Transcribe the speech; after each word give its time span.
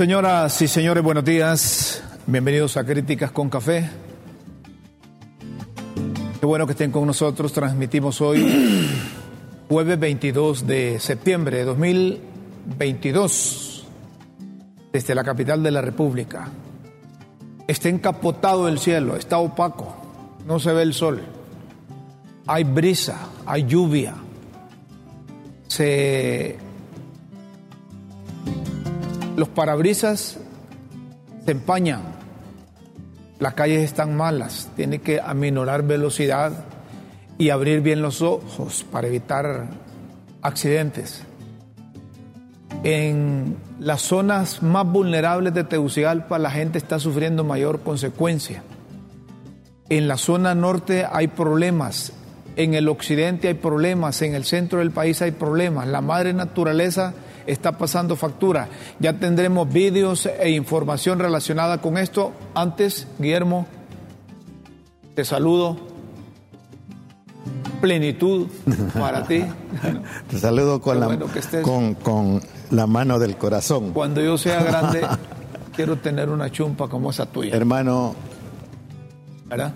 Señoras 0.00 0.62
y 0.62 0.66
señores, 0.66 1.04
buenos 1.04 1.26
días. 1.26 2.02
Bienvenidos 2.26 2.78
a 2.78 2.86
Críticas 2.86 3.32
con 3.32 3.50
Café. 3.50 3.90
Qué 6.40 6.46
bueno 6.46 6.64
que 6.64 6.72
estén 6.72 6.90
con 6.90 7.06
nosotros. 7.06 7.52
Transmitimos 7.52 8.22
hoy, 8.22 8.88
jueves 9.68 10.00
22 10.00 10.66
de 10.66 10.98
septiembre 11.00 11.58
de 11.58 11.64
2022, 11.64 13.86
desde 14.90 15.14
la 15.14 15.22
capital 15.22 15.62
de 15.62 15.70
la 15.70 15.82
República. 15.82 16.48
Está 17.68 17.90
encapotado 17.90 18.68
el 18.68 18.78
cielo, 18.78 19.16
está 19.16 19.36
opaco, 19.36 19.94
no 20.46 20.58
se 20.58 20.72
ve 20.72 20.80
el 20.80 20.94
sol. 20.94 21.20
Hay 22.46 22.64
brisa, 22.64 23.18
hay 23.44 23.66
lluvia. 23.66 24.14
Se 25.68 26.69
los 29.36 29.48
parabrisas 29.48 30.38
se 31.44 31.50
empañan, 31.50 32.02
las 33.38 33.54
calles 33.54 33.82
están 33.82 34.16
malas, 34.16 34.68
tiene 34.76 35.00
que 35.00 35.20
aminorar 35.20 35.82
velocidad 35.82 36.52
y 37.38 37.50
abrir 37.50 37.80
bien 37.80 38.02
los 38.02 38.22
ojos 38.22 38.84
para 38.90 39.08
evitar 39.08 39.68
accidentes. 40.42 41.22
En 42.82 43.56
las 43.78 44.02
zonas 44.02 44.62
más 44.62 44.86
vulnerables 44.86 45.54
de 45.54 45.64
Tegucigalpa 45.64 46.38
la 46.38 46.50
gente 46.50 46.78
está 46.78 46.98
sufriendo 46.98 47.44
mayor 47.44 47.80
consecuencia. 47.80 48.62
En 49.88 50.06
la 50.06 50.16
zona 50.16 50.54
norte 50.54 51.06
hay 51.10 51.28
problemas, 51.28 52.12
en 52.56 52.74
el 52.74 52.88
occidente 52.88 53.48
hay 53.48 53.54
problemas, 53.54 54.22
en 54.22 54.34
el 54.34 54.44
centro 54.44 54.80
del 54.80 54.90
país 54.90 55.20
hay 55.22 55.30
problemas. 55.32 55.88
La 55.88 56.00
madre 56.00 56.32
naturaleza 56.32 57.14
está 57.46 57.78
pasando 57.78 58.16
factura. 58.16 58.68
Ya 58.98 59.14
tendremos 59.14 59.70
vídeos 59.72 60.26
e 60.26 60.50
información 60.50 61.18
relacionada 61.18 61.80
con 61.80 61.98
esto. 61.98 62.32
Antes, 62.54 63.06
Guillermo, 63.18 63.66
te 65.14 65.24
saludo. 65.24 65.76
Plenitud 67.80 68.48
para 68.92 69.26
ti. 69.26 69.44
te 70.28 70.38
saludo 70.38 70.80
con 70.80 71.00
la, 71.00 71.18
con, 71.62 71.94
con 71.94 72.42
la 72.70 72.86
mano 72.86 73.18
del 73.18 73.36
corazón. 73.36 73.92
Cuando 73.92 74.20
yo 74.20 74.36
sea 74.36 74.62
grande, 74.62 75.00
quiero 75.74 75.96
tener 75.96 76.28
una 76.28 76.50
chumpa 76.50 76.88
como 76.88 77.10
esa 77.10 77.26
tuya. 77.26 77.56
Hermano, 77.56 78.14
¿verdad? 79.46 79.72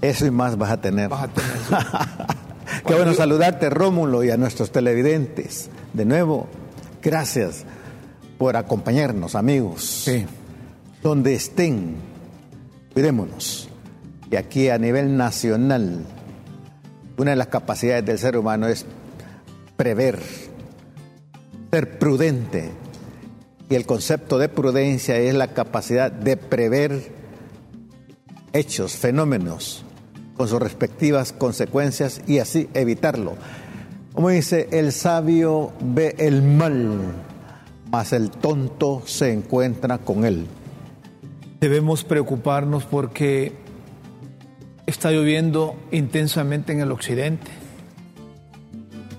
Eso 0.00 0.26
y 0.26 0.30
más 0.30 0.56
vas 0.56 0.70
a 0.70 0.80
tener. 0.80 1.08
Vas 1.08 1.24
a 1.24 1.28
tener. 1.28 1.50
Qué 2.86 2.94
bueno 2.94 3.14
saludarte, 3.14 3.70
Rómulo, 3.70 4.24
y 4.24 4.30
a 4.30 4.36
nuestros 4.36 4.70
televidentes. 4.70 5.70
De 5.92 6.04
nuevo, 6.04 6.46
Gracias 7.06 7.62
por 8.36 8.56
acompañarnos, 8.56 9.36
amigos. 9.36 10.02
Sí. 10.06 10.26
Donde 11.04 11.34
estén, 11.34 11.94
cuidémonos. 12.92 13.68
Y 14.28 14.34
aquí 14.34 14.70
a 14.70 14.78
nivel 14.78 15.16
nacional, 15.16 16.04
una 17.16 17.30
de 17.30 17.36
las 17.36 17.46
capacidades 17.46 18.04
del 18.04 18.18
ser 18.18 18.36
humano 18.36 18.66
es 18.66 18.86
prever, 19.76 20.18
ser 21.70 21.96
prudente. 22.00 22.72
Y 23.70 23.76
el 23.76 23.86
concepto 23.86 24.36
de 24.36 24.48
prudencia 24.48 25.16
es 25.16 25.32
la 25.32 25.54
capacidad 25.54 26.10
de 26.10 26.36
prever 26.36 27.12
hechos, 28.52 28.96
fenómenos, 28.96 29.84
con 30.36 30.48
sus 30.48 30.58
respectivas 30.58 31.32
consecuencias 31.32 32.20
y 32.26 32.40
así 32.40 32.68
evitarlo. 32.74 33.36
Como 34.16 34.30
dice, 34.30 34.70
el 34.72 34.92
sabio 34.92 35.72
ve 35.78 36.14
el 36.16 36.40
mal, 36.40 37.00
mas 37.90 38.14
el 38.14 38.30
tonto 38.30 39.02
se 39.04 39.30
encuentra 39.30 39.98
con 39.98 40.24
él. 40.24 40.46
Debemos 41.60 42.02
preocuparnos 42.02 42.84
porque 42.84 43.52
está 44.86 45.10
lloviendo 45.10 45.76
intensamente 45.90 46.72
en 46.72 46.80
el 46.80 46.92
occidente, 46.92 47.50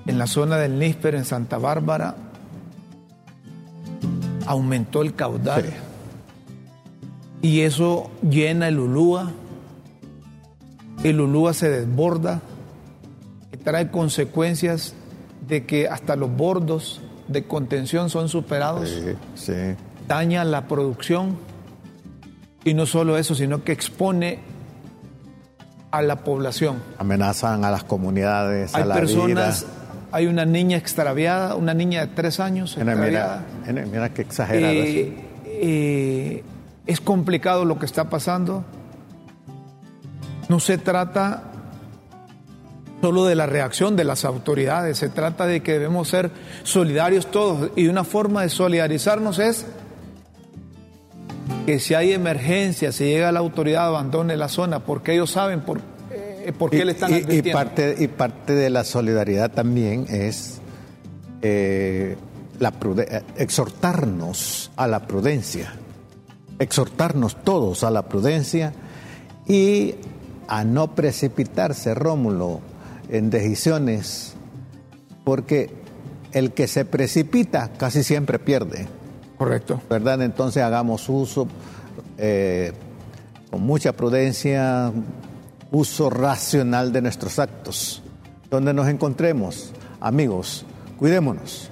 en 0.07 0.17
la 0.17 0.25
zona 0.25 0.57
del 0.57 0.79
Nísper, 0.79 1.13
en 1.13 1.25
Santa 1.25 1.59
Bárbara, 1.59 2.15
aumentó 4.47 5.03
el 5.03 5.13
caudal. 5.13 5.65
Sí. 7.43 7.49
Y 7.49 7.61
eso 7.61 8.09
llena 8.27 8.67
el 8.67 8.79
Ulúa, 8.79 9.31
el 11.03 11.21
Ulúa 11.21 11.53
se 11.53 11.69
desborda 11.69 12.41
trae 13.67 13.91
consecuencias 13.91 14.93
de 15.45 15.65
que 15.65 15.89
hasta 15.89 16.15
los 16.15 16.31
bordos 16.31 17.01
de 17.27 17.43
contención 17.43 18.09
son 18.09 18.29
superados, 18.29 18.89
sí, 19.35 19.53
daña 20.07 20.45
la 20.45 20.69
producción 20.69 21.35
y 22.63 22.73
no 22.73 22.85
solo 22.85 23.17
eso, 23.17 23.35
sino 23.35 23.65
que 23.65 23.73
expone 23.73 24.39
a 25.91 26.01
la 26.01 26.23
población. 26.23 26.81
Amenazan 26.97 27.65
a 27.65 27.71
las 27.71 27.83
comunidades, 27.83 28.73
hay 28.73 28.83
a 28.83 28.85
la 28.85 28.95
personas, 28.95 29.65
Hay 30.13 30.27
una 30.27 30.45
niña 30.45 30.77
extraviada, 30.77 31.55
una 31.55 31.73
niña 31.73 32.05
de 32.05 32.07
tres 32.07 32.39
años 32.39 32.77
extraviada. 32.77 33.43
Mira, 33.67 33.85
mira, 33.85 34.13
qué 34.13 34.21
exagerado. 34.21 34.75
Eh, 34.75 35.13
eh, 35.45 36.43
es 36.85 37.01
complicado 37.01 37.65
lo 37.65 37.77
que 37.79 37.85
está 37.85 38.09
pasando. 38.09 38.63
No 40.47 40.61
se 40.61 40.77
trata 40.77 41.51
solo 43.01 43.25
de 43.25 43.35
la 43.35 43.45
reacción 43.45 43.95
de 43.95 44.03
las 44.03 44.25
autoridades, 44.25 44.97
se 44.97 45.09
trata 45.09 45.45
de 45.45 45.61
que 45.61 45.73
debemos 45.73 46.07
ser 46.09 46.31
solidarios 46.63 47.29
todos 47.29 47.71
y 47.75 47.87
una 47.87 48.03
forma 48.03 48.41
de 48.41 48.49
solidarizarnos 48.49 49.39
es 49.39 49.65
que 51.65 51.79
si 51.79 51.93
hay 51.93 52.13
emergencia, 52.13 52.91
si 52.91 53.05
llega 53.05 53.31
la 53.31 53.39
autoridad, 53.39 53.87
abandone 53.87 54.37
la 54.37 54.47
zona, 54.49 54.79
porque 54.79 55.13
ellos 55.13 55.31
saben 55.31 55.61
por, 55.61 55.81
eh, 56.11 56.53
por 56.57 56.71
qué 56.71 56.85
le 56.85 56.93
están 56.93 57.13
y, 57.13 57.35
y, 57.35 57.41
parte, 57.41 57.95
y 57.99 58.07
parte 58.07 58.53
de 58.53 58.69
la 58.69 58.83
solidaridad 58.83 59.51
también 59.51 60.05
es 60.09 60.61
eh, 61.41 62.15
la 62.59 62.73
exhortarnos 63.35 64.71
a 64.75 64.87
la 64.87 65.05
prudencia, 65.05 65.73
exhortarnos 66.57 67.43
todos 67.43 67.83
a 67.83 67.91
la 67.91 68.07
prudencia 68.07 68.73
y 69.47 69.95
a 70.47 70.63
no 70.63 70.95
precipitarse, 70.95 71.93
Rómulo 71.93 72.61
en 73.09 73.29
decisiones, 73.29 74.33
porque 75.23 75.69
el 76.31 76.51
que 76.51 76.67
se 76.67 76.85
precipita 76.85 77.69
casi 77.77 78.03
siempre 78.03 78.39
pierde. 78.39 78.87
Correcto. 79.37 79.81
¿Verdad? 79.89 80.21
Entonces 80.21 80.63
hagamos 80.63 81.09
uso 81.09 81.47
eh, 82.17 82.71
con 83.51 83.61
mucha 83.61 83.93
prudencia, 83.93 84.91
uso 85.71 86.09
racional 86.09 86.91
de 86.91 87.01
nuestros 87.01 87.39
actos. 87.39 88.01
Donde 88.49 88.73
nos 88.73 88.87
encontremos, 88.87 89.73
amigos, 89.99 90.65
cuidémonos. 90.97 91.69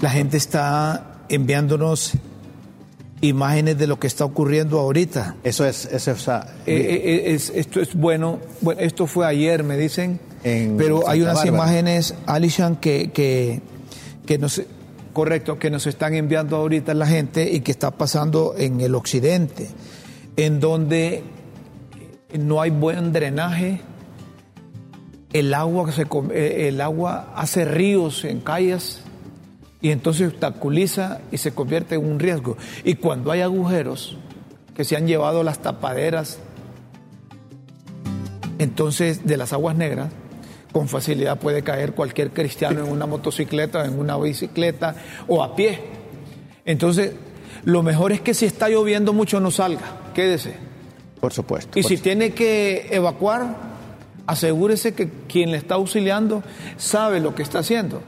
La 0.00 0.10
gente 0.10 0.36
está 0.36 1.22
enviándonos 1.28 2.12
imágenes 3.20 3.78
de 3.78 3.86
lo 3.86 3.98
que 3.98 4.06
está 4.06 4.24
ocurriendo 4.24 4.78
ahorita. 4.78 5.36
Eso 5.42 5.64
es, 5.64 5.86
eso 5.86 6.10
es, 6.12 6.28
eh, 6.28 6.42
eh, 6.66 7.22
es, 7.34 7.50
esto 7.50 7.80
es 7.80 7.94
bueno. 7.94 8.38
bueno. 8.60 8.80
Esto 8.80 9.06
fue 9.06 9.26
ayer, 9.26 9.64
me 9.64 9.76
dicen, 9.76 10.20
en 10.44 10.76
pero 10.76 10.98
Santa 10.98 11.12
hay 11.12 11.22
unas 11.22 11.34
Bárbara. 11.36 11.56
imágenes, 11.56 12.14
Alishan, 12.26 12.76
que, 12.76 13.10
que, 13.10 13.60
que 14.26 14.38
nos, 14.38 14.62
correcto, 15.12 15.58
que 15.58 15.70
nos 15.70 15.86
están 15.86 16.14
enviando 16.14 16.56
ahorita 16.56 16.94
la 16.94 17.06
gente 17.06 17.50
y 17.50 17.60
que 17.60 17.70
está 17.70 17.90
pasando 17.90 18.54
en 18.56 18.80
el 18.80 18.94
occidente, 18.94 19.68
en 20.36 20.60
donde 20.60 21.22
no 22.38 22.60
hay 22.60 22.70
buen 22.70 23.12
drenaje. 23.12 23.80
El 25.32 25.52
agua, 25.52 25.90
se, 25.92 26.06
el 26.68 26.80
agua 26.80 27.32
hace 27.36 27.64
ríos 27.64 28.24
en 28.24 28.40
calles 28.40 29.02
y 29.80 29.90
entonces 29.90 30.28
obstaculiza 30.28 31.20
y 31.30 31.38
se 31.38 31.52
convierte 31.52 31.96
en 31.96 32.04
un 32.04 32.18
riesgo. 32.18 32.56
Y 32.84 32.94
cuando 32.94 33.30
hay 33.30 33.40
agujeros 33.40 34.16
que 34.74 34.84
se 34.84 34.96
han 34.96 35.06
llevado 35.06 35.42
las 35.42 35.60
tapaderas, 35.60 36.38
entonces 38.58 39.26
de 39.26 39.36
las 39.36 39.52
aguas 39.52 39.76
negras, 39.76 40.10
con 40.72 40.88
facilidad 40.88 41.38
puede 41.38 41.62
caer 41.62 41.92
cualquier 41.92 42.32
cristiano 42.32 42.84
en 42.84 42.90
una 42.90 43.06
motocicleta, 43.06 43.84
en 43.84 43.98
una 43.98 44.16
bicicleta 44.18 44.94
o 45.26 45.42
a 45.42 45.56
pie. 45.56 45.80
Entonces, 46.64 47.12
lo 47.64 47.82
mejor 47.82 48.12
es 48.12 48.20
que 48.20 48.34
si 48.34 48.44
está 48.44 48.68
lloviendo 48.68 49.12
mucho 49.12 49.40
no 49.40 49.50
salga, 49.50 50.10
quédese. 50.14 50.54
Por 51.20 51.32
supuesto. 51.32 51.78
Y 51.78 51.82
por 51.82 51.90
si 51.90 51.98
tiene 51.98 52.32
que 52.32 52.88
evacuar, 52.90 53.56
asegúrese 54.26 54.94
que 54.94 55.08
quien 55.28 55.50
le 55.50 55.56
está 55.56 55.76
auxiliando 55.76 56.42
sabe 56.76 57.20
lo 57.20 57.34
que 57.34 57.42
está 57.42 57.60
haciendo. 57.60 58.02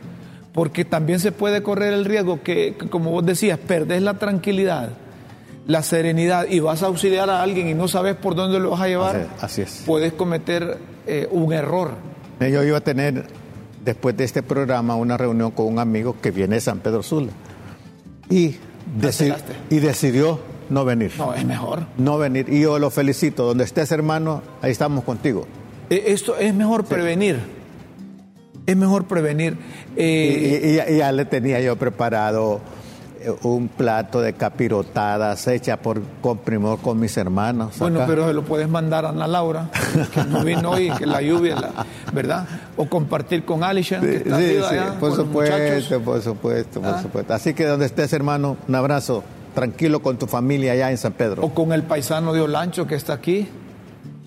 Porque 0.59 0.85
también 0.85 1.21
se 1.21 1.31
puede 1.31 1.63
correr 1.63 1.93
el 1.93 2.05
riesgo 2.05 2.43
que, 2.43 2.75
que, 2.77 2.89
como 2.91 3.13
vos 3.13 3.25
decías, 3.25 3.61
perdés 3.61 4.03
la 4.03 4.15
tranquilidad, 4.15 4.89
la 5.69 5.83
serenidad 5.85 6.47
y 6.51 6.59
vas 6.59 6.83
a 6.83 6.87
auxiliar 6.87 7.31
a 7.31 7.43
alguien 7.43 7.69
y 7.69 7.75
no 7.75 7.87
sabes 7.87 8.17
por 8.17 8.35
dónde 8.35 8.59
lo 8.59 8.71
vas 8.71 8.81
a 8.81 8.89
llevar. 8.89 9.29
Así- 9.41 9.63
es. 9.63 9.85
Puedes 9.87 10.15
cometer 10.15 10.79
eh, 11.07 11.29
un 11.31 11.53
error. 11.53 11.93
Yo 12.41 12.65
iba 12.65 12.79
a 12.79 12.81
tener, 12.81 13.25
después 13.85 14.17
de 14.17 14.25
este 14.25 14.43
programa, 14.43 14.97
una 14.97 15.17
reunión 15.17 15.53
con 15.53 15.67
un 15.67 15.79
amigo 15.79 16.17
que 16.21 16.33
viene 16.33 16.57
de 16.57 16.61
San 16.61 16.81
Pedro 16.81 17.05
Sula. 17.05 17.31
Y, 18.29 18.57
deci- 19.01 19.33
y 19.71 19.79
decidió 19.79 20.41
no 20.71 20.85
venir. 20.85 21.13
No, 21.19 21.35
es 21.35 21.45
mejor. 21.45 21.87
No 21.99 22.19
venir. 22.19 22.47
Y 22.49 22.63
yo 22.63 22.81
lo 22.81 22.91
felicito. 22.91 23.45
Donde 23.47 23.63
estés, 23.63 23.93
hermano, 23.93 24.43
ahí 24.61 24.73
estamos 24.73 25.05
contigo. 25.05 25.47
Eh, 25.89 26.03
Esto 26.09 26.37
es 26.37 26.53
mejor 26.53 26.85
prevenir. 26.85 27.39
Es 28.69 28.77
mejor 28.77 29.05
prevenir. 29.07 29.57
Y, 29.97 30.01
Eh, 30.03 30.61
y- 30.63 30.69
y 30.69 30.77
ya, 30.77 30.91
y 30.91 30.97
ya 30.99 31.11
le 31.11 31.25
tenía 31.25 31.59
yo 31.61 31.77
preparado 31.77 32.61
eh, 33.21 33.33
un 33.43 33.69
plato 33.69 34.21
de 34.21 34.35
capirotadas 34.35 35.49
hecha 35.49 35.79
por 35.79 36.01
con 36.21 36.37
primor 36.39 36.79
con 36.81 37.01
mis 37.01 37.17
hermanos. 37.17 37.79
Bueno, 37.79 38.01
pero 38.07 38.29
se 38.29 38.35
lo 38.35 38.45
puedes 38.45 38.69
mandar 38.69 39.07
a 39.07 39.09
Ana 39.09 39.27
Laura, 39.27 39.71
que 40.13 40.23
no 40.25 40.45
vino 40.45 40.71
hoy, 40.73 40.91
que 40.91 41.07
la 41.07 41.21
lluvia, 41.23 41.57
la- 41.57 41.87
¿verdad? 42.13 42.47
O 42.77 42.87
compartir 42.89 43.45
con 43.47 43.65
Alishan, 43.65 44.03
que 44.03 44.11
Sí, 44.11 44.17
está 44.19 44.39
sí, 44.39 44.45
arriba 44.45 44.69
sí, 44.69 44.75
allá, 44.77 44.99
por 45.01 45.17
supuesto, 45.17 46.01
por 46.05 46.23
supuesto, 46.23 46.81
por 46.83 46.91
Ah. 46.95 47.03
supuesto. 47.03 47.33
Así 47.35 47.55
que 47.55 47.65
donde 47.67 47.87
estés, 47.87 48.13
hermano, 48.13 48.57
un 48.69 48.75
abrazo. 48.75 49.25
Tranquilo 49.55 50.01
con 50.03 50.19
tu 50.19 50.27
familia 50.27 50.73
allá 50.73 50.91
en 50.91 50.99
San 50.99 51.15
Pedro. 51.15 51.43
O 51.43 51.53
con 51.55 51.73
el 51.73 51.83
paisano 51.85 52.33
de 52.35 52.43
Olancho 52.43 52.87
que 52.87 52.95
está 52.95 53.15
aquí, 53.15 53.49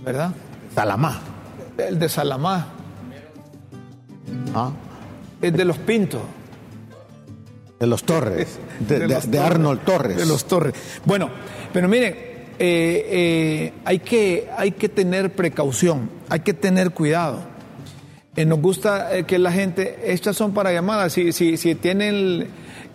¿verdad? 0.03 0.31
Salamá. 0.75 1.19
El 1.77 1.97
de 1.99 2.09
Salamá, 2.09 2.67
¿ah? 4.55 4.71
el 5.41 5.51
de 5.53 5.65
los 5.65 5.77
Pintos. 5.77 6.21
De 7.79 7.87
los 7.87 8.03
Torres. 8.03 8.59
De, 8.79 8.99
de- 8.99 9.07
los 9.07 9.29
de 9.29 9.39
Arnold 9.39 9.81
Torres. 9.81 10.17
De 10.17 10.25
los 10.25 10.45
Torres. 10.45 10.73
Bueno, 11.05 11.29
pero 11.73 11.87
miren, 11.87 12.13
eh, 12.13 12.57
eh, 12.59 13.73
hay, 13.85 13.99
que, 13.99 14.49
hay 14.57 14.71
que 14.71 14.89
tener 14.89 15.31
precaución, 15.33 16.09
hay 16.29 16.39
que 16.41 16.53
tener 16.53 16.91
cuidado. 16.91 17.39
Eh, 18.35 18.45
nos 18.45 18.59
gusta 18.59 19.15
eh, 19.17 19.23
que 19.25 19.37
la 19.39 19.51
gente, 19.51 19.99
estas 20.13 20.35
son 20.35 20.53
para 20.53 20.71
llamadas, 20.71 21.13
si, 21.13 21.31
si, 21.31 21.57
si 21.57 21.75
tienen 21.75 22.15
el, 22.15 22.47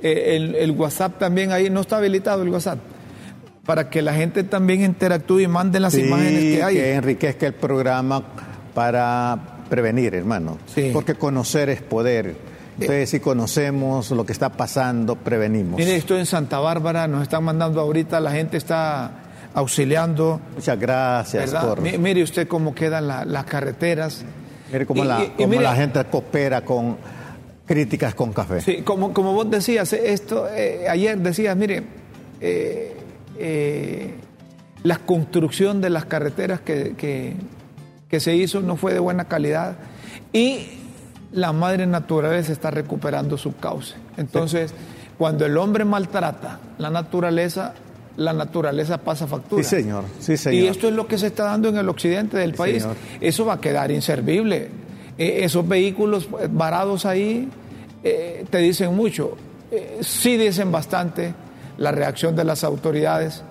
eh, 0.03 0.37
el- 0.37 0.55
el 0.55 0.71
WhatsApp 0.73 1.19
también 1.19 1.53
ahí, 1.53 1.69
no 1.71 1.81
está 1.83 1.99
habilitado 1.99 2.43
el 2.43 2.49
WhatsApp, 2.49 2.79
para 3.65 3.91
que 3.91 4.03
la 4.03 4.15
gente 4.15 4.45
también 4.45 4.83
interactúe 4.83 5.41
y 5.41 5.49
mande 5.49 5.79
las 5.81 5.93
Sí, 5.95 6.03
imágenes 6.03 6.41
que 6.57 6.63
hay. 6.63 6.75
que 6.75 6.95
enriquezca 6.95 7.47
el 7.49 7.55
programa 7.55 8.23
para 8.75 9.56
prevenir, 9.69 10.15
hermano. 10.15 10.59
Sí. 10.75 10.91
Porque 10.93 11.15
conocer 11.15 11.69
es 11.69 11.83
poder. 11.83 12.35
Entonces, 12.79 13.09
si 13.11 13.21
conocemos 13.21 14.11
lo 14.11 14.27
que 14.27 14.33
está 14.33 14.51
pasando, 14.51 15.17
prevenimos. 15.17 15.79
Mire, 15.79 15.97
estoy 15.97 16.19
en 16.21 16.27
Santa 16.27 16.59
Bárbara, 16.59 17.09
nos 17.09 17.23
están 17.23 17.43
mandando 17.45 17.81
ahorita, 17.81 18.21
la 18.21 18.33
gente 18.33 18.59
está 18.59 19.11
auxiliando. 19.55 20.41
Muchas 20.55 20.79
gracias 20.79 21.55
por... 21.55 21.81
Mi- 21.81 21.97
Mire 21.97 22.23
usted 22.23 22.47
cómo 22.47 22.75
quedan 22.75 23.09
la- 23.09 23.25
las 23.25 23.45
carreteras. 23.47 24.25
Mire 24.71 24.85
cómo, 24.85 25.05
Y- 25.05 25.07
la, 25.07 25.25
y 25.25 25.29
cómo 25.37 25.49
mire- 25.49 25.63
la 25.63 25.75
gente 25.75 26.05
coopera 26.05 26.61
con 26.63 26.99
críticas 27.67 28.15
con 28.15 28.33
café. 28.35 28.61
Sí, 28.61 28.83
como, 28.83 29.15
como 29.15 29.33
vos 29.33 29.51
decías, 29.51 29.93
esto, 29.95 30.47
eh, 30.55 30.87
ayer 30.89 31.17
decías, 31.19 31.57
mire, 31.57 31.83
eh, 32.43 32.95
eh, 33.39 34.15
la 34.83 34.99
construcción 34.99 35.81
de 35.81 35.89
las 35.91 36.05
carreteras 36.05 36.61
que, 36.61 36.95
que- 36.97 37.35
que 38.17 38.21
se 38.21 38.35
hizo 38.35 38.61
no 38.63 38.77
fue 38.77 38.95
de 38.95 38.99
buena 38.99 39.25
calidad 39.27 39.77
y 40.33 40.69
la 41.33 41.53
madre 41.53 41.87
naturaleza 41.87 42.51
está 42.51 42.71
recuperando 42.71 43.37
su 43.37 43.55
cauce. 43.57 43.95
Entonces, 44.17 44.73
cuando 45.19 45.45
el 45.45 45.59
hombre 45.59 45.85
maltrata 45.85 46.59
la 46.79 46.89
naturaleza, 46.89 47.75
la 48.17 48.33
naturaleza 48.33 48.97
pasa 48.99 49.27
factura. 49.27 49.63
Sí, 49.63 49.69
señor. 49.69 50.05
Sí, 50.19 50.39
señor. 50.39 50.65
Y 50.65 50.67
esto 50.69 50.89
es 50.89 50.95
lo 50.95 51.07
que 51.07 51.19
se 51.19 51.27
está 51.27 51.45
dando 51.45 51.69
en 51.69 51.77
el 51.77 51.87
occidente 51.91 52.39
del 52.39 52.53
Sí, 52.53 52.57
país. 52.57 52.83
señor. 52.85 52.97
Eso 53.21 53.45
va 53.45 53.55
a 53.55 53.61
quedar 53.61 53.91
inservible. 53.91 54.71
Eh, 55.19 55.41
esos 55.43 55.69
vehículos 55.69 56.27
eh, 56.41 56.49
varados 56.51 57.05
ahí 57.05 57.51
eh, 58.03 58.47
te 58.49 58.59
dicen 58.59 58.95
mucho. 58.97 59.37
Eh, 59.71 59.99
sí 60.01 60.39
dicen 60.39 60.73
bastante 60.73 61.35
la 61.77 61.93
reacción 61.93 62.35
de 62.35 62.45
las 62.45 62.65
autoridades, 62.65 63.43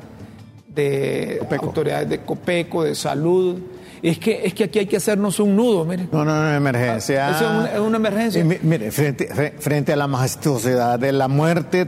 de 0.74 1.38
Copeco. 1.42 1.66
autoridades 1.68 2.10
de 2.10 2.20
Copeco, 2.22 2.84
de 2.84 2.96
salud. 2.96 3.60
Es 4.10 4.20
que, 4.20 4.42
es 4.46 4.54
que 4.54 4.66
aquí 4.66 4.80
hay 4.80 4.86
que 4.86 4.98
hacernos 4.98 5.40
un 5.40 5.56
nudo, 5.56 5.84
mire. 5.86 6.08
No, 6.12 6.24
no, 6.24 6.44
no, 6.44 6.54
emergencia. 6.56 7.28
Ah, 7.28 7.32
eso 7.36 7.46
es 7.46 7.52
una- 7.52 7.74
es 7.74 7.80
una 7.80 7.98
emergencia. 7.98 8.42
Y 8.42 8.44
mire, 8.64 8.92
frente, 8.92 9.30
fre- 9.30 9.54
frente 9.60 9.94
a 9.94 9.96
la 9.96 10.08
majestuosidad 10.08 11.00
de 11.00 11.12
la 11.12 11.28
muerte, 11.28 11.88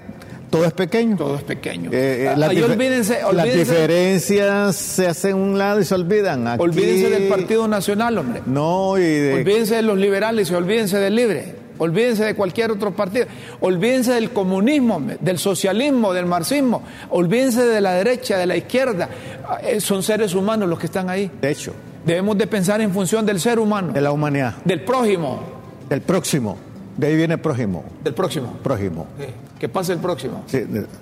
todo 0.49 0.65
es 0.65 0.73
pequeño. 0.73 1.15
Todo 1.17 1.35
es 1.35 1.43
pequeño. 1.43 1.91
Eh, 1.93 2.23
eh, 2.25 2.27
Ah, 2.29 2.47
ahí 2.49 2.61
olvídense, 2.61 3.19
las 3.21 3.25
olvídense, 3.25 3.57
diferencias 3.59 4.75
se 4.75 5.07
hacen 5.07 5.33
a 5.33 5.35
un 5.35 5.57
lado 5.57 5.79
y 5.79 5.85
se 5.85 5.93
olvidan. 5.93 6.47
Aquí- 6.47 6.63
olvídense 6.63 7.09
del 7.09 7.27
Partido 7.27 7.67
Nacional, 7.67 8.17
hombre. 8.17 8.41
No, 8.45 8.97
y 8.97 9.01
de. 9.03 9.33
Olvídense 9.35 9.75
de 9.75 9.81
los 9.83 9.97
liberales 9.97 10.49
y 10.49 10.53
olvídense 10.55 10.97
del 10.97 11.15
libre. 11.15 11.55
Olvídense 11.79 12.25
de 12.25 12.33
cualquier 12.33 12.71
otro 12.71 12.95
partido. 12.95 13.27
Olvídense 13.59 14.11
del 14.13 14.31
comunismo, 14.31 14.95
hombre, 14.95 15.17
del 15.21 15.37
socialismo, 15.37 16.11
del 16.11 16.25
marxismo. 16.25 16.81
Olvídense 17.11 17.63
de 17.65 17.81
la 17.81 17.93
derecha, 17.93 18.35
de 18.39 18.47
la 18.47 18.55
izquierda. 18.57 19.07
Ah, 19.47 19.59
eh, 19.63 19.79
Son 19.79 20.01
seres 20.01 20.33
humanos 20.33 20.67
los 20.67 20.79
que 20.79 20.87
están 20.87 21.07
ahí. 21.09 21.29
De 21.39 21.51
hecho, 21.51 21.73
Debemos 22.05 22.37
de 22.37 22.47
pensar 22.47 22.81
en 22.81 22.91
función 22.93 23.25
del 23.25 23.39
ser 23.39 23.59
humano, 23.59 23.93
de 23.93 24.01
la 24.01 24.11
humanidad, 24.11 24.55
del 24.63 24.81
prójimo, 24.81 25.41
del 25.89 26.01
próximo. 26.01 26.57
De 26.95 27.07
ahí 27.07 27.15
viene 27.15 27.35
el 27.35 27.39
prójimo. 27.39 27.83
del 28.03 28.13
próximo. 28.13 28.53
Prójimo. 28.63 29.05
Sí, 29.19 29.25
Que 29.59 29.69
pase 29.69 29.93
el 29.93 29.99
próximo. 29.99 30.43
Sí, 30.47 30.57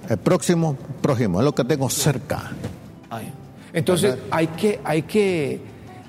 el 0.09 0.17
próximo, 0.17 0.75
prójimo. 1.01 1.39
Es 1.39 1.45
lo 1.45 1.55
que 1.55 1.63
tengo 1.63 1.89
cerca. 1.89 2.51
Ay. 3.09 3.31
Entonces 3.71 4.17
hay 4.31 4.47
que, 4.47 4.79
hay 4.83 5.03
que 5.03 5.61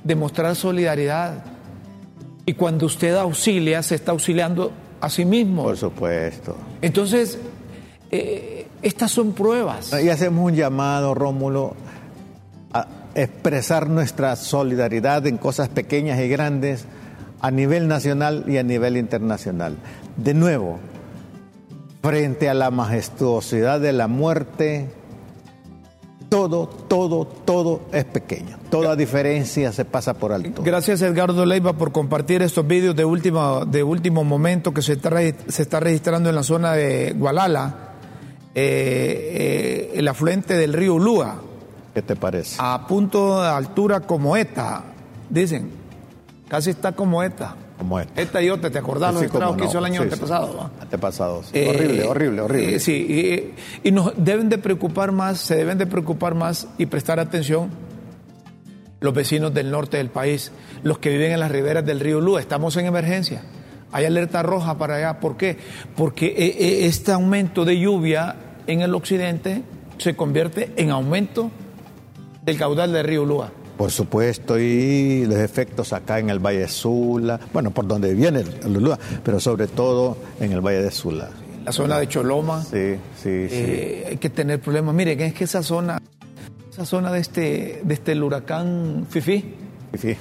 demostrar 0.02 0.56
solidaridad. 0.56 1.44
Y 2.46 2.54
cuando 2.54 2.86
usted 2.86 3.14
auxilia, 3.16 3.82
se 3.82 3.94
está 3.96 4.12
auxiliando 4.12 4.72
a 5.00 5.10
sí 5.10 5.24
mismo. 5.24 5.64
Por 5.64 5.76
supuesto. 5.76 6.56
Entonces, 6.80 7.38
eh, 8.10 8.66
estas 8.82 9.10
son 9.10 9.32
pruebas. 9.32 9.92
Y 10.02 10.08
hacemos 10.08 10.44
un 10.44 10.54
llamado, 10.56 11.14
Rómulo, 11.14 11.74
expresar 13.16 13.88
nuestra 13.88 14.36
solidaridad 14.36 15.26
en 15.26 15.38
cosas 15.38 15.70
pequeñas 15.70 16.20
y 16.20 16.28
grandes 16.28 16.84
a 17.40 17.50
nivel 17.50 17.88
nacional 17.88 18.44
y 18.46 18.58
a 18.58 18.62
nivel 18.62 18.96
internacional. 18.98 19.76
De 20.16 20.34
nuevo, 20.34 20.78
frente 22.02 22.50
a 22.50 22.54
la 22.54 22.70
majestuosidad 22.70 23.80
de 23.80 23.94
la 23.94 24.06
muerte, 24.06 24.90
todo, 26.28 26.66
todo, 26.68 27.26
todo 27.26 27.82
es 27.92 28.04
pequeño. 28.04 28.58
Toda 28.70 28.96
diferencia 28.96 29.72
se 29.72 29.86
pasa 29.86 30.12
por 30.14 30.32
alto. 30.32 30.62
Gracias 30.62 31.00
Edgardo 31.00 31.46
Leiva 31.46 31.72
por 31.72 31.92
compartir 31.92 32.42
estos 32.42 32.66
vídeos 32.66 32.94
de 32.94 33.04
último, 33.06 33.64
de 33.64 33.82
último 33.82 34.24
momento 34.24 34.74
que 34.74 34.82
se 34.82 34.94
está, 34.94 35.10
se 35.48 35.62
está 35.62 35.80
registrando 35.80 36.28
en 36.28 36.34
la 36.34 36.42
zona 36.42 36.74
de 36.74 37.14
Gualala, 37.16 37.92
eh, 38.54 39.32
eh, 39.34 39.92
el 39.94 40.06
afluente 40.08 40.54
del 40.54 40.74
río 40.74 40.94
Ulúa, 40.94 41.42
¿Qué 41.96 42.02
te 42.02 42.14
parece? 42.14 42.56
a 42.58 42.86
punto 42.86 43.40
de 43.40 43.48
altura 43.48 44.00
como 44.00 44.36
esta, 44.36 44.82
dicen, 45.30 45.70
casi 46.46 46.68
está 46.68 46.92
como 46.92 47.22
esta. 47.22 47.56
Como 47.78 47.98
esta. 47.98 48.20
Esta 48.20 48.42
y 48.42 48.50
otra, 48.50 48.68
¿te 48.68 48.78
acordás 48.78 49.14
los 49.14 49.22
Sí, 49.22 49.28
cómo 49.28 49.38
estragos 49.38 49.56
que 49.56 49.64
hizo 49.64 49.78
el 49.78 49.84
año 49.86 50.02
Sí, 50.02 50.08
sí. 50.08 50.12
antepasado? 50.12 50.56
va? 50.58 50.70
Antepasado, 50.82 51.42
sí. 51.42 51.50
Eh, 51.54 51.68
horrible, 51.70 52.04
horrible, 52.04 52.40
horrible. 52.42 52.74
eh, 52.76 52.80
sí, 52.80 53.54
y, 53.82 53.88
y 53.88 53.92
nos 53.92 54.12
deben 54.18 54.50
de 54.50 54.58
preocupar 54.58 55.10
más, 55.12 55.38
se 55.38 55.56
deben 55.56 55.78
de 55.78 55.86
preocupar 55.86 56.34
más 56.34 56.68
y 56.76 56.84
prestar 56.84 57.18
atención 57.18 57.70
los 59.00 59.14
vecinos 59.14 59.54
del 59.54 59.70
norte 59.70 59.96
del 59.96 60.10
país, 60.10 60.52
los 60.82 60.98
que 60.98 61.08
viven 61.08 61.32
en 61.32 61.40
las 61.40 61.50
riberas 61.50 61.86
del 61.86 62.00
río 62.00 62.20
Lúa. 62.20 62.40
Estamos 62.42 62.76
en 62.76 62.84
emergencia. 62.84 63.40
Hay 63.90 64.04
alerta 64.04 64.42
roja 64.42 64.76
para 64.76 64.96
allá. 64.96 65.18
¿Por 65.18 65.38
qué? 65.38 65.56
Porque 65.96 66.26
eh, 66.26 66.84
este 66.84 67.12
aumento 67.12 67.64
de 67.64 67.78
lluvia 67.80 68.36
en 68.66 68.82
el 68.82 68.94
occidente 68.94 69.62
se 69.96 70.14
convierte 70.14 70.72
en 70.76 70.90
aumento 70.90 71.50
del 72.46 72.56
caudal 72.56 72.92
del 72.92 73.04
río 73.04 73.24
Lúa. 73.24 73.50
Por 73.76 73.90
supuesto, 73.90 74.58
y 74.58 75.26
los 75.26 75.36
efectos 75.36 75.92
acá 75.92 76.18
en 76.18 76.30
el 76.30 76.38
Valle 76.38 76.60
de 76.60 76.68
Sula, 76.68 77.38
bueno, 77.52 77.72
por 77.72 77.86
donde 77.86 78.14
viene 78.14 78.40
el 78.64 78.72
Lulúa, 78.72 78.98
pero 79.22 79.38
sobre 79.38 79.66
todo 79.66 80.16
en 80.40 80.52
el 80.52 80.62
Valle 80.62 80.80
de 80.82 80.90
Sula. 80.90 81.28
la 81.64 81.72
zona 81.72 81.98
de 81.98 82.08
Choloma. 82.08 82.62
Sí, 82.62 82.94
sí, 83.22 83.48
sí. 83.48 83.54
Eh, 83.54 84.04
hay 84.10 84.16
que 84.16 84.30
tener 84.30 84.60
problemas. 84.60 84.94
Miren, 84.94 85.20
es 85.20 85.34
que 85.34 85.44
esa 85.44 85.62
zona, 85.62 86.00
esa 86.72 86.86
zona 86.86 87.12
de 87.12 87.18
este, 87.20 87.80
de 87.84 87.94
este 87.94 88.12
el 88.12 88.22
huracán 88.22 89.06
Fifi, 89.10 89.44
Sí, 90.00 90.14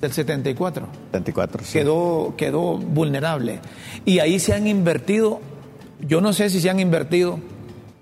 del 0.00 0.12
74, 0.12 0.86
74, 1.12 1.64
sí. 1.64 1.72
quedó, 1.78 2.34
quedó 2.36 2.76
vulnerable. 2.78 3.60
Y 4.04 4.18
ahí 4.18 4.38
se 4.38 4.52
han 4.54 4.66
invertido, 4.66 5.40
yo 6.00 6.20
no 6.20 6.32
sé 6.32 6.50
si 6.50 6.60
se 6.60 6.68
han 6.68 6.80
invertido 6.80 7.38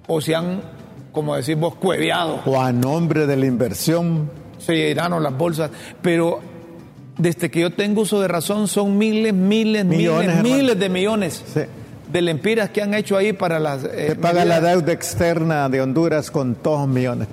o 0.09 0.21
se 0.21 0.35
han, 0.35 0.63
como 1.13 1.37
decimos, 1.37 1.75
cueveado. 1.77 2.41
O 2.47 2.61
a 2.61 2.73
nombre 2.73 3.27
de 3.27 3.37
la 3.37 3.47
inversión, 3.47 4.31
se 4.59 4.75
llenaron 4.75 5.23
las 5.23 5.37
bolsas, 5.37 5.71
pero 6.01 6.41
desde 7.19 7.51
que 7.51 7.61
yo 7.61 7.73
tengo 7.73 8.01
uso 8.03 8.21
de 8.21 8.29
razón 8.29 8.67
son 8.69 8.97
miles, 8.99 9.35
miles, 9.35 9.85
Millones, 9.85 10.43
miles, 10.43 10.57
miles 10.57 10.79
de 10.79 10.89
millones 10.89 11.45
Sí. 11.53 11.61
de 12.11 12.23
lempiras 12.23 12.71
que 12.71 12.81
han 12.83 12.95
hecho 12.95 13.17
ahí 13.17 13.33
para 13.35 13.59
las 13.61 13.85
eh, 13.85 14.07
se 14.11 14.17
paga 14.17 14.45
la 14.47 14.61
deuda 14.61 14.93
externa 14.93 15.69
de 15.69 15.83
Honduras 15.83 16.31
con 16.31 16.55
todos 16.55 16.89
millones, 16.89 17.29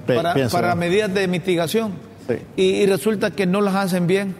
para, 0.51 0.75
medidas 0.75 1.13
de 1.13 1.27
mitigación 1.27 1.93
Sí. 2.27 2.35
y, 2.57 2.63
y 2.81 2.85
resulta 2.87 3.31
que 3.31 3.45
no 3.45 3.61
las 3.61 3.75
hacen 3.75 4.05
bien 4.05 4.35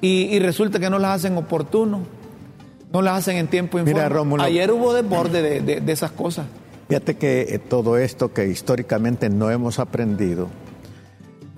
y, 0.00 0.22
y 0.34 0.38
resulta 0.38 0.78
que 0.78 0.88
no 0.90 0.98
las 0.98 1.16
hacen 1.16 1.36
oportuno, 1.36 2.00
no 2.92 3.02
las 3.02 3.18
hacen 3.18 3.36
en 3.36 3.48
tiempo 3.48 3.78
y 3.78 3.82
Mira. 3.82 4.08
Rómulo. 4.08 4.42
Ayer 4.42 4.70
hubo 4.72 4.92
desborde 4.94 5.42
de, 5.42 5.60
de- 5.60 5.80
de 5.80 5.92
esas 5.92 6.10
cosas. 6.12 6.46
Fíjate 6.88 7.16
que 7.16 7.42
eh, 7.42 7.58
todo 7.58 7.98
esto 7.98 8.32
que 8.32 8.46
históricamente 8.46 9.28
no 9.28 9.50
hemos 9.50 9.78
aprendido, 9.78 10.48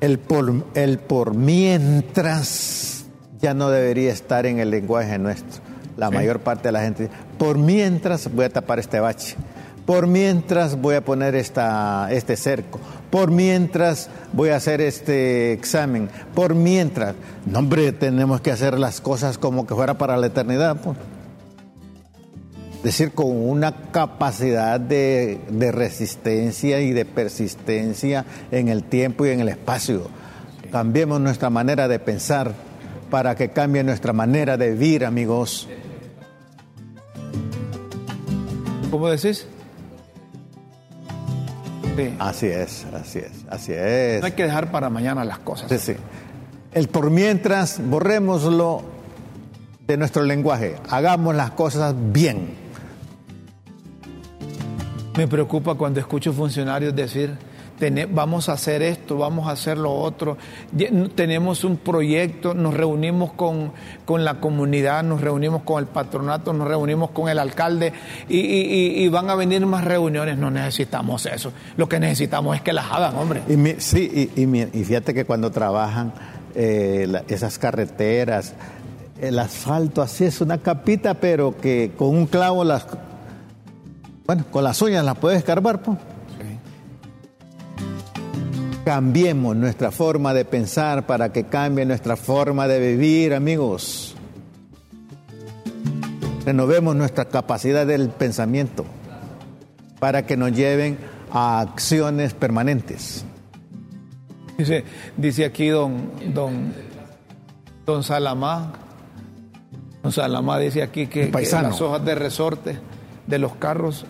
el 0.00 0.18
por, 0.18 0.64
el 0.75 0.99
por 0.99 1.35
mientras 1.35 3.04
ya 3.40 3.52
no 3.52 3.70
debería 3.70 4.12
estar 4.12 4.47
en 4.47 4.58
el 4.58 4.70
lenguaje 4.70 5.18
nuestro. 5.18 5.62
La 5.97 6.11
mayor 6.11 6.40
parte 6.40 6.68
de 6.68 6.73
la 6.73 6.82
gente 6.82 7.04
dice, 7.04 7.14
por 7.38 7.58
mientras 7.58 8.32
voy 8.32 8.44
a 8.44 8.50
tapar 8.50 8.78
este 8.78 9.00
bache, 9.00 9.37
por 9.85 10.06
mientras 10.06 10.80
voy 10.80 10.94
a 10.94 11.04
poner 11.04 11.35
esta, 11.35 12.08
este 12.12 12.37
cerco, 12.37 12.78
por 13.11 13.32
mientras 13.32 14.08
voy 14.32 14.50
a 14.50 14.56
hacer 14.56 14.80
este 14.80 15.52
examen, 15.52 16.08
por 16.35 16.54
mientras. 16.54 17.16
No, 17.47 17.58
hombre, 17.58 17.90
tenemos 17.92 18.40
que 18.40 18.52
hacer 18.52 18.78
las 18.78 19.00
cosas 19.00 19.38
como 19.38 19.66
que 19.66 19.75
fuera 19.75 19.99
para 19.99 20.16
la 20.16 20.28
eternidad. 20.28 20.76
pues 20.76 20.97
decir, 22.82 23.12
con 23.12 23.28
una 23.28 23.90
capacidad 23.90 24.78
de, 24.78 25.40
de 25.49 25.73
resistencia 25.73 26.80
y 26.80 26.92
de 26.92 27.04
persistencia 27.04 28.25
en 28.50 28.68
el 28.68 28.85
tiempo 28.85 29.26
y 29.26 29.30
en 29.30 29.40
el 29.40 29.49
espacio. 29.49 30.08
Cambiemos 30.70 31.20
nuestra 31.20 31.50
manera 31.50 31.88
de 31.88 31.99
pensar 31.99 32.52
para 33.11 33.35
que 33.35 33.50
cambie 33.50 33.82
nuestra 33.82 34.12
manera 34.12 34.56
de 34.56 34.70
vivir, 34.73 35.04
amigos. 35.04 35.68
¿Cómo 38.90 39.08
decís? 39.08 39.47
Sí. 41.97 42.14
Así 42.18 42.47
es, 42.47 42.87
así 42.94 43.18
es, 43.18 43.32
así 43.50 43.73
es. 43.73 44.20
No 44.20 44.26
hay 44.26 44.32
que 44.32 44.44
dejar 44.44 44.70
para 44.70 44.88
mañana 44.88 45.25
las 45.25 45.38
cosas. 45.40 45.68
Sí, 45.68 45.78
sí. 45.78 45.97
El 46.73 46.88
por 46.88 47.11
mientras, 47.11 47.80
borrémoslo 47.82 48.82
de 49.87 49.97
nuestro 49.97 50.23
lenguaje. 50.23 50.76
Hagamos 50.88 51.35
las 51.35 51.50
cosas 51.52 51.94
bien. 51.97 52.67
Me 55.16 55.26
preocupa 55.26 55.74
cuando 55.74 55.98
escucho 55.98 56.32
funcionarios 56.32 56.94
decir, 56.94 57.36
"Tene- 57.78 58.06
vamos 58.06 58.48
a 58.48 58.52
hacer 58.52 58.82
esto, 58.82 59.18
vamos 59.18 59.48
a 59.48 59.52
hacer 59.52 59.76
lo 59.76 59.92
otro, 59.92 60.36
tenemos 61.16 61.64
un 61.64 61.76
proyecto, 61.76 62.54
nos 62.54 62.74
reunimos 62.74 63.32
con, 63.32 63.72
con 64.04 64.24
la 64.24 64.38
comunidad, 64.40 65.02
nos 65.02 65.20
reunimos 65.20 65.62
con 65.62 65.80
el 65.80 65.86
patronato, 65.86 66.52
nos 66.52 66.68
reunimos 66.68 67.10
con 67.10 67.28
el 67.28 67.38
alcalde 67.40 67.92
y, 68.28 69.08
van 69.08 69.28
a 69.30 69.34
venir 69.34 69.64
más 69.66 69.84
reuniones. 69.84 70.38
No 70.38 70.50
necesitamos 70.52 71.26
eso. 71.26 71.52
Lo 71.76 71.88
que 71.88 71.98
necesitamos 71.98 72.54
es 72.56 72.62
que 72.62 72.72
las 72.72 72.86
hagan, 72.92 73.16
hombre. 73.16 73.42
Y 73.48 73.80
sí, 73.80 74.30
y, 74.36 74.84
fíjate 74.84 75.14
que 75.14 75.24
cuando 75.24 75.50
trabajan 75.50 76.12
eh, 76.54 77.10
esas 77.28 77.58
carreteras, 77.58 78.54
el 79.20 79.38
asfalto 79.40 80.00
así 80.00 80.24
es 80.24 80.40
una 80.40 80.58
capita, 80.58 81.14
pero 81.14 81.56
que 81.56 81.92
con 81.96 82.08
un 82.08 82.26
clavo 82.26 82.62
las, 82.64 82.86
bueno, 84.28 84.44
con 84.50 84.62
las 84.62 84.82
uñas 84.82 85.02
las 85.06 85.16
puedes 85.16 85.38
escarbar, 85.38 85.80
pues. 85.80 85.97
Cambiemos 88.85 89.56
nuestra 89.56 89.90
forma 89.90 90.35
de 90.35 90.44
pensar 90.44 91.06
para 91.06 91.32
que 91.32 91.44
cambie 91.44 91.87
nuestra 91.87 92.14
forma 92.14 92.68
de 92.68 92.78
vivir, 92.78 93.32
amigos. 93.32 94.14
Renovemos 96.44 96.94
nuestra 96.94 97.25
capacidad 97.25 97.87
del 97.87 98.11
pensamiento 98.11 98.85
para 99.99 100.26
que 100.26 100.37
nos 100.37 100.52
lleven 100.52 100.99
a 101.32 101.61
acciones 101.61 102.35
permanentes. 102.35 103.25
Dice, 104.58 104.85
dice 105.16 105.47
aquí 105.47 105.68
don, 105.68 106.12
don, 106.35 106.75
don 107.87 108.02
Salamá, 108.02 108.75
don 110.02 110.12
Salamá 110.12 110.58
dice 110.58 110.82
aquí 110.82 111.06
que, 111.06 111.30
que 111.30 111.50
las 111.50 111.80
hojas 111.80 112.04
de 112.04 112.14
resorte 112.14 112.78
de 113.26 113.38
los 113.38 113.54
carros 113.54 114.04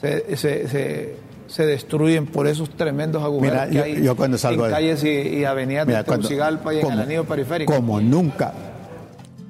se, 0.00 0.36
se- 0.36 0.68
se- 0.68 1.16
se 1.48 1.66
destruyen 1.66 2.26
por 2.26 2.46
esos 2.46 2.70
tremendos 2.70 3.22
agujeros 3.24 3.52
Mira, 3.52 3.68
que 3.68 3.74
yo- 3.74 3.82
hay 3.82 4.02
yo 4.04 4.16
cuando 4.16 4.38
salgo 4.38 4.64
en 4.66 4.70
de- 4.70 4.74
calles 4.76 5.02
y, 5.04 5.08
y 5.08 5.44
avenidas 5.44 5.86
Mira, 5.86 6.02
de 6.02 6.04
Tegucigalpa 6.12 6.72
y 6.74 6.78
en 6.80 6.90
el 6.92 7.00
anillo 7.00 7.24
periférico. 7.24 7.74
Como 7.74 8.00
nunca, 8.00 8.52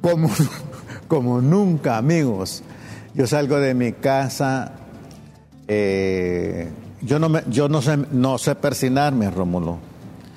como, 0.01 0.31
como 1.09 1.41
nunca, 1.43 1.99
amigos. 1.99 2.63
Yo 3.15 3.27
salgo 3.27 3.59
de 3.61 3.75
mi 3.75 3.93
casa, 3.93 4.73
eh, 5.69 6.69
yo 7.03 7.19
no 7.19 7.29
me, 7.29 7.43
yo 7.49 7.69
no 7.69 7.83
sé, 7.83 7.99
no 8.13 8.39
sé 8.39 8.55
persinarme, 8.55 9.31
Rómulo. 9.31 9.79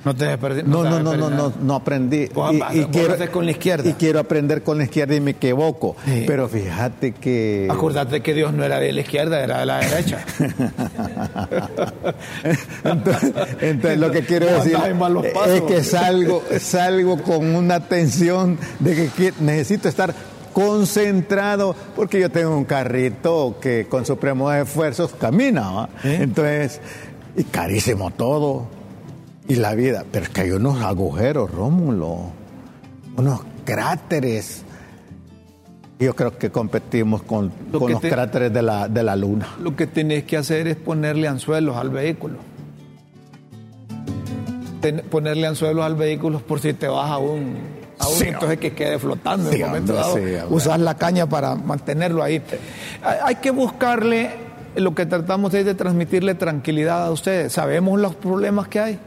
No 0.05 0.13
te 0.13 0.25
desperdi- 0.25 0.63
No, 0.63 0.83
no, 0.83 0.99
no, 0.99 1.15
no, 1.15 1.29
no, 1.29 1.53
no 1.61 1.75
aprendí. 1.75 2.27
Vas- 2.33 2.53
vos 2.91 3.09
haces 3.09 3.29
con 3.29 3.45
la 3.45 3.51
izquierda. 3.51 3.89
y 3.89 3.93
quiero 3.93 4.19
aprender 4.19 4.61
con 4.63 4.77
la 4.77 4.83
izquierda 4.83 5.15
y 5.15 5.21
me 5.21 5.31
equivoco. 5.31 5.95
Sí. 6.05 6.23
Pero 6.27 6.47
fíjate 6.49 7.13
que. 7.13 7.67
Acordate 7.71 8.21
que 8.21 8.33
Dios 8.33 8.53
no 8.53 8.63
era 8.63 8.79
de 8.79 8.91
la 8.91 9.01
izquierda, 9.01 9.41
era 9.41 9.59
de 9.59 9.65
la 9.65 9.77
derecha. 9.79 10.25
entonces, 12.83 13.33
entonces, 13.61 13.99
lo 13.99 14.11
que 14.11 14.21
quiero 14.21 14.45
decir 14.47 14.77
es 15.45 15.61
que 15.61 15.83
salgo, 15.83 16.43
salgo 16.59 17.21
con 17.21 17.55
una 17.55 17.79
tensión 17.81 18.57
de 18.79 19.09
que 19.15 19.33
necesito 19.39 19.87
estar 19.89 20.13
concentrado 20.53 21.75
porque 21.95 22.19
yo 22.19 22.29
tengo 22.29 22.55
un 22.55 22.65
carrito 22.65 23.55
que 23.59 23.87
con 23.89 24.05
supremos 24.05 24.53
esfuerzos 24.53 25.11
camina, 25.19 25.71
¿va? 25.71 25.89
entonces 26.03 26.79
y 27.35 27.43
carísimo 27.45 28.11
todo 28.11 28.67
y 29.47 29.55
la 29.55 29.75
vida, 29.75 30.05
pero 30.11 30.25
es 30.25 30.29
que 30.29 30.41
hay 30.41 30.51
unos 30.51 30.81
agujeros, 30.81 31.51
Rómulo, 31.51 32.31
unos 33.17 33.41
cráteres. 33.65 34.63
Yo 35.99 36.15
creo 36.15 36.37
que 36.37 36.49
competimos 36.49 37.23
con, 37.23 37.51
Lo 37.71 37.79
con 37.79 37.87
que 37.87 37.93
los 37.93 38.01
te- 38.01 38.09
cráteres 38.09 38.51
de 38.53 38.61
la, 38.61 38.87
de 38.89 39.03
la 39.03 39.15
luna. 39.15 39.47
Lo 39.61 39.75
que 39.75 39.87
tenés 39.87 40.23
que 40.23 40.37
hacer 40.37 40.67
es 40.67 40.75
ponerle 40.75 41.27
anzuelos 41.27 41.77
al 41.77 41.89
vehículo. 41.91 42.37
Ten- 44.81 45.03
ponerle 45.09 45.47
anzuelos 45.47 45.85
al 45.85 45.95
vehículo 45.95 46.39
por 46.39 46.59
si 46.59 46.73
te 46.73 46.87
vas 46.87 47.09
a 47.09 47.17
un, 47.17 47.55
a 47.99 48.07
un 48.07 48.13
Sí, 48.15 48.25
entonces 48.27 48.57
que 48.59 48.73
quede 48.73 48.99
flotando 48.99 49.49
en 49.49 49.55
Sí, 49.55 49.61
un 49.63 49.69
momento 49.69 49.93
dado. 49.93 50.15
sí. 50.17 50.23
Usar 50.49 50.79
la 50.81 50.95
caña 50.97 51.27
para 51.27 51.55
mantenerlo 51.55 52.21
ahí. 52.21 52.41
Hay, 53.01 53.17
hay 53.23 53.35
que 53.35 53.51
buscarle, 53.51 54.31
lo 54.75 54.93
que 54.93 55.05
tratamos 55.05 55.53
es 55.53 55.63
de 55.65 55.73
transmitirle 55.75 56.35
tranquilidad 56.35 57.05
a 57.05 57.11
ustedes. 57.11 57.53
Sabemos 57.53 57.97
los 57.99 58.15
problemas 58.15 58.67
que 58.67 58.79
hay. 58.81 58.99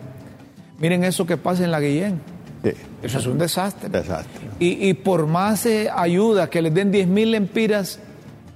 Miren 0.79 1.05
eso 1.05 1.27
que 1.27 1.37
pasa 1.37 1.65
en 1.65 1.71
la 1.71 1.81
Guillén. 1.81 2.21
Sí, 2.63 2.71
Eso 3.03 3.19
es 3.19 3.27
un 3.27 3.39
desastre. 3.39 3.89
desastre. 3.89 4.49
Y, 4.59 4.89
y 4.89 4.95
por 4.95 5.27
más 5.27 5.65
eh, 5.67 5.89
ayuda 5.95 6.51
que 6.51 6.61
les 6.63 6.75
den 6.75 6.91
10 6.91 7.07
mil 7.07 7.35
empiras 7.35 8.01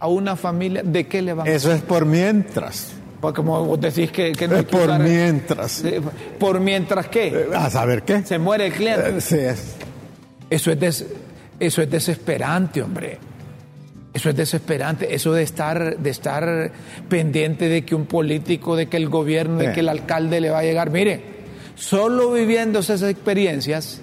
a 0.00 0.08
una 0.08 0.34
familia, 0.36 0.82
¿de 0.82 1.06
qué 1.06 1.22
le 1.22 1.32
van 1.34 1.46
a 1.46 1.50
Eso 1.50 1.72
es 1.72 1.82
por 1.82 2.04
mientras. 2.06 2.92
Porque 3.20 3.36
como 3.36 3.64
vos 3.64 3.80
decís 3.80 4.10
que, 4.10 4.32
que 4.32 4.48
no 4.48 4.54
hay 4.54 4.60
Es 4.60 4.66
que 4.66 4.72
por 4.76 4.88
usar- 4.88 5.02
mientras. 5.02 5.72
Sí, 5.72 5.92
Por 6.38 6.58
mientras 6.60 7.06
que 7.08 7.48
¿A 7.54 7.68
saber 7.70 8.02
qué? 8.02 8.22
se 8.24 8.38
muere 8.38 8.66
el 8.66 8.72
cliente. 8.72 9.08
Eh, 9.16 9.20
Sí, 9.20 9.36
es. 9.36 9.74
Eso 10.48 10.72
es, 10.72 10.80
des- 10.80 11.06
eso 11.60 11.82
es 11.82 11.90
desesperante, 11.90 12.82
hombre. 12.82 13.18
Eso 14.12 14.30
es 14.30 14.36
desesperante. 14.36 15.14
Eso 15.14 15.32
de 15.32 15.42
estar, 15.44 15.98
de 15.98 16.10
estar 16.10 16.72
pendiente 17.08 17.68
de 17.68 17.84
que 17.84 17.94
un 17.94 18.06
político, 18.06 18.74
de 18.74 18.88
que 18.88 18.96
el 18.96 19.08
gobierno, 19.08 19.58
de 19.58 19.72
que 19.72 19.80
el 19.80 19.88
alcalde 19.90 20.40
le 20.40 20.50
va 20.50 20.60
a 20.60 20.62
llegar. 20.62 20.90
Mire, 20.90 21.39
solo 21.80 22.30
viviendo 22.32 22.78
esas 22.80 23.02
experiencias 23.02 24.00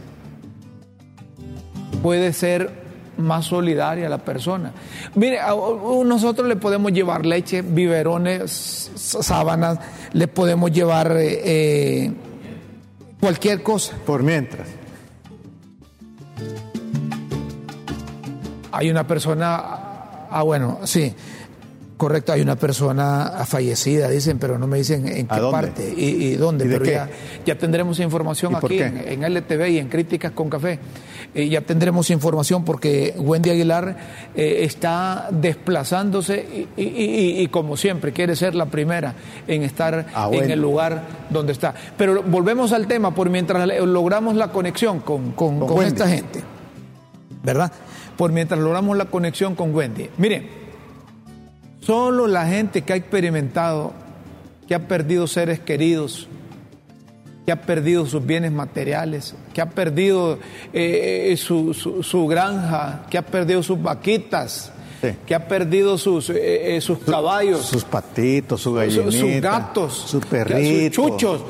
puede 2.01 2.33
ser 2.33 2.71
más 3.17 3.45
solidaria 3.45 4.09
la 4.09 4.17
persona. 4.17 4.71
Mire, 5.15 5.39
a- 5.39 5.51
a- 5.51 6.03
nosotros 6.05 6.47
le 6.47 6.55
podemos 6.55 6.91
llevar 6.91 7.25
leche, 7.25 7.61
biberones, 7.61 8.91
sábanas, 8.95 9.79
le 10.13 10.27
podemos 10.27 10.71
llevar 10.71 11.11
eh, 11.17 11.41
eh, 12.05 12.11
cualquier 13.19 13.61
cosa. 13.63 13.95
Por 14.05 14.23
mientras. 14.23 14.67
Hay 18.71 18.89
una 18.91 19.07
persona, 19.07 19.59
ah 20.29 20.41
bueno, 20.43 20.79
sí, 20.83 21.13
Correcto, 21.97 22.31
hay 22.31 22.41
una 22.41 22.55
persona 22.55 23.43
fallecida, 23.47 24.07
dicen, 24.07 24.37
pero 24.37 24.59
no 24.59 24.67
me 24.67 24.77
dicen 24.77 25.07
en 25.07 25.27
qué 25.27 25.41
parte 25.51 25.91
y, 25.97 26.35
dónde. 26.35 26.65
pero 26.65 26.85
Ya, 26.85 27.09
ya, 27.43 27.57
tendremos 27.57 27.99
información 27.99 28.55
aquí 28.55 28.79
en, 28.79 29.23
LTV 29.23 29.67
y 29.69 29.79
en 29.79 29.89
Críticas 29.89 30.31
con 30.31 30.47
Café. 30.47 30.77
Eh, 31.33 31.49
ya 31.49 31.61
tendremos 31.61 32.11
información 32.11 32.63
porque 32.63 33.15
Wendy 33.17 33.49
Aguilar 33.49 33.97
eh, 34.35 34.59
está 34.61 35.29
desplazándose 35.31 36.67
y, 36.77 37.47
como 37.47 37.75
siempre 37.75 38.13
quiere 38.13 38.35
ser 38.35 38.53
la 38.53 38.67
primera 38.67 39.15
en 39.47 39.63
estar 39.63 40.05
ah, 40.13 40.29
en 40.31 40.51
el 40.51 40.61
lugar 40.61 41.01
donde 41.31 41.53
está. 41.53 41.73
Pero 41.97 42.21
volvemos 42.21 42.73
al 42.73 42.85
tema, 42.85 43.15
por 43.15 43.31
mientras 43.31 43.67
logramos 43.87 44.35
la 44.35 44.51
conexión 44.51 44.99
con, 44.99 45.31
con, 45.31 45.59
con 45.59 45.83
esta 45.83 46.07
gente, 46.07 46.43
¿verdad? 47.43 47.71
Por 48.15 48.31
mientras 48.31 48.59
logramos 48.59 48.95
la 48.95 49.05
conexión 49.05 49.55
con 49.55 49.73
Wendy. 49.73 50.11
Miren. 50.19 50.56
Solo 51.87 52.27
la 52.27 52.45
gente 52.45 52.81
que 52.81 52.91
ha 52.91 52.95
experimentado, 52.97 53.93
que 54.67 54.75
ha 54.75 54.89
perdido 54.89 55.25
seres 55.25 55.61
queridos, 55.61 56.27
que 57.45 57.53
ha 57.53 57.61
perdido 57.61 58.05
sus 58.05 58.25
bienes 58.25 58.51
materiales, 58.51 59.35
que 59.53 59.61
ha 59.61 59.69
perdido 59.69 60.37
eh, 60.73 61.31
eh, 61.31 61.37
su, 61.37 62.27
granja, 62.29 63.05
que 63.09 63.17
ha 63.17 63.21
perdido 63.21 63.63
sus 63.63 63.81
vaquitas, 63.81 64.73
que 65.25 65.33
ha 65.33 65.47
perdido 65.47 65.97
sus, 65.97 66.29
eh, 66.29 66.77
sus 66.81 66.99
caballos, 66.99 67.61
sus 67.61 67.85
patitos, 67.85 68.59
sus 68.59 68.75
gallinitas, 68.75 69.13
sus 69.13 69.41
gatos, 69.41 69.93
sus 69.93 70.25
perritos, 70.25 70.93
sus 70.93 71.17
chuchos. 71.17 71.41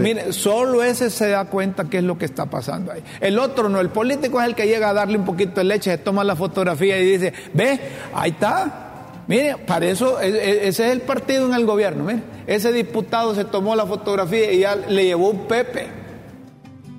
mire, 0.00 0.32
solo 0.32 0.82
ese 0.82 1.08
se 1.08 1.28
da 1.28 1.44
cuenta 1.44 1.84
qué 1.84 1.98
es 1.98 2.04
lo 2.04 2.18
que 2.18 2.24
está 2.24 2.46
pasando 2.46 2.90
ahí. 2.90 3.04
El 3.20 3.38
otro 3.38 3.68
no, 3.68 3.78
el 3.78 3.90
político 3.90 4.40
es 4.40 4.48
el 4.48 4.56
que 4.56 4.66
llega 4.66 4.88
a 4.88 4.92
darle 4.92 5.18
un 5.18 5.24
poquito 5.24 5.60
de 5.60 5.64
leche, 5.64 5.92
se 5.92 5.98
toma 5.98 6.24
la 6.24 6.34
fotografía 6.34 6.98
y 6.98 7.06
dice, 7.06 7.32
ve, 7.52 7.78
ahí 8.12 8.32
está, 8.32 8.83
Mire, 9.26 9.56
para 9.66 9.86
eso, 9.86 10.20
e, 10.20 10.28
e, 10.28 10.68
ese 10.68 10.86
es 10.86 10.92
el 10.92 11.00
partido 11.00 11.46
en 11.46 11.54
el 11.54 11.64
gobierno. 11.64 12.04
Mire, 12.04 12.22
ese 12.46 12.72
diputado 12.72 13.34
se 13.34 13.44
tomó 13.44 13.74
la 13.74 13.86
fotografía 13.86 14.52
y 14.52 14.60
ya 14.60 14.76
le 14.76 15.04
llevó 15.04 15.30
un 15.30 15.46
Pepe. 15.46 15.86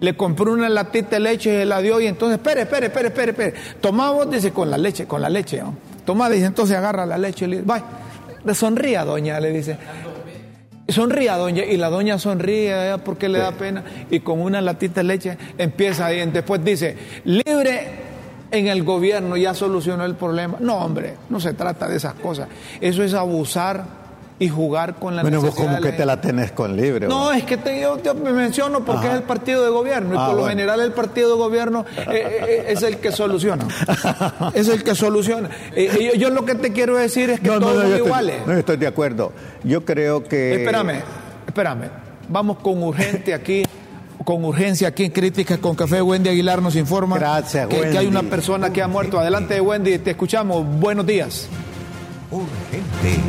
Le 0.01 0.17
compró 0.17 0.51
una 0.51 0.69
latita 0.69 1.11
de 1.11 1.19
leche 1.19 1.53
y 1.53 1.57
se 1.59 1.65
la 1.65 1.81
dio 1.81 1.99
y 2.01 2.07
entonces, 2.07 2.37
espere, 2.37 2.63
espere, 2.63 2.87
espere, 2.87 3.07
espere, 3.07 3.31
espere. 3.31 3.53
Toma 3.79 4.11
vos, 4.11 4.29
dice, 4.29 4.51
con 4.51 4.69
la 4.69 4.77
leche, 4.77 5.05
con 5.05 5.21
la 5.21 5.29
leche. 5.29 5.61
¿no? 5.61 5.75
Toma, 6.05 6.29
dice, 6.29 6.45
entonces 6.45 6.75
agarra 6.75 7.05
la 7.05 7.17
leche 7.17 7.45
y 7.45 7.47
le 7.49 7.55
dice, 7.57 7.67
vaya, 7.67 7.85
sonría, 8.53 9.05
doña, 9.05 9.39
le 9.39 9.51
dice. 9.51 9.77
Sonría, 10.87 11.35
doña, 11.37 11.65
y 11.65 11.77
la 11.77 11.89
doña 11.89 12.19
sonríe 12.19 12.95
porque 13.03 13.27
le 13.27 13.39
da 13.39 13.51
pena 13.53 13.83
y 14.11 14.19
con 14.19 14.39
una 14.39 14.61
latita 14.61 15.01
de 15.01 15.03
leche 15.05 15.37
empieza 15.57 16.05
ahí. 16.05 16.23
Después 16.29 16.63
dice, 16.63 16.95
libre 17.23 18.14
en 18.51 18.67
el 18.67 18.83
gobierno 18.83 19.37
ya 19.37 19.53
solucionó 19.53 20.05
el 20.05 20.15
problema. 20.15 20.57
No, 20.59 20.77
hombre, 20.77 21.15
no 21.29 21.39
se 21.39 21.53
trata 21.53 21.87
de 21.87 21.97
esas 21.97 22.13
cosas. 22.15 22.47
Eso 22.81 23.03
es 23.03 23.13
abusar 23.13 24.05
y 24.37 24.49
jugar 24.49 24.95
con 24.95 25.15
la 25.15 25.21
bueno, 25.21 25.41
vos 25.41 25.55
como 25.55 25.79
que 25.79 25.93
te 25.93 26.05
la 26.05 26.19
tenés 26.19 26.51
con 26.51 26.75
libre. 26.75 27.07
No, 27.07 27.31
es 27.31 27.43
que 27.45 27.57
yo, 27.81 27.97
me 28.15 28.33
menciono 28.33 28.83
porque 28.83 29.07
es 29.07 29.13
el 29.13 29.23
partido 29.23 29.63
de 29.63 29.69
gobierno 29.69 30.13
y 30.13 30.17
ah, 30.19 30.27
por 30.27 30.35
lo 30.35 30.47
general 30.47 30.81
el 30.81 30.91
partido 30.91 31.29
de 31.29 31.35
gobierno 31.35 31.85
eh, 31.97 32.03
eh, 32.11 32.45
eh, 32.47 32.65
es 32.69 32.83
el 32.83 32.97
que 32.97 33.11
soluciona. 33.11 33.65
es 34.53 34.67
el 34.67 34.83
que 34.83 34.93
soluciona. 34.93 35.49
yo, 36.17 36.29
lo 36.31 36.43
que 36.43 36.55
te 36.55 36.73
quiero 36.73 36.97
decir 36.97 37.29
es 37.29 37.39
que 37.39 37.47
todos 37.47 37.81
son 37.81 37.95
iguales. 37.95 38.45
no 38.45 38.53
estoy 38.53 38.77
de 38.77 38.87
acuerdo. 38.87 39.31
Yo 39.63 39.85
creo 39.85 40.23
que... 40.23 40.55
Espérame, 40.55 41.01
espérame. 41.47 41.89
Vamos 42.27 42.57
con 42.57 42.83
urgente 42.83 43.33
aquí 43.33 43.63
con 44.23 44.43
urgencia 44.45 44.87
aquí 44.87 45.05
en 45.05 45.11
Críticas 45.11 45.59
con 45.59 45.75
Café. 45.75 46.01
Wendy 46.01 46.29
Aguilar 46.29 46.61
nos 46.61 46.75
informa 46.75 47.19
que, 47.69 47.97
hay 47.97 48.07
una 48.07 48.23
persona 48.23 48.71
que 48.71 48.81
ha 48.81 48.87
muerto. 48.87 49.19
Adelante, 49.19 49.59
Wendy, 49.61 49.97
te 49.99 50.11
escuchamos. 50.11 50.65
Buenos 50.79 51.05
días. 51.05 51.47
Urgente. 52.31 53.19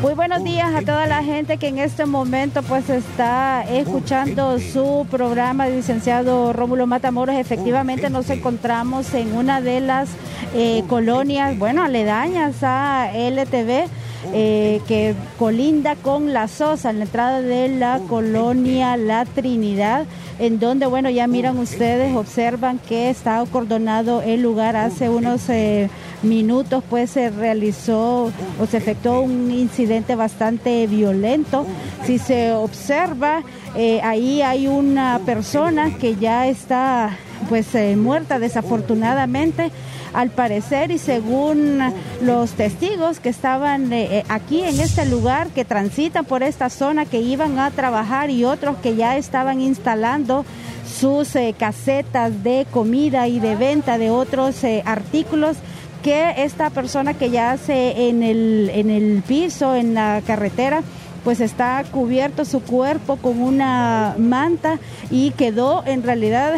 Muy 0.00 0.14
buenos 0.14 0.44
días 0.44 0.72
a 0.76 0.82
toda 0.82 1.08
la 1.08 1.24
gente 1.24 1.56
que 1.56 1.66
en 1.66 1.78
este 1.78 2.06
momento 2.06 2.62
pues 2.62 2.88
está 2.88 3.64
escuchando 3.68 4.60
su 4.60 5.06
programa, 5.10 5.66
licenciado 5.66 6.52
Rómulo 6.52 6.86
Matamoros. 6.86 7.34
Efectivamente 7.34 8.08
nos 8.08 8.30
encontramos 8.30 9.12
en 9.14 9.34
una 9.34 9.60
de 9.60 9.80
las 9.80 10.08
eh, 10.54 10.84
colonias, 10.88 11.58
bueno, 11.58 11.82
aledañas 11.82 12.62
a 12.62 13.10
LTV 13.12 13.88
eh, 14.32 14.80
que 14.88 15.14
colinda 15.38 15.94
con 15.94 16.32
La 16.32 16.48
Sosa, 16.48 16.90
en 16.90 16.98
la 16.98 17.04
entrada 17.04 17.40
de 17.40 17.68
la 17.68 18.00
colonia 18.08 18.96
La 18.96 19.24
Trinidad, 19.24 20.06
en 20.38 20.58
donde, 20.58 20.86
bueno, 20.86 21.08
ya 21.08 21.26
miran 21.26 21.56
ustedes, 21.58 22.14
observan 22.16 22.78
que 22.78 23.10
está 23.10 23.40
acordonado 23.40 24.20
el 24.22 24.42
lugar 24.42 24.76
hace 24.76 25.08
unos 25.08 25.48
eh, 25.48 25.88
minutos, 26.22 26.82
pues 26.90 27.10
se 27.10 27.30
realizó 27.30 28.32
o 28.60 28.66
se 28.68 28.76
efectuó 28.76 29.20
un 29.20 29.50
incidente 29.50 30.14
bastante 30.16 30.86
violento. 30.86 31.64
Si 32.04 32.18
se 32.18 32.52
observa, 32.52 33.42
eh, 33.76 34.00
ahí 34.02 34.42
hay 34.42 34.66
una 34.66 35.20
persona 35.24 35.96
que 35.96 36.16
ya 36.16 36.48
está 36.48 37.16
pues 37.48 37.68
muerta 37.96 38.40
desafortunadamente 38.40 39.70
al 40.12 40.30
parecer 40.30 40.90
y 40.90 40.98
según 40.98 41.80
los 42.22 42.52
testigos 42.52 43.20
que 43.20 43.28
estaban 43.28 43.92
eh, 43.92 44.18
eh, 44.18 44.24
aquí 44.28 44.62
en 44.62 44.80
este 44.80 45.06
lugar, 45.06 45.48
que 45.48 45.64
transitan 45.64 46.24
por 46.24 46.42
esta 46.42 46.70
zona, 46.70 47.06
que 47.06 47.20
iban 47.20 47.58
a 47.58 47.70
trabajar 47.70 48.30
y 48.30 48.44
otros 48.44 48.76
que 48.78 48.96
ya 48.96 49.16
estaban 49.16 49.60
instalando 49.60 50.44
sus 50.86 51.34
eh, 51.36 51.54
casetas 51.58 52.42
de 52.42 52.66
comida 52.70 53.28
y 53.28 53.40
de 53.40 53.56
venta 53.56 53.98
de 53.98 54.10
otros 54.10 54.62
artículos 54.84 55.56
que 56.02 56.34
esta 56.38 56.70
persona 56.70 57.14
que 57.14 57.30
ya 57.30 57.52
hace 57.52 58.08
en 58.08 58.22
el, 58.22 58.70
en 58.72 58.90
el 58.90 59.22
piso, 59.26 59.74
en 59.74 59.94
la 59.94 60.22
carretera, 60.26 60.82
pues 61.24 61.40
está 61.40 61.84
cubierto 61.90 62.44
su 62.44 62.62
cuerpo 62.62 63.16
con 63.16 63.42
una 63.42 64.14
manta 64.18 64.78
y 65.10 65.32
quedó 65.32 65.82
en 65.86 66.02
realidad 66.02 66.54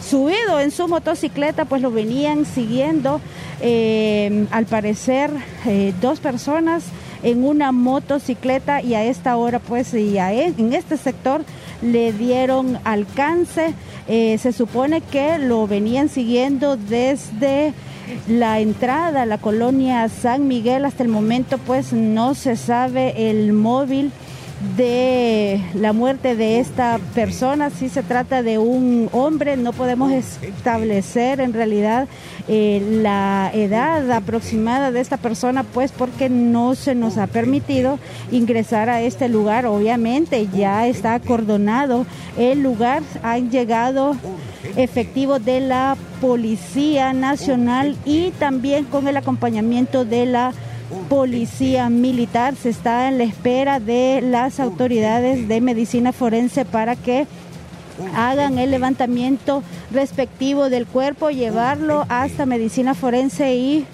subido 0.00 0.60
en 0.60 0.70
su 0.70 0.88
motocicleta, 0.88 1.64
pues 1.64 1.82
lo 1.82 1.90
venían 1.90 2.44
siguiendo, 2.46 3.20
eh, 3.60 4.46
al 4.50 4.66
parecer, 4.66 5.30
eh, 5.66 5.92
dos 6.00 6.20
personas 6.20 6.84
en 7.22 7.44
una 7.44 7.72
motocicleta 7.72 8.82
y 8.82 8.94
a 8.94 9.04
esta 9.04 9.36
hora, 9.36 9.58
pues, 9.58 9.92
y 9.94 10.16
e, 10.16 10.54
en 10.56 10.72
este 10.72 10.96
sector 10.96 11.44
le 11.82 12.12
dieron 12.12 12.78
alcance. 12.84 13.74
Eh, 14.08 14.38
se 14.38 14.52
supone 14.52 15.00
que 15.00 15.38
lo 15.38 15.66
venían 15.66 16.08
siguiendo 16.08 16.76
desde 16.76 17.74
la 18.26 18.60
entrada 18.60 19.22
a 19.22 19.26
la 19.26 19.38
colonia 19.38 20.08
San 20.08 20.48
Miguel. 20.48 20.84
Hasta 20.84 21.02
el 21.02 21.10
momento, 21.10 21.58
pues, 21.58 21.92
no 21.92 22.34
se 22.34 22.56
sabe 22.56 23.30
el 23.30 23.52
móvil 23.52 24.12
de 24.76 25.60
la 25.74 25.92
muerte 25.92 26.36
de 26.36 26.60
esta 26.60 26.98
persona. 27.14 27.70
Si 27.70 27.88
se 27.88 28.02
trata 28.02 28.42
de 28.42 28.58
un 28.58 29.08
hombre, 29.12 29.56
no 29.56 29.72
podemos 29.72 30.12
establecer 30.12 31.40
en 31.40 31.52
realidad 31.52 32.08
eh, 32.46 32.82
la 33.02 33.50
edad 33.54 34.10
aproximada 34.10 34.90
de 34.90 35.00
esta 35.00 35.16
persona, 35.16 35.62
pues 35.64 35.92
porque 35.92 36.28
no 36.28 36.74
se 36.74 36.94
nos 36.94 37.16
ha 37.16 37.26
permitido 37.26 37.98
ingresar 38.30 38.90
a 38.90 39.00
este 39.00 39.28
lugar. 39.28 39.66
Obviamente 39.66 40.46
ya 40.54 40.86
está 40.86 41.14
acordonado 41.14 42.06
el 42.36 42.62
lugar, 42.62 43.02
han 43.22 43.50
llegado 43.50 44.14
efectivos 44.76 45.44
de 45.44 45.60
la 45.60 45.96
Policía 46.20 47.14
Nacional 47.14 47.96
y 48.04 48.30
también 48.32 48.84
con 48.84 49.08
el 49.08 49.16
acompañamiento 49.16 50.04
de 50.04 50.26
la 50.26 50.52
policía 51.08 51.88
militar. 51.88 52.56
Se 52.56 52.70
está 52.70 53.08
en 53.08 53.18
la 53.18 53.24
espera 53.24 53.80
de 53.80 54.20
las 54.22 54.60
autoridades 54.60 55.48
de 55.48 55.60
medicina 55.60 56.12
forense 56.12 56.64
para 56.64 56.96
que 56.96 57.26
hagan 58.14 58.58
el 58.58 58.70
levantamiento 58.70 59.62
respectivo 59.92 60.70
del 60.70 60.86
cuerpo, 60.86 61.30
llevarlo 61.30 62.06
hasta 62.08 62.46
medicina 62.46 62.94
forense 62.94 63.54
y 63.54 63.86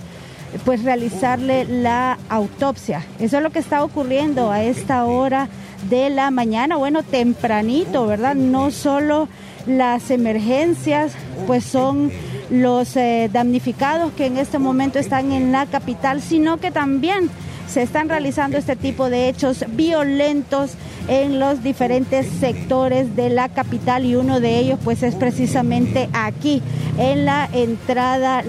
pues 0.65 0.83
realizarle 0.85 1.65
la 1.65 2.19
autopsia. 2.29 3.05
Eso 3.19 3.39
es 3.39 3.43
lo 3.43 3.51
que 3.51 3.59
está 3.59 3.83
ocurriendo 3.83 4.51
a 4.51 4.63
esta 4.63 5.05
hora 5.05 5.49
de 5.91 6.09
la 6.11 6.31
mañana, 6.31 6.77
bueno, 6.77 7.03
tempranito, 7.03 8.07
¿verdad? 8.07 8.35
No 8.35 8.71
solo 8.71 9.29
las 9.67 10.11
emergencias, 10.11 11.13
pues 11.47 11.65
son 11.65 12.11
los 12.51 12.97
eh, 12.97 13.29
damnificados 13.33 14.13
que 14.13 14.27
en 14.27 14.37
este 14.39 14.59
momento 14.59 14.99
están 14.99 15.33
en 15.33 15.53
la 15.53 15.67
capital, 15.67 16.23
sino 16.23 16.59
que 16.59 16.71
también 16.71 17.31
se 17.69 17.83
están 17.83 18.09
realizando 18.09 18.57
este 18.57 18.77
tipo 18.77 19.11
de 19.11 19.29
hechos 19.29 19.65
violentos 19.71 20.73
en 21.09 21.39
los 21.39 21.63
diferentes 21.63 22.27
sectores 22.27 23.17
de 23.17 23.29
la 23.31 23.49
capital 23.49 24.05
y 24.05 24.17
uno 24.17 24.41
de 24.41 24.59
ellos 24.59 24.79
pues 24.83 25.03
es 25.03 25.15
precisamente 25.15 26.09
aquí 26.13 26.63
en 26.99 27.25
la 27.25 27.49
entrada 27.53 28.43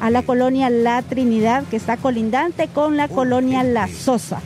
a 0.00 0.10
la 0.10 0.22
colonia 0.22 0.70
La 0.70 1.02
Trinidad 1.02 1.64
que 1.64 1.76
está 1.76 1.96
colindante 1.96 2.68
con 2.68 2.96
la 2.96 3.08
colonia 3.08 3.62
La 3.64 3.88
Sosa. 3.88 4.40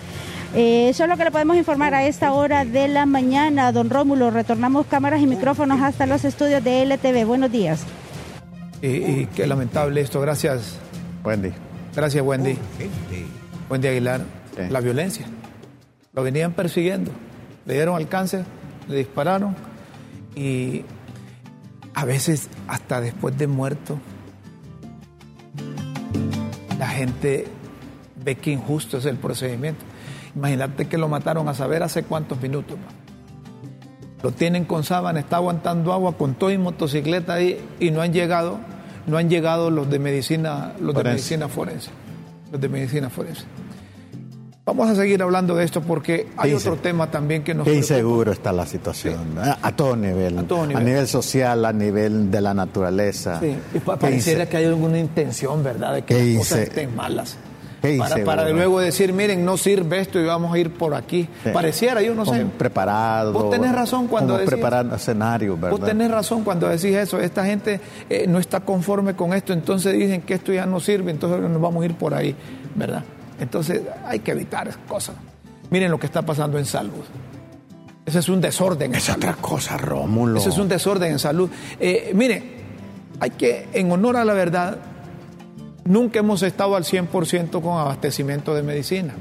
Eh, 0.54 0.88
eso 0.88 1.04
es 1.04 1.10
lo 1.10 1.16
que 1.16 1.24
le 1.24 1.30
podemos 1.30 1.56
informar 1.56 1.94
a 1.94 2.06
esta 2.06 2.32
hora 2.32 2.64
de 2.64 2.88
la 2.88 3.04
mañana. 3.04 3.70
Don 3.70 3.90
Rómulo, 3.90 4.30
retornamos 4.30 4.86
cámaras 4.86 5.20
y 5.20 5.26
micrófonos 5.26 5.82
hasta 5.82 6.06
los 6.06 6.24
estudios 6.24 6.64
de 6.64 6.82
LTV. 6.82 7.26
Buenos 7.26 7.52
días. 7.52 7.84
Y, 8.80 9.26
qué 9.26 9.46
lamentable 9.46 10.00
esto, 10.00 10.20
gracias. 10.20 10.78
Wendy. 11.24 11.50
Gracias, 11.94 12.24
Wendy. 12.24 12.56
Wendy 13.68 13.88
Aguilar. 13.88 14.20
La 14.70 14.80
violencia. 14.80 15.26
Lo 16.12 16.22
venían 16.22 16.52
persiguiendo. 16.52 17.12
Le 17.64 17.74
dieron 17.74 17.96
alcance, 17.96 18.44
le 18.88 18.96
dispararon 18.96 19.54
y 20.34 20.84
a 21.94 22.04
veces 22.04 22.48
hasta 22.68 23.00
después 23.00 23.36
de 23.36 23.46
muerto 23.46 23.98
la 26.78 26.88
gente 26.88 27.46
ve 28.24 28.36
que 28.36 28.52
injusto 28.52 28.98
es 28.98 29.04
el 29.04 29.16
procedimiento. 29.16 29.84
Imagínate 30.34 30.86
que 30.86 30.96
lo 30.96 31.08
mataron 31.08 31.48
a 31.48 31.54
saber 31.54 31.82
hace 31.82 32.04
cuántos 32.04 32.40
minutos. 32.40 32.78
Lo 34.22 34.32
tienen 34.32 34.64
con 34.64 34.82
sábana, 34.84 35.20
está 35.20 35.36
aguantando 35.36 35.92
agua 35.92 36.16
con 36.16 36.34
todo 36.34 36.50
y 36.50 36.58
motocicleta 36.58 37.34
ahí 37.34 37.60
y 37.78 37.90
no 37.90 38.02
han 38.02 38.12
llegado, 38.12 38.58
no 39.06 39.16
han 39.16 39.30
llegado 39.30 39.70
los 39.70 39.88
de 39.88 39.98
medicina, 39.98 40.72
los 40.80 40.94
de 40.94 41.04
medicina 41.04 41.48
forense. 41.48 41.90
Los 42.50 42.60
de 42.60 42.68
medicina 42.68 43.10
forense. 43.10 43.44
Vamos 44.68 44.90
a 44.90 44.94
seguir 44.94 45.22
hablando 45.22 45.54
de 45.54 45.64
esto 45.64 45.80
porque 45.80 46.28
hay 46.36 46.52
otro 46.52 46.76
tema 46.76 47.10
también 47.10 47.42
que 47.42 47.54
nos 47.54 47.66
Qué 47.66 47.74
inseguro 47.74 48.32
está 48.32 48.52
la 48.52 48.66
situación, 48.66 49.38
a, 49.38 49.74
todo 49.74 49.96
nivel, 49.96 50.38
a, 50.38 50.42
todo 50.42 50.66
nivel, 50.66 50.82
a 50.82 50.84
nivel 50.84 51.08
social, 51.08 51.64
a 51.64 51.72
nivel 51.72 52.30
de 52.30 52.40
la 52.42 52.52
naturaleza. 52.52 53.40
Sí, 53.40 53.56
y 53.72 53.78
pareciera 53.78 54.46
que 54.46 54.58
hay 54.58 54.66
alguna 54.66 54.98
intención, 54.98 55.64
¿verdad?, 55.64 55.94
de 55.94 56.02
que 56.02 56.22
las 56.22 56.38
cosas 56.38 56.58
estén 56.58 56.94
malas. 56.94 57.38
Para, 57.80 58.24
para, 58.24 58.48
luego 58.48 58.80
decir, 58.80 59.12
miren, 59.12 59.44
no 59.44 59.56
sirve 59.56 60.00
esto 60.00 60.18
y 60.18 60.24
vamos 60.24 60.52
a 60.52 60.58
ir 60.58 60.72
por 60.72 60.94
aquí. 60.94 61.28
Pareciera, 61.52 62.02
yo 62.02 62.14
no 62.14 62.26
sé. 62.26 62.44
Preparado. 62.58 63.32
Vos 63.32 63.50
tenés 63.50 63.72
razón 63.72 64.08
cuando 64.08 64.34
decís. 64.34 64.50
Preparando 64.50 64.96
escenarios, 64.96 65.60
¿verdad? 65.60 65.78
Vos 65.78 65.86
tenés 65.86 66.10
razón 66.10 66.42
cuando 66.42 66.68
decís 66.68 66.96
eso. 66.96 67.20
Esta 67.20 67.44
gente 67.44 67.80
eh, 68.10 68.26
no 68.26 68.38
está 68.38 68.60
conforme 68.60 69.14
con 69.14 69.32
esto, 69.32 69.52
entonces 69.52 69.92
dicen 69.92 70.22
que 70.22 70.34
esto 70.34 70.52
ya 70.52 70.66
no 70.66 70.80
sirve, 70.80 71.12
entonces 71.12 71.40
nos 71.48 71.60
vamos 71.60 71.82
a 71.82 71.86
ir 71.86 71.94
por 71.94 72.14
ahí, 72.14 72.34
¿verdad? 72.74 73.04
Entonces 73.38 73.82
hay 74.04 74.18
que 74.20 74.32
evitar 74.32 74.68
cosas. 74.88 75.14
Miren 75.70 75.90
lo 75.90 76.00
que 76.00 76.06
está 76.06 76.22
pasando 76.22 76.58
en 76.58 76.64
salud. 76.64 77.04
Ese 78.04 78.20
es 78.20 78.28
un 78.28 78.40
desorden. 78.40 78.94
Es 78.94 79.08
otra 79.10 79.34
cosa, 79.34 79.76
Rómulo. 79.76 80.40
Ese 80.40 80.48
es 80.48 80.58
un 80.58 80.68
desorden 80.68 81.12
en 81.12 81.18
salud. 81.18 81.50
Eh, 81.78 82.10
mire, 82.14 82.42
hay 83.20 83.30
que, 83.30 83.68
en 83.72 83.92
honor 83.92 84.16
a 84.16 84.24
la 84.24 84.32
verdad, 84.32 84.78
nunca 85.88 86.20
hemos 86.20 86.42
estado 86.42 86.76
al 86.76 86.84
100% 86.84 87.60
con 87.62 87.78
abastecimiento 87.78 88.54
de 88.54 88.62
medicina. 88.62 89.14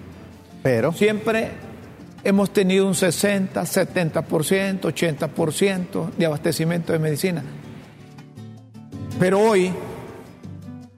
Pero. 0.62 0.92
Siempre 0.92 1.52
hemos 2.24 2.52
tenido 2.52 2.86
un 2.86 2.94
60, 2.94 3.62
70%, 3.62 4.82
80% 4.82 6.12
de 6.16 6.26
abastecimiento 6.26 6.94
de 6.94 7.00
medicina. 7.00 7.44
Pero 9.20 9.40
hoy 9.40 9.72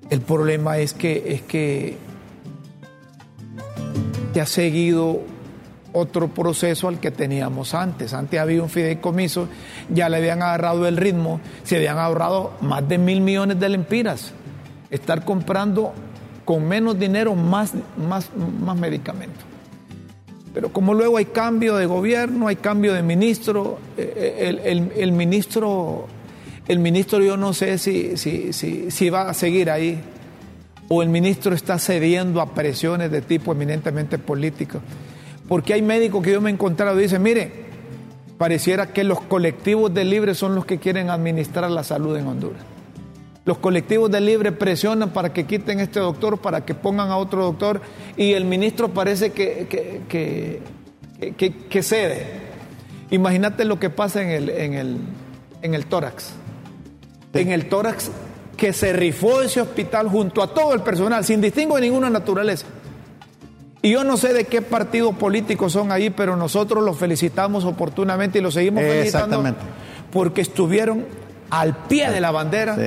el 0.10 0.22
problema 0.22 0.80
es 0.80 0.94
que, 0.94 1.34
es 1.34 1.42
que 1.44 1.98
ha 4.40 4.46
seguido 4.46 5.22
otro 5.92 6.30
proceso 6.30 6.88
al 6.88 7.00
que 7.00 7.12
teníamos 7.12 7.74
antes. 7.74 8.14
Antes 8.14 8.40
había 8.40 8.62
un 8.62 8.70
fideicomiso, 8.70 9.48
ya 9.90 10.10
le 10.10 10.18
habían 10.18 10.42
agarrado 10.42 10.88
el 10.88 10.98
ritmo, 10.98 11.42
se 11.64 11.78
habían 11.78 11.98
ahorrado 11.98 12.54
más 12.62 12.88
de 12.88 12.98
mil 12.98 13.22
millones 13.22 13.60
de 13.60 13.70
lempiras. 13.70 14.34
Estar 14.90 15.24
comprando 15.26 15.94
con 16.46 16.68
menos 16.68 16.98
dinero 16.98 17.36
más, 17.36 17.74
más, 17.98 18.30
más 18.36 18.78
medicamentos. 18.78 19.44
Pero 20.54 20.74
como 20.74 20.94
luego 20.94 21.18
hay 21.18 21.26
cambio 21.26 21.76
de 21.76 21.86
gobierno, 21.86 22.48
hay 22.48 22.56
cambio 22.56 22.94
de 22.94 23.04
ministro, 23.04 23.78
eh, 23.98 24.60
el, 24.64 24.92
el, 24.96 25.12
ministro, 25.12 26.08
el 26.68 26.80
ministro 26.80 27.20
yo 27.22 27.38
no 27.38 27.54
sé 27.54 27.78
si, 27.78 28.18
si, 28.18 28.52
si, 28.52 28.90
si 28.90 29.10
va 29.10 29.30
a 29.30 29.34
seguir 29.34 29.70
ahí 29.70 30.02
o 30.88 31.04
el 31.04 31.10
ministro 31.10 31.54
está 31.54 31.78
cediendo 31.78 32.42
a 32.42 32.54
presiones 32.56 33.12
de 33.12 33.22
tipo 33.22 33.52
eminentemente 33.52 34.18
político. 34.18 34.82
Porque 35.48 35.74
hay 35.74 35.82
médicos 35.82 36.24
que 36.24 36.32
yo 36.32 36.42
me 36.42 36.50
he 36.50 36.54
encontrado 36.54 37.00
y 37.00 37.04
dicen, 37.04 37.22
mire, 37.22 37.52
pareciera 38.38 38.88
que 38.88 39.04
los 39.04 39.22
colectivos 39.22 39.94
de 39.94 40.04
libre 40.04 40.34
son 40.34 40.56
los 40.56 40.66
que 40.66 40.80
quieren 40.80 41.12
administrar 41.12 41.70
la 41.70 41.84
salud 41.84 42.18
en 42.18 42.28
Honduras. 42.28 42.64
Los 43.46 43.58
colectivos 43.58 44.12
de 44.12 44.22
libre 44.22 44.52
presionan 44.52 45.10
para 45.10 45.34
que 45.34 45.46
quiten 45.46 45.80
este 45.80 46.00
doctor, 46.00 46.40
para 46.40 46.66
que 46.66 46.76
pongan 46.76 47.10
a 47.10 47.18
otro 47.18 47.44
doctor, 47.44 47.82
y 48.18 48.34
el 48.34 48.46
ministro 48.46 48.90
parece 48.90 49.32
que, 49.32 49.68
que, 50.08 50.62
que, 51.70 51.84
cede. 51.84 52.28
Imagínate 53.12 53.66
lo 53.66 53.80
que 53.80 53.90
pasa 53.90 54.22
en 54.22 54.30
el, 54.30 54.50
en 54.50 54.74
el, 54.74 54.98
en 55.62 55.74
el 55.74 55.86
tórax. 55.86 56.32
En 57.34 57.52
el 57.52 57.70
tórax 57.70 58.12
que 58.58 58.74
se 58.74 58.94
rifó 58.94 59.42
ese 59.42 59.62
hospital 59.62 60.10
junto 60.10 60.44
a 60.44 60.54
todo 60.54 60.74
el 60.74 60.82
personal, 60.82 61.24
sin 61.24 61.40
distingo 61.42 61.76
de 61.76 61.82
ninguna 61.82 62.10
naturaleza. 62.10 62.66
Y 63.82 63.92
yo 63.92 64.04
no 64.04 64.18
sé 64.18 64.34
de 64.34 64.44
qué 64.44 64.62
partido 64.62 65.14
político 65.14 65.70
son 65.70 65.92
ahí, 65.92 66.10
pero 66.10 66.36
nosotros 66.36 66.84
los 66.84 66.98
felicitamos 66.98 67.64
oportunamente 67.64 68.40
y 68.40 68.42
los 68.42 68.54
seguimos 68.54 68.84
felicitando 68.84 69.56
porque 70.12 70.42
estuvieron 70.42 71.06
al 71.50 71.86
pie 71.88 72.12
de 72.12 72.20
la 72.20 72.32
bandera 72.32 72.78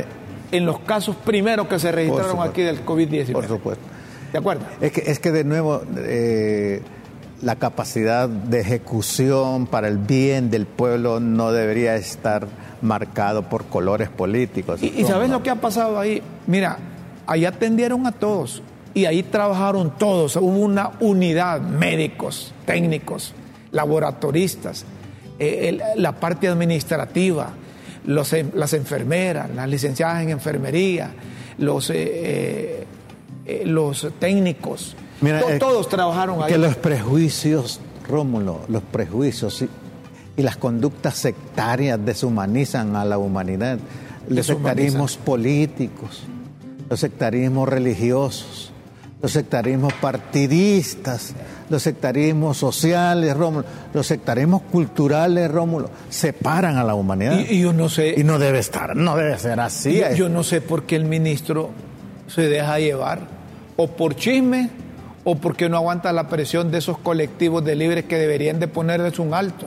en 0.53 0.67
los 0.67 0.79
casos 0.81 1.17
primeros 1.17 1.67
que 1.67 1.79
se 1.79 1.91
registraron 1.91 2.41
aquí 2.41 2.63
del 2.63 2.85
COVID-19. 2.85 3.33
Por 3.33 3.49
supuesto. 3.49 3.85
¿De 4.33 4.39
acuerdo? 4.39 4.65
Es 4.81 4.93
que, 4.93 5.03
es 5.11 5.19
que 5.19 5.31
de 5.31 5.45
nuevo, 5.45 5.83
eh, 5.97 6.83
la 7.43 7.57
capacidad 7.57 8.29
de 8.29 8.61
ejecución 8.61 9.67
para 9.67 9.89
el 9.89 9.99
bien 9.99 10.51
del 10.51 10.67
pueblo 10.67 11.21
no 11.21 11.53
debería 11.53 11.97
estar 11.97 12.47
marcado 12.81 13.49
por 13.49 13.65
colores 13.67 14.09
políticos. 14.09 14.83
¿Y, 14.83 15.05
sabes 15.05 15.29
lo 15.29 15.43
que 15.43 15.51
ha 15.51 15.57
pasado 15.57 15.99
ahí? 15.99 16.23
Mira, 16.47 16.79
ahí 17.27 17.45
atendieron 17.45 18.07
a 18.07 18.13
todos 18.13 18.63
y 18.95 19.07
ahí 19.07 19.23
trabajaron 19.23 19.99
todos. 19.99 20.37
Hubo 20.37 20.59
una 20.59 20.93
unidad, 21.01 21.61
médicos, 21.61 22.55
técnicos, 22.65 23.35
laboratoristas, 23.71 24.85
eh, 25.39 25.79
la 25.97 26.13
parte 26.13 26.49
administrativa, 26.49 27.51
los, 28.07 28.35
las 28.55 28.73
enfermeras, 28.73 29.51
las 29.55 29.69
licenciadas 29.69 30.23
en 30.23 30.31
enfermería, 30.31 31.11
los, 31.59 31.91
eh, 31.91 32.85
eh, 33.47 33.63
los 33.65 34.09
técnicos. 34.19 34.97
todos 35.59 35.89
trabajaron 35.89 36.43
ahí. 36.43 36.53
Que 36.53 36.59
los 36.59 36.77
prejuicios, 36.77 37.81
Rómulo, 38.09 38.61
los 38.69 38.83
prejuicios 38.83 39.65
y 40.37 40.43
las 40.43 40.57
conductas 40.57 41.17
sectarias 41.17 41.99
deshumanizan 42.05 42.97
a 42.97 43.05
la 43.05 43.19
humanidad. 43.19 43.79
Los 44.29 44.47
sectarismos 44.47 45.17
políticos, 45.17 46.23
los 46.89 47.01
sectarismos 47.01 47.69
religiosos, 47.69 48.73
los 49.21 49.33
sectarismos 49.33 49.93
partidistas, 49.95 51.35
los 51.73 51.83
sectarismos 51.83 52.59
sociales, 52.59 53.35
Rómulo, 53.35 53.65
los 53.95 54.07
sectarismos 54.07 54.63
culturales, 54.71 55.51
Rómulo, 55.51 55.91
separan 56.11 56.77
a 56.77 56.85
la 56.85 56.95
humanidad. 56.95 57.41
Y, 57.49 57.61
yo 57.61 57.73
no 57.73 57.89
sé. 57.89 58.15
Y 58.17 58.25
no 58.25 58.39
debe 58.39 58.59
estar, 58.59 58.95
no 58.95 59.17
debe 59.17 59.39
ser 59.39 59.59
así. 59.59 60.03
yo 60.15 60.29
no 60.29 60.45
sé 60.45 60.61
por 60.61 60.85
qué 60.85 60.97
el 60.97 61.07
ministro 61.07 61.71
se 62.29 62.43
deja 62.43 62.79
llevar, 62.79 63.27
o 63.77 63.89
por 63.89 64.15
chisme, 64.15 64.69
o 65.25 65.37
porque 65.37 65.71
no 65.71 65.79
aguanta 65.79 66.13
la 66.13 66.29
presión 66.29 66.71
de 66.71 66.79
esos 66.79 66.99
colectivos 66.99 67.65
de 67.65 67.75
libres 67.75 68.05
que 68.05 68.19
deberían 68.19 68.61
de 68.61 68.69
ponerles 68.69 69.19
un 69.19 69.33
alto. 69.33 69.67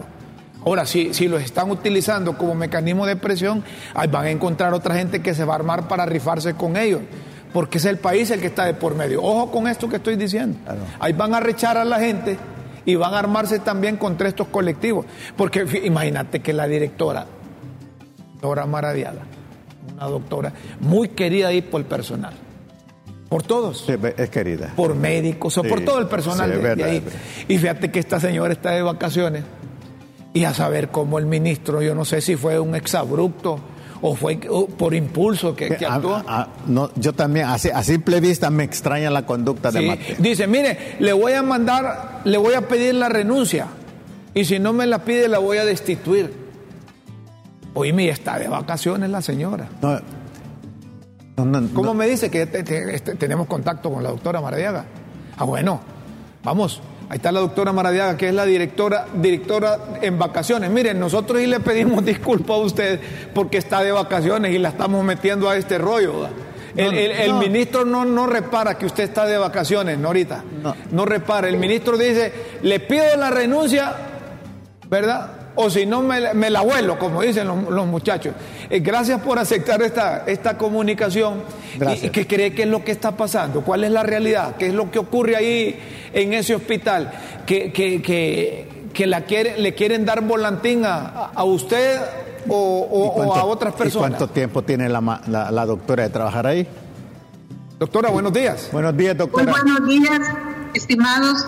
Ahora, 0.63 0.85
si, 0.85 1.13
si 1.13 1.27
los 1.27 1.41
están 1.41 1.71
utilizando 1.71 2.37
como 2.37 2.53
mecanismo 2.53 3.07
de 3.07 3.15
presión, 3.15 3.63
ahí 3.95 4.07
van 4.07 4.25
a 4.25 4.29
encontrar 4.29 4.73
otra 4.73 4.95
gente 4.95 5.21
que 5.21 5.33
se 5.33 5.43
va 5.43 5.53
a 5.53 5.57
armar 5.57 5.87
para 5.87 6.05
rifarse 6.05 6.53
con 6.53 6.77
ellos, 6.77 7.01
porque 7.55 7.77
es 7.77 7.85
el 7.85 7.99
país 7.99 8.29
el 8.31 8.41
que 8.41 8.47
está 8.47 8.65
de 8.65 8.73
por 8.73 8.95
medio. 8.95 9.23
Ojo 9.23 9.49
con 9.49 9.65
esto 9.69 9.87
que 9.87 9.95
estoy 9.95 10.17
diciendo. 10.17 10.57
Ahí 10.99 11.13
van 11.13 11.33
a 11.33 11.39
rechar 11.39 11.77
a 11.77 11.85
la 11.85 12.01
gente 12.01 12.37
y 12.83 12.95
van 12.95 13.13
a 13.13 13.19
armarse 13.19 13.59
también 13.59 13.95
contra 13.95 14.27
estos 14.27 14.49
colectivos. 14.49 15.05
Porque 15.37 15.65
imagínate 15.85 16.41
que 16.41 16.51
la 16.51 16.67
directora, 16.67 17.25
Dora 18.41 18.65
Maradiaga, 18.65 19.21
una 19.93 20.05
doctora 20.07 20.51
muy 20.81 21.07
querida 21.07 21.47
ahí 21.47 21.61
por 21.61 21.79
el 21.79 21.87
personal. 21.87 22.33
Por 23.29 23.43
todos. 23.43 23.87
es 23.87 24.29
querida. 24.29 24.73
Por 24.75 24.93
médicos, 24.93 25.57
o 25.57 25.63
por 25.63 25.79
todo 25.79 25.99
el 25.99 26.07
personal 26.07 26.61
de, 26.75 26.83
ahí. 26.83 27.03
Y 27.47 27.57
fíjate 27.57 27.89
que 27.89 27.99
esta 27.99 28.19
señora 28.19 28.51
está 28.51 28.71
de 28.71 28.81
vacaciones 28.81 29.45
y 30.33 30.43
a 30.43 30.53
saber 30.53 30.89
cómo 30.89 31.19
el 31.19 31.25
ministro, 31.25 31.81
yo 31.81 31.95
no 31.95 32.03
sé 32.03 32.19
si 32.19 32.35
fue 32.35 32.59
un 32.59 32.75
exabrupto 32.75 33.61
o 34.01 34.15
fue 34.15 34.37
por 34.37 34.93
impulso 34.93 35.55
que, 35.55 35.77
actuó. 35.87 36.23
no, 36.67 36.89
yo 36.95 37.13
también, 37.13 37.47
a, 37.47 37.57
simple 37.57 38.19
vista 38.19 38.49
me 38.49 38.63
extraña 38.63 39.09
la 39.09 39.25
conducta 39.25 39.71
de 39.71 39.81
Mateo. 39.81 40.15
Dice, 40.19 40.47
mire, 40.47 40.97
le 40.99 41.13
voy 41.13 41.33
a 41.33 41.41
mandar, 41.41 42.21
le 42.23 42.37
voy 42.37 42.53
a 42.53 42.67
pedir 42.67 42.95
la 42.95 43.09
renuncia 43.09 43.67
y 44.33 44.45
si 44.45 44.59
no 44.59 44.73
me 44.73 44.85
la 44.85 44.99
pide 44.99 45.27
la 45.27 45.39
voy 45.39 45.57
a 45.57 45.65
destituir. 45.65 46.45
Oíme, 47.73 48.09
está 48.09 48.39
de 48.39 48.47
vacaciones 48.47 49.09
la 49.09 49.21
señora. 49.21 49.67
¿Cómo 51.73 51.93
me 51.93 52.07
dice 52.07 52.29
que 52.29 52.43
este, 52.43 53.15
tenemos 53.15 53.47
contacto 53.47 53.91
con 53.91 54.03
la 54.03 54.09
doctora 54.09 54.39
Maradiaga? 54.39 54.85
Ah, 55.37 55.43
bueno, 55.43 55.81
vamos, 56.43 56.81
Ahí 57.09 57.17
está 57.17 57.31
la 57.31 57.39
doctora 57.39 57.71
Maradiaga, 57.71 58.17
que 58.17 58.29
es 58.29 58.33
la 58.33 58.45
directora, 58.45 59.05
directora 59.13 59.77
en 60.01 60.17
vacaciones. 60.17 60.69
Miren, 60.71 60.99
nosotros 60.99 61.39
sí 61.39 61.47
le 61.47 61.59
pedimos 61.59 62.03
disculpas 62.05 62.57
a 62.57 62.59
usted 62.59 62.99
porque 63.33 63.57
está 63.57 63.83
de 63.83 63.91
vacaciones 63.91 64.53
y 64.53 64.57
la 64.57 64.69
estamos 64.69 65.03
metiendo 65.03 65.49
a 65.49 65.57
este 65.57 65.77
rollo. 65.77 66.27
El, 66.75 67.33
ministro 67.35 67.85
no, 67.85 68.03
no 68.03 68.27
repara 68.27 68.77
que 68.77 68.85
usted 68.85 69.05
está 69.05 69.25
de 69.25 69.37
vacaciones, 69.37 69.97
Norita. 69.97 70.43
No. 70.61 70.75
no 70.91 71.05
repara. 71.05 71.47
El 71.47 71.57
ministro 71.57 71.97
dice, 71.97 72.33
le 72.63 72.81
pido 72.81 73.05
la 73.17 73.29
renuncia, 73.29 73.93
¿verdad? 74.89 75.44
O 75.55 75.69
si 75.69 75.85
no, 75.85 76.01
me, 76.01 76.49
la 76.49 76.61
vuelo, 76.61 76.99
como 76.99 77.21
dicen 77.21 77.47
los, 77.47 77.87
muchachos. 77.87 78.33
Eh, 78.69 78.79
gracias 78.79 79.21
por 79.21 79.39
aceptar 79.39 79.81
esta, 79.81 80.25
esta 80.25 80.57
comunicación. 80.57 81.43
Y, 82.01 82.09
¿Qué 82.09 82.27
cree 82.27 82.53
que 82.53 82.63
es 82.63 82.69
lo 82.69 82.83
que 82.83 82.91
está 82.91 83.15
pasando? 83.15 83.61
¿Cuál 83.61 83.85
es 83.85 83.91
la 83.91 84.03
realidad? 84.03 84.55
¿Qué 84.57 84.67
es 84.67 84.73
lo 84.73 84.91
que 84.91 84.99
ocurre 84.99 85.35
ahí 85.35 85.79
en 86.13 86.33
ese 86.33 86.55
hospital? 86.55 87.11
Que, 87.45 87.71
que, 87.71 88.01
que, 88.93 89.07
la 89.07 89.21
quiere, 89.21 89.57
le 89.57 89.73
quieren 89.73 90.05
dar 90.05 90.21
volantín 90.21 90.83
a, 90.85 91.31
a 91.33 91.43
usted 91.43 92.01
o, 92.49 93.33
a 93.33 93.45
otras 93.45 93.73
personas. 93.73 94.09
¿y 94.09 94.13
¿Cuánto 94.13 94.33
tiempo 94.33 94.61
tiene 94.61 94.89
la, 94.89 95.21
la, 95.27 95.65
doctora 95.65 96.03
de 96.03 96.09
trabajar 96.09 96.47
ahí? 96.47 96.67
Doctora, 97.79 98.09
buenos 98.09 98.33
días. 98.33 98.69
Buenos 98.71 98.95
días, 98.95 99.17
doctora. 99.17 99.51
Muy 99.51 99.61
buenos 99.61 99.87
días, 99.87 100.19
estimados 100.73 101.45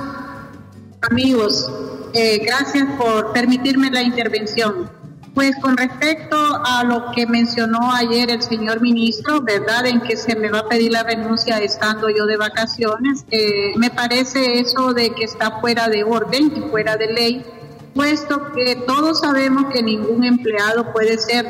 amigos. 1.01 1.71
Eh, 2.13 2.39
gracias 2.45 2.87
por 2.97 3.33
permitirme 3.33 3.89
la 3.91 4.01
intervención. 4.01 4.89
Pues 5.33 5.55
con 5.61 5.77
respecto 5.77 6.35
a 6.37 6.83
lo 6.83 7.11
que 7.11 7.27
mencionó 7.27 7.93
ayer 7.93 8.31
el 8.31 8.41
señor 8.41 8.81
ministro, 8.81 9.41
¿verdad? 9.41 9.85
En 9.85 10.01
que 10.01 10.17
se 10.17 10.35
me 10.35 10.49
va 10.49 10.59
a 10.59 10.67
pedir 10.67 10.91
la 10.91 11.03
renuncia 11.03 11.59
estando 11.59 12.09
yo 12.09 12.25
de 12.25 12.37
vacaciones, 12.37 13.23
eh, 13.29 13.73
me 13.77 13.91
parece 13.91 14.59
eso 14.59 14.93
de 14.93 15.11
que 15.11 15.25
está 15.25 15.59
fuera 15.59 15.89
de 15.89 16.03
orden 16.03 16.51
y 16.55 16.69
fuera 16.71 16.97
de 16.97 17.13
ley 17.13 17.45
puesto 17.97 18.51
que 18.53 18.75
todos 18.75 19.19
sabemos 19.21 19.73
que 19.73 19.81
ningún 19.81 20.23
empleado 20.23 20.93
puede 20.93 21.17
ser 21.17 21.47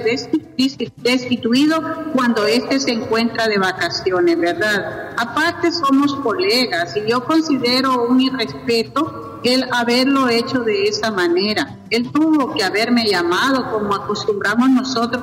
destituido 0.95 1.81
cuando 2.13 2.47
éste 2.47 2.79
se 2.79 2.91
encuentra 2.91 3.49
de 3.49 3.59
vacaciones, 3.59 4.39
¿verdad? 4.39 5.13
Aparte 5.17 5.71
somos 5.73 6.15
colegas 6.15 6.95
y 6.95 7.11
yo 7.11 7.25
considero 7.25 8.07
un 8.07 8.21
irrespeto 8.21 9.26
el 9.43 9.65
haberlo 9.71 10.30
hecho 10.30 10.62
de 10.62 10.88
esa 10.88 11.12
manera. 11.12 11.78
Él 11.89 12.12
tuvo 12.12 12.54
que 12.54 12.63
haberme 12.63 13.06
llamado 13.06 13.71
como 13.71 13.95
acostumbramos 13.95 14.69
nosotros 14.69 15.21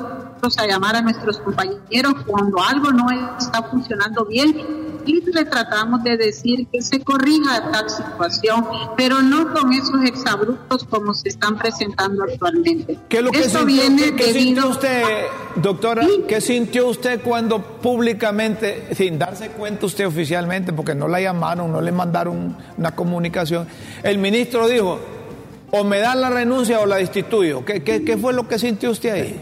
a 0.58 0.66
llamar 0.66 0.94
a 0.94 1.00
nuestros 1.00 1.38
compañeros 1.38 2.14
cuando 2.26 2.62
algo 2.62 2.92
no 2.92 3.06
está 3.38 3.62
funcionando 3.62 4.26
bien 4.26 4.83
y 5.06 5.20
le 5.32 5.44
tratamos 5.44 6.02
de 6.02 6.16
decir 6.16 6.66
que 6.72 6.82
se 6.82 7.00
corrija 7.00 7.70
tal 7.70 7.88
situación, 7.90 8.66
pero 8.96 9.22
no 9.22 9.52
con 9.52 9.72
esos 9.72 10.02
exabruptos 10.04 10.84
como 10.84 11.14
se 11.14 11.28
están 11.28 11.56
presentando 11.58 12.24
actualmente. 12.24 12.98
¿Qué 13.08 13.18
es 13.18 13.24
lo 13.24 13.30
que 13.30 13.44
sintió, 13.44 14.68
usted, 14.68 15.02
doctora? 15.56 16.06
¿Qué 16.28 16.40
sintió 16.40 16.88
usted 16.88 17.20
cuando 17.22 17.60
públicamente, 17.60 18.88
sin 18.94 19.18
darse 19.18 19.48
cuenta 19.48 19.86
usted 19.86 20.06
oficialmente, 20.06 20.72
porque 20.72 20.94
no 20.94 21.08
la 21.08 21.20
llamaron, 21.20 21.72
no 21.72 21.80
le 21.80 21.92
mandaron 21.92 22.56
una 22.76 22.94
comunicación, 22.94 23.66
el 24.02 24.18
ministro 24.18 24.68
dijo, 24.68 24.98
o 25.70 25.84
me 25.84 25.98
dan 25.98 26.20
la 26.20 26.30
renuncia 26.30 26.80
o 26.80 26.86
la 26.86 26.96
destituyo? 26.96 27.64
¿Qué, 27.64 27.82
qué, 27.82 28.04
qué 28.04 28.16
fue 28.16 28.32
lo 28.32 28.48
que 28.48 28.58
sintió 28.58 28.90
usted 28.90 29.10
ahí? 29.10 29.40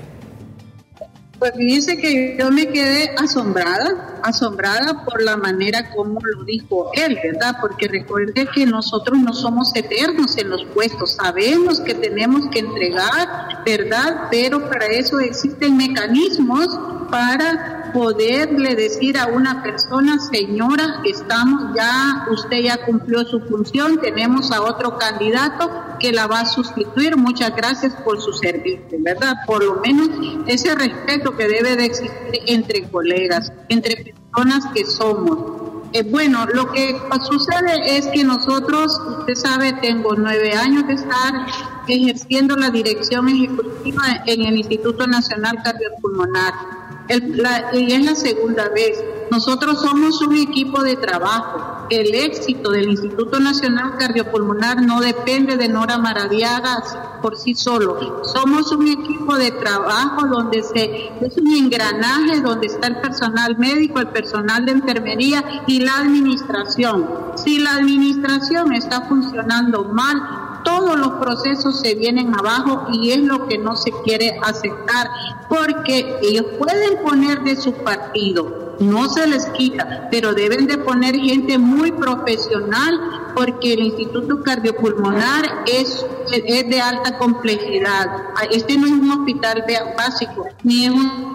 Pues 1.42 1.54
fíjense 1.56 1.96
que 1.96 2.36
yo 2.38 2.52
me 2.52 2.68
quedé 2.68 3.16
asombrada, 3.18 4.20
asombrada 4.22 5.04
por 5.04 5.20
la 5.20 5.36
manera 5.36 5.90
como 5.90 6.20
lo 6.22 6.44
dijo 6.44 6.92
él, 6.94 7.18
¿verdad? 7.20 7.56
Porque 7.60 7.88
recuerde 7.88 8.46
que 8.54 8.64
nosotros 8.64 9.18
no 9.18 9.32
somos 9.32 9.74
eternos 9.74 10.38
en 10.38 10.50
los 10.50 10.64
puestos, 10.66 11.16
sabemos 11.16 11.80
que 11.80 11.94
tenemos 11.94 12.46
que 12.52 12.60
entregar, 12.60 13.64
¿verdad? 13.66 14.28
Pero 14.30 14.68
para 14.68 14.86
eso 14.86 15.18
existen 15.18 15.76
mecanismos 15.76 16.78
para 17.10 17.82
poderle 17.92 18.74
decir 18.74 19.18
a 19.18 19.26
una 19.26 19.62
persona, 19.62 20.18
señora, 20.18 21.02
estamos 21.04 21.74
ya, 21.76 22.26
usted 22.30 22.62
ya 22.62 22.84
cumplió 22.86 23.24
su 23.24 23.40
función, 23.40 24.00
tenemos 24.00 24.50
a 24.50 24.62
otro 24.62 24.96
candidato 24.96 25.70
que 26.00 26.12
la 26.12 26.26
va 26.26 26.40
a 26.40 26.46
sustituir, 26.46 27.16
muchas 27.16 27.54
gracias 27.54 27.94
por 28.04 28.20
su 28.20 28.32
servicio, 28.32 28.98
¿verdad? 29.00 29.34
Por 29.46 29.62
lo 29.62 29.80
menos 29.80 30.08
ese 30.46 30.74
respeto 30.74 31.31
que 31.36 31.48
debe 31.48 31.76
de 31.76 31.86
existir 31.86 32.40
entre 32.46 32.82
colegas, 32.90 33.52
entre 33.68 34.14
personas 34.14 34.66
que 34.74 34.84
somos. 34.84 35.62
Eh, 35.92 36.02
bueno, 36.04 36.46
lo 36.54 36.72
que 36.72 36.96
sucede 37.22 37.98
es 37.98 38.06
que 38.08 38.24
nosotros, 38.24 38.98
usted 39.18 39.34
sabe, 39.34 39.74
tengo 39.74 40.14
nueve 40.16 40.52
años 40.52 40.86
de 40.86 40.94
estar 40.94 41.46
ejerciendo 41.86 42.56
la 42.56 42.70
dirección 42.70 43.28
ejecutiva 43.28 44.02
en 44.26 44.42
el 44.46 44.56
Instituto 44.56 45.06
Nacional 45.06 45.58
Cardiopulmonar 45.62 46.81
y 47.08 47.92
es 47.92 48.04
la 48.04 48.14
segunda 48.14 48.68
vez. 48.68 49.02
Nosotros 49.30 49.80
somos 49.80 50.20
un 50.20 50.36
equipo 50.36 50.82
de 50.82 50.96
trabajo. 50.96 51.86
El 51.88 52.14
éxito 52.14 52.70
del 52.70 52.90
Instituto 52.90 53.40
Nacional 53.40 53.96
Cardiopulmonar 53.98 54.82
no 54.82 55.00
depende 55.00 55.56
de 55.56 55.68
Nora 55.68 55.98
Maradiaga 55.98 57.20
por 57.22 57.38
sí 57.38 57.54
solo. 57.54 58.22
Somos 58.24 58.72
un 58.72 58.88
equipo 58.88 59.36
de 59.36 59.50
trabajo 59.52 60.26
donde 60.26 60.62
se 60.62 61.10
es 61.20 61.36
un 61.36 61.50
engranaje 61.50 62.40
donde 62.40 62.66
está 62.66 62.88
el 62.88 63.00
personal 63.00 63.56
médico, 63.58 64.00
el 64.00 64.08
personal 64.08 64.66
de 64.66 64.72
enfermería 64.72 65.62
y 65.66 65.80
la 65.80 65.98
administración. 65.98 67.08
Si 67.36 67.58
la 67.58 67.76
administración 67.76 68.74
está 68.74 69.02
funcionando 69.02 69.84
mal, 69.84 70.41
todos 70.72 70.98
los 70.98 71.12
procesos 71.12 71.80
se 71.80 71.94
vienen 71.94 72.34
abajo 72.34 72.86
y 72.92 73.10
es 73.10 73.18
lo 73.18 73.46
que 73.46 73.58
no 73.58 73.76
se 73.76 73.92
quiere 74.04 74.38
aceptar, 74.42 75.06
porque 75.48 76.16
ellos 76.22 76.46
pueden 76.58 77.02
poner 77.02 77.42
de 77.42 77.56
su 77.56 77.74
partido, 77.74 78.76
no 78.80 79.08
se 79.10 79.26
les 79.26 79.46
quita, 79.50 80.08
pero 80.10 80.32
deben 80.32 80.66
de 80.66 80.78
poner 80.78 81.14
gente 81.14 81.58
muy 81.58 81.92
profesional 81.92 82.98
porque 83.34 83.74
el 83.74 83.80
Instituto 83.80 84.42
Cardiopulmonar 84.42 85.64
es, 85.66 86.06
es 86.32 86.68
de 86.68 86.80
alta 86.80 87.18
complejidad. 87.18 88.06
Este 88.50 88.78
no 88.78 88.86
es 88.86 88.92
un 88.92 89.10
hospital 89.10 89.64
básico, 89.96 90.46
ni 90.62 90.86
es 90.86 90.90
un 90.90 91.32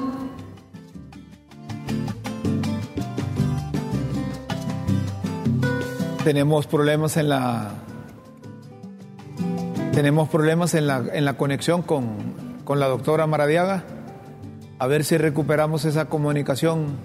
tenemos 6.23 6.67
problemas 6.67 7.15
en 7.15 7.29
la 7.29 7.86
tenemos 9.97 10.29
problemas 10.29 10.75
en 10.75 10.85
la, 10.85 11.03
en 11.11 11.25
la 11.25 11.37
conexión 11.37 11.81
con, 11.81 12.59
con, 12.63 12.79
la 12.79 12.85
doctora 12.85 13.25
Maradiaga. 13.25 13.83
A 14.77 14.85
ver 14.85 15.03
si 15.03 15.17
recuperamos 15.17 15.85
esa 15.85 16.05
comunicación. 16.05 16.97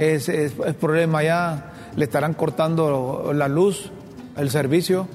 Es, 0.00 0.28
es, 0.28 0.54
es 0.66 0.74
problema 0.74 1.22
ya. 1.22 1.70
Le 1.94 2.02
estarán 2.02 2.34
cortando 2.34 3.32
la 3.32 3.46
luz, 3.46 3.92
el 4.36 4.50
servicio. 4.50 5.06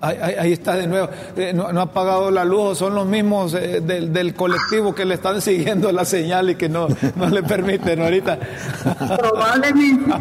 Ahí, 0.00 0.52
está 0.52 0.74
de 0.74 0.86
nuevo. 0.86 1.08
Eh, 1.36 1.52
no, 1.54 1.80
ha 1.80 1.86
pagado 1.86 2.30
la 2.30 2.44
luz, 2.44 2.78
son 2.78 2.94
los 2.94 3.06
mismos 3.06 3.54
eh, 3.54 3.80
del, 3.80 4.34
colectivo 4.34 4.94
que 4.94 5.04
le 5.04 5.14
están 5.14 5.40
siguiendo 5.40 5.90
la 5.92 6.04
señal 6.04 6.50
y 6.50 6.56
que 6.56 6.68
no, 6.68 6.88
no 7.16 7.28
le 7.30 7.42
permiten 7.42 8.02
ahorita. 8.02 8.38
Probablemente. 9.18 10.12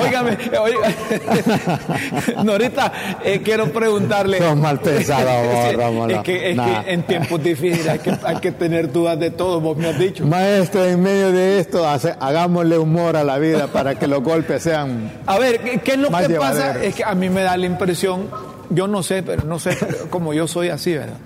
Óigame, 0.00 0.38
Norita, 2.44 2.92
eh, 3.24 3.40
quiero 3.42 3.72
preguntarle. 3.72 4.38
Son 4.38 4.60
mal 4.60 4.80
pensados, 4.80 5.28
es, 6.10 6.18
que, 6.20 6.52
es 6.52 6.58
que 6.58 6.92
en 6.92 7.02
tiempos 7.02 7.42
difíciles 7.42 7.88
hay 7.88 7.98
que, 7.98 8.16
hay 8.22 8.36
que 8.36 8.52
tener 8.52 8.92
dudas 8.92 9.18
de 9.18 9.32
todo, 9.32 9.60
vos 9.60 9.76
me 9.76 9.88
has 9.88 9.98
dicho. 9.98 10.24
Maestro, 10.26 10.84
en 10.84 11.02
medio 11.02 11.32
de 11.32 11.58
esto, 11.58 11.84
hagámosle 11.88 12.78
humor 12.78 13.16
a 13.16 13.24
la 13.24 13.38
vida 13.38 13.66
para 13.66 13.96
que 13.96 14.06
los 14.06 14.22
golpes 14.22 14.62
sean. 14.62 15.10
A 15.26 15.38
ver, 15.38 15.80
¿qué, 15.80 15.92
es 15.92 15.98
lo 15.98 16.10
que 16.10 16.34
pasa? 16.34 16.82
Es 16.82 16.94
que 16.94 17.04
a 17.04 17.14
mí 17.14 17.28
me 17.28 17.42
da 17.42 17.56
la 17.56 17.66
impresión 17.66 18.28
yo 18.70 18.86
no 18.86 19.02
sé, 19.02 19.22
pero 19.22 19.44
no 19.44 19.58
sé, 19.58 19.76
como 20.10 20.34
yo 20.34 20.46
soy 20.46 20.68
así, 20.68 20.94
¿verdad? 20.94 21.18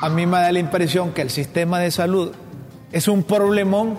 A 0.00 0.08
mí 0.08 0.26
me 0.26 0.38
da 0.38 0.52
la 0.52 0.58
impresión 0.58 1.12
que 1.12 1.22
el 1.22 1.30
sistema 1.30 1.80
de 1.80 1.90
salud 1.90 2.32
es 2.92 3.08
un 3.08 3.22
problemón 3.24 3.98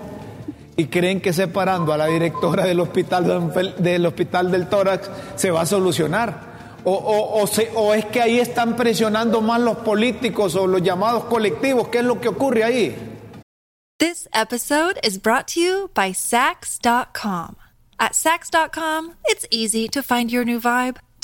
y 0.78 0.88
creen 0.88 1.22
que 1.22 1.34
separando 1.34 1.94
a 1.94 1.98
la 1.98 2.08
directora 2.08 2.66
del 2.66 2.80
hospital 2.80 3.52
del, 3.78 4.06
hospital 4.06 4.52
del 4.52 4.68
tórax 4.68 5.10
se 5.36 5.52
va 5.52 5.62
a 5.62 5.66
solucionar. 5.66 6.56
O, 6.84 6.94
o, 6.94 7.42
o, 7.42 7.82
o, 7.82 7.94
es 7.96 8.06
que 8.06 8.22
ahí 8.22 8.40
están 8.40 8.76
presionando 8.76 9.42
más 9.42 9.60
los 9.60 9.78
políticos 9.78 10.56
o 10.56 10.68
los 10.68 10.84
llamados 10.84 11.26
colectivos. 11.26 11.88
¿Qué 11.88 12.00
es 12.00 12.04
lo 12.04 12.22
que 12.22 12.28
ocurre 12.28 12.64
ahí? 12.64 12.96
This 13.98 14.28
episode 14.34 15.00
is 15.04 15.18
brought 15.18 15.48
to 15.54 15.60
you 15.60 15.90
by 15.96 16.12
Sax.com. 16.12 17.56
At 17.98 18.14
Sax.com, 18.14 19.14
it's 19.26 19.48
easy 19.50 19.88
to 19.88 20.04
find 20.04 20.30
your 20.30 20.46
new 20.46 20.60
vibe. 20.60 20.98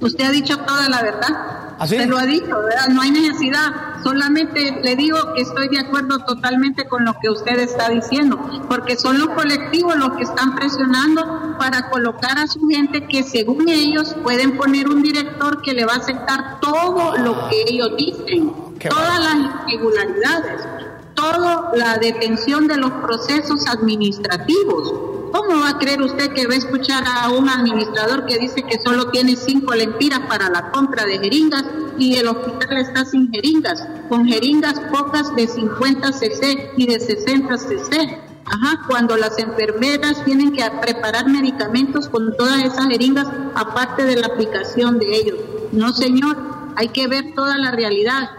Usted 0.00 0.24
ha 0.24 0.30
dicho 0.30 0.56
toda 0.58 0.88
la 0.88 1.02
verdad. 1.02 1.74
¿Así? 1.78 1.96
Se 1.96 2.06
lo 2.06 2.18
ha 2.18 2.26
dicho, 2.26 2.46
¿verdad? 2.46 2.88
No 2.90 3.02
hay 3.02 3.10
necesidad. 3.10 4.02
Solamente 4.02 4.80
le 4.82 4.96
digo 4.96 5.18
que 5.34 5.42
estoy 5.42 5.68
de 5.68 5.80
acuerdo 5.80 6.18
totalmente 6.20 6.88
con 6.88 7.04
lo 7.04 7.14
que 7.20 7.30
usted 7.30 7.58
está 7.58 7.88
diciendo, 7.88 8.38
porque 8.68 8.96
son 8.96 9.18
los 9.18 9.28
colectivos 9.28 9.96
los 9.96 10.10
que 10.16 10.24
están 10.24 10.54
presionando 10.56 11.56
para 11.58 11.88
colocar 11.90 12.38
a 12.38 12.46
su 12.46 12.66
gente 12.68 13.06
que 13.06 13.22
según 13.22 13.68
ellos 13.68 14.14
pueden 14.22 14.56
poner 14.56 14.88
un 14.88 15.02
director 15.02 15.62
que 15.62 15.72
le 15.72 15.84
va 15.84 15.94
a 15.94 15.96
aceptar 15.96 16.60
todo 16.60 17.16
lo 17.18 17.48
que 17.48 17.64
ellos 17.68 17.90
dicen, 17.96 18.52
Qué 18.78 18.88
todas 18.88 19.18
las 19.20 19.36
irregularidades, 19.66 20.66
toda 21.14 21.70
la 21.74 21.98
detención 21.98 22.68
de 22.68 22.76
los 22.76 22.90
procesos 22.92 23.66
administrativos. 23.66 25.07
¿Cómo 25.32 25.60
va 25.60 25.70
a 25.70 25.78
creer 25.78 26.00
usted 26.02 26.32
que 26.32 26.46
va 26.46 26.54
a 26.54 26.56
escuchar 26.56 27.04
a 27.06 27.30
un 27.30 27.48
administrador 27.48 28.24
que 28.26 28.38
dice 28.38 28.62
que 28.62 28.80
solo 28.80 29.10
tiene 29.10 29.36
cinco 29.36 29.74
lempiras 29.74 30.20
para 30.20 30.48
la 30.48 30.70
compra 30.70 31.04
de 31.04 31.18
jeringas 31.18 31.64
y 31.98 32.16
el 32.16 32.28
hospital 32.28 32.78
está 32.78 33.04
sin 33.04 33.30
jeringas, 33.32 33.86
con 34.08 34.26
jeringas 34.26 34.80
pocas 34.92 35.34
de 35.36 35.46
50 35.46 36.12
cc 36.12 36.72
y 36.76 36.86
de 36.86 37.00
60 37.00 37.58
cc? 37.58 38.18
Ajá, 38.46 38.80
cuando 38.86 39.16
las 39.16 39.38
enfermeras 39.38 40.24
tienen 40.24 40.52
que 40.52 40.64
preparar 40.80 41.28
medicamentos 41.28 42.08
con 42.08 42.34
todas 42.36 42.64
esas 42.64 42.86
jeringas 42.86 43.26
aparte 43.54 44.04
de 44.04 44.16
la 44.16 44.28
aplicación 44.28 44.98
de 44.98 45.14
ellos. 45.14 45.38
No, 45.72 45.92
señor, 45.92 46.36
hay 46.76 46.88
que 46.88 47.06
ver 47.08 47.34
toda 47.34 47.58
la 47.58 47.70
realidad. 47.72 48.30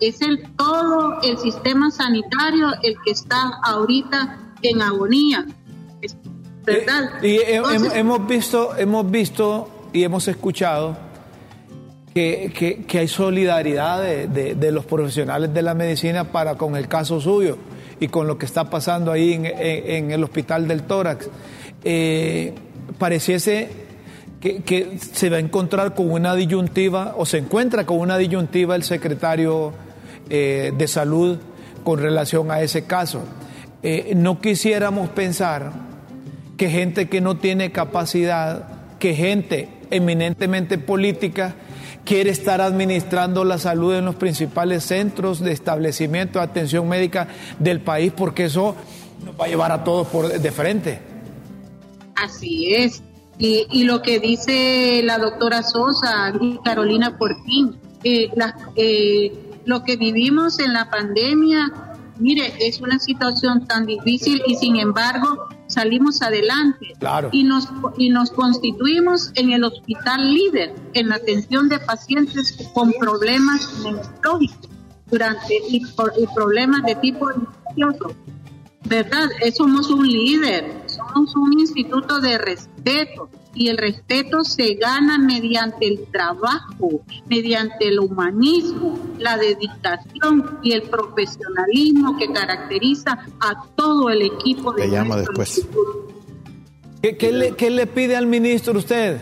Es 0.00 0.22
el 0.22 0.50
todo 0.56 1.20
el 1.22 1.36
sistema 1.38 1.90
sanitario 1.90 2.68
el 2.82 2.96
que 3.04 3.10
está 3.10 3.60
ahorita 3.62 4.38
en 4.62 4.82
agonía. 4.82 5.46
Verdad. 6.78 7.22
Y, 7.22 7.38
Entonces, 7.46 7.92
hemos 7.94 8.26
visto, 8.26 8.76
hemos 8.76 9.10
visto 9.10 9.68
y 9.92 10.04
hemos 10.04 10.26
escuchado 10.28 10.96
que, 12.14 12.52
que- 12.56 12.84
que 12.84 12.98
hay 12.98 13.08
solidaridad 13.08 14.02
de, 14.02 14.26
de- 14.26 14.54
de 14.54 14.72
los 14.72 14.84
profesionales 14.84 15.52
de 15.54 15.62
la 15.62 15.74
medicina 15.74 16.24
para 16.32 16.56
con 16.56 16.76
el 16.76 16.88
caso 16.88 17.20
suyo 17.20 17.56
y 18.00 18.08
con 18.08 18.26
lo 18.26 18.36
que 18.38 18.46
está 18.46 18.68
pasando 18.70 19.12
ahí 19.12 19.34
en, 19.34 19.46
en- 19.46 19.54
en 19.56 20.10
el 20.10 20.24
hospital 20.24 20.66
del 20.66 20.82
tórax. 20.84 21.28
Eh, 21.84 22.54
pareciese 22.98 23.68
que, 24.40 24.62
que 24.62 24.98
se 24.98 25.30
va 25.30 25.36
a 25.36 25.40
encontrar 25.40 25.94
con 25.94 26.10
una 26.10 26.34
disyuntiva 26.34 27.14
o 27.16 27.26
se 27.26 27.38
encuentra 27.38 27.84
con 27.86 27.98
una 27.98 28.16
disyuntiva 28.18 28.74
el 28.74 28.82
secretario 28.82 29.72
eh, 30.28 30.72
de 30.76 30.88
salud 30.88 31.38
con 31.84 31.98
relación 32.00 32.50
a 32.50 32.60
ese 32.60 32.84
caso. 32.84 33.22
Eh, 33.82 34.12
no 34.16 34.40
quisiéramos 34.40 35.08
pensar 35.10 35.72
que 36.60 36.68
gente 36.68 37.08
que 37.08 37.22
no 37.22 37.38
tiene 37.38 37.72
capacidad, 37.72 38.98
que 38.98 39.14
gente 39.14 39.70
eminentemente 39.90 40.76
política 40.76 41.54
quiere 42.04 42.28
estar 42.28 42.60
administrando 42.60 43.44
la 43.44 43.56
salud 43.56 43.94
en 43.94 44.04
los 44.04 44.16
principales 44.16 44.84
centros 44.84 45.40
de 45.40 45.52
establecimiento 45.52 46.38
de 46.38 46.44
atención 46.44 46.86
médica 46.86 47.28
del 47.58 47.80
país, 47.80 48.12
porque 48.14 48.44
eso 48.44 48.76
nos 49.24 49.40
va 49.40 49.46
a 49.46 49.48
llevar 49.48 49.72
a 49.72 49.84
todos 49.84 50.08
por 50.08 50.28
de 50.28 50.50
frente. 50.52 51.00
Así 52.14 52.74
es. 52.74 53.02
Y, 53.38 53.84
lo 53.84 54.02
que 54.02 54.20
dice 54.20 55.00
la 55.02 55.16
doctora 55.16 55.62
Sosa 55.62 56.30
y 56.42 56.58
Carolina 56.62 57.16
Portín, 57.16 57.78
eh, 58.04 58.28
eh, 58.76 59.32
lo 59.64 59.82
que 59.82 59.96
vivimos 59.96 60.58
en 60.58 60.74
la 60.74 60.90
pandemia, 60.90 61.72
mire, 62.18 62.52
es 62.60 62.82
una 62.82 62.98
situación 62.98 63.66
tan 63.66 63.86
difícil 63.86 64.42
y 64.46 64.56
sin 64.56 64.76
embargo 64.76 65.48
salimos 65.70 66.20
adelante. 66.22 66.92
Claro. 66.98 67.28
Y 67.32 67.44
nos, 67.44 67.68
y 67.96 68.10
nos 68.10 68.30
constituimos 68.30 69.30
en 69.36 69.52
el 69.52 69.64
hospital 69.64 70.32
líder 70.34 70.74
en 70.94 71.08
la 71.08 71.16
atención 71.16 71.68
de 71.68 71.78
pacientes 71.78 72.56
con 72.74 72.92
problemas 72.92 73.78
neurológicos 73.82 74.68
durante 75.10 75.54
y, 75.68 75.84
por- 75.86 76.12
y 76.18 76.26
problemas 76.34 76.82
de 76.84 76.94
tipo 76.96 77.28
infeccioso. 77.30 78.14
¿verdad? 78.84 79.28
Eh, 79.42 79.52
Somos 79.52 79.88
un 79.90 80.06
líder, 80.06 80.82
somos 80.86 81.34
un 81.36 81.52
instituto 81.60 82.20
de 82.20 82.38
respeto 82.38 83.28
y 83.54 83.68
el 83.68 83.78
respeto 83.78 84.44
se 84.44 84.74
gana 84.74 85.18
mediante 85.18 85.86
el 85.86 86.04
trabajo, 86.12 87.02
mediante 87.26 87.88
el 87.88 87.98
humanismo, 87.98 88.98
la 89.18 89.36
dedicación 89.36 90.58
y 90.62 90.72
el 90.72 90.82
profesionalismo 90.82 92.16
que 92.16 92.32
caracteriza 92.32 93.18
a 93.40 93.62
todo 93.74 94.08
el 94.10 94.22
equipo 94.22 94.72
de 94.72 94.86
Le 94.86 94.92
llamo 94.96 95.16
después. 95.16 95.58
instituto. 95.58 96.06
¿Qué, 97.02 97.16
qué 97.16 97.32
le, 97.32 97.52
qué 97.56 97.70
le 97.70 97.86
pide 97.86 98.14
al 98.14 98.26
ministro 98.26 98.78
usted 98.78 99.20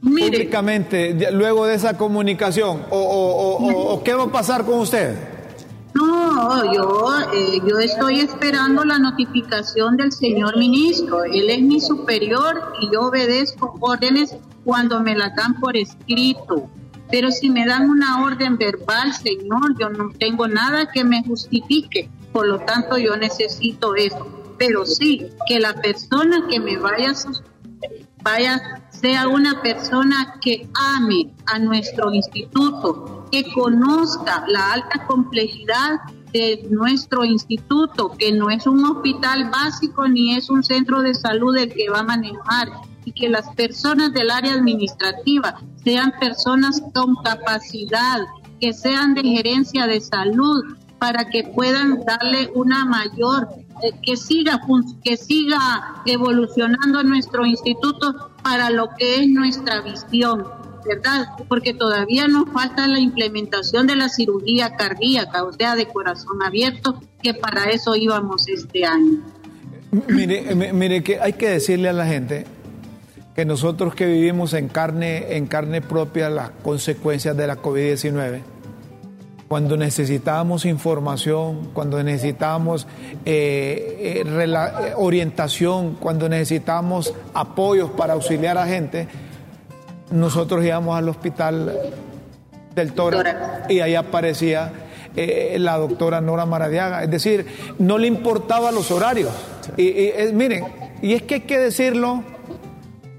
Mire, 0.00 0.30
públicamente 0.30 1.30
luego 1.32 1.66
de 1.66 1.74
esa 1.74 1.96
comunicación? 1.98 2.84
¿O, 2.90 2.98
o- 2.98 3.32
o- 3.32 3.72
o- 3.72 3.94
o 3.94 4.02
qué 4.04 4.14
va 4.14 4.24
a 4.24 4.32
pasar 4.32 4.64
con 4.64 4.78
usted? 4.80 5.14
No, 5.98 6.72
yo, 6.72 7.10
eh, 7.34 7.60
yo 7.66 7.78
estoy 7.80 8.20
esperando 8.20 8.84
la 8.84 9.00
notificación 9.00 9.96
del 9.96 10.12
señor 10.12 10.56
ministro. 10.56 11.24
Él 11.24 11.50
es 11.50 11.60
mi 11.60 11.80
superior 11.80 12.72
y 12.80 12.92
yo 12.92 13.08
obedezco 13.08 13.74
órdenes 13.80 14.36
cuando 14.64 15.00
me 15.00 15.16
las 15.16 15.34
dan 15.34 15.58
por 15.58 15.76
escrito. 15.76 16.70
Pero 17.10 17.32
si 17.32 17.50
me 17.50 17.66
dan 17.66 17.90
una 17.90 18.22
orden 18.22 18.56
verbal, 18.58 19.12
señor, 19.12 19.76
yo 19.80 19.90
no 19.90 20.12
tengo 20.16 20.46
nada 20.46 20.88
que 20.92 21.02
me 21.02 21.24
justifique. 21.24 22.08
Por 22.32 22.46
lo 22.46 22.60
tanto, 22.60 22.96
yo 22.96 23.16
necesito 23.16 23.96
eso. 23.96 24.24
Pero 24.56 24.86
sí, 24.86 25.26
que 25.48 25.58
la 25.58 25.74
persona 25.74 26.46
que 26.48 26.60
me 26.60 26.76
vaya 26.76 27.12
vaya 28.22 28.82
sea 28.90 29.26
una 29.26 29.62
persona 29.62 30.38
que 30.40 30.68
ame 30.74 31.32
a 31.46 31.58
nuestro 31.58 32.12
instituto, 32.12 33.17
que 33.30 33.44
conozca 33.52 34.44
la 34.48 34.72
alta 34.72 35.06
complejidad 35.06 36.00
de 36.32 36.66
nuestro 36.70 37.24
instituto, 37.24 38.12
que 38.18 38.32
no 38.32 38.50
es 38.50 38.66
un 38.66 38.84
hospital 38.84 39.50
básico 39.50 40.06
ni 40.08 40.34
es 40.34 40.50
un 40.50 40.62
centro 40.62 41.00
de 41.00 41.14
salud 41.14 41.56
el 41.56 41.72
que 41.72 41.88
va 41.90 42.00
a 42.00 42.04
manejar, 42.04 42.68
y 43.04 43.12
que 43.12 43.28
las 43.28 43.48
personas 43.54 44.12
del 44.12 44.30
área 44.30 44.52
administrativa 44.52 45.58
sean 45.82 46.12
personas 46.20 46.82
con 46.94 47.16
capacidad, 47.24 48.20
que 48.60 48.74
sean 48.74 49.14
de 49.14 49.22
gerencia 49.22 49.86
de 49.86 50.00
salud, 50.00 50.76
para 50.98 51.30
que 51.30 51.44
puedan 51.44 52.04
darle 52.04 52.50
una 52.54 52.84
mayor 52.84 53.48
eh, 53.82 53.92
que 54.02 54.16
siga 54.16 54.60
que 55.04 55.16
siga 55.16 56.02
evolucionando 56.06 57.02
nuestro 57.04 57.46
instituto 57.46 58.32
para 58.42 58.70
lo 58.70 58.88
que 58.98 59.22
es 59.22 59.28
nuestra 59.28 59.80
visión, 59.82 60.44
¿verdad? 60.88 61.26
Porque 61.48 61.74
todavía 61.74 62.26
nos 62.26 62.48
falta 62.50 62.86
la 62.88 62.98
implementación 62.98 63.86
de 63.86 63.94
la 63.96 64.08
cirugía 64.08 64.74
cardíaca, 64.74 65.44
o 65.44 65.52
sea, 65.52 65.76
de 65.76 65.86
corazón 65.86 66.42
abierto, 66.42 67.00
que 67.22 67.34
para 67.34 67.64
eso 67.66 67.94
íbamos 67.94 68.48
este 68.48 68.84
año. 68.84 69.20
Mire, 70.08 70.54
mi- 70.54 70.72
mire 70.72 71.02
que 71.02 71.20
hay 71.20 71.34
que 71.34 71.48
decirle 71.50 71.88
a 71.88 71.92
la 71.92 72.06
gente 72.06 72.44
que 73.34 73.44
nosotros 73.44 73.94
que 73.94 74.06
vivimos 74.06 74.52
en 74.54 74.68
carne, 74.68 75.36
en 75.36 75.46
carne 75.46 75.80
propia 75.80 76.28
las 76.28 76.50
consecuencias 76.62 77.36
de 77.36 77.46
la 77.46 77.56
COVID-19, 77.62 78.40
cuando 79.46 79.78
necesitábamos 79.78 80.66
información, 80.66 81.70
cuando 81.72 82.02
necesitábamos 82.02 82.86
eh, 83.24 84.24
eh, 84.24 84.24
eh, 84.26 84.92
orientación, 84.96 85.94
cuando 85.94 86.28
necesitábamos 86.28 87.14
apoyos 87.32 87.90
para 87.92 88.12
auxiliar 88.12 88.58
a 88.58 88.66
gente, 88.66 89.08
nosotros 90.10 90.64
íbamos 90.64 90.96
al 90.96 91.08
hospital 91.08 91.76
del 92.74 92.92
Tórax 92.92 93.70
y 93.70 93.80
ahí 93.80 93.94
aparecía 93.94 94.72
eh, 95.16 95.56
la 95.58 95.76
doctora 95.76 96.20
Nora 96.20 96.46
Maradiaga. 96.46 97.02
Es 97.02 97.10
decir, 97.10 97.46
no 97.78 97.98
le 97.98 98.06
importaba 98.06 98.72
los 98.72 98.90
horarios. 98.90 99.32
Y, 99.76 99.82
y, 99.82 100.12
eh, 100.14 100.30
miren, 100.32 100.64
y 101.02 101.14
es 101.14 101.22
que 101.22 101.36
hay 101.36 101.40
que 101.42 101.58
decirlo 101.58 102.22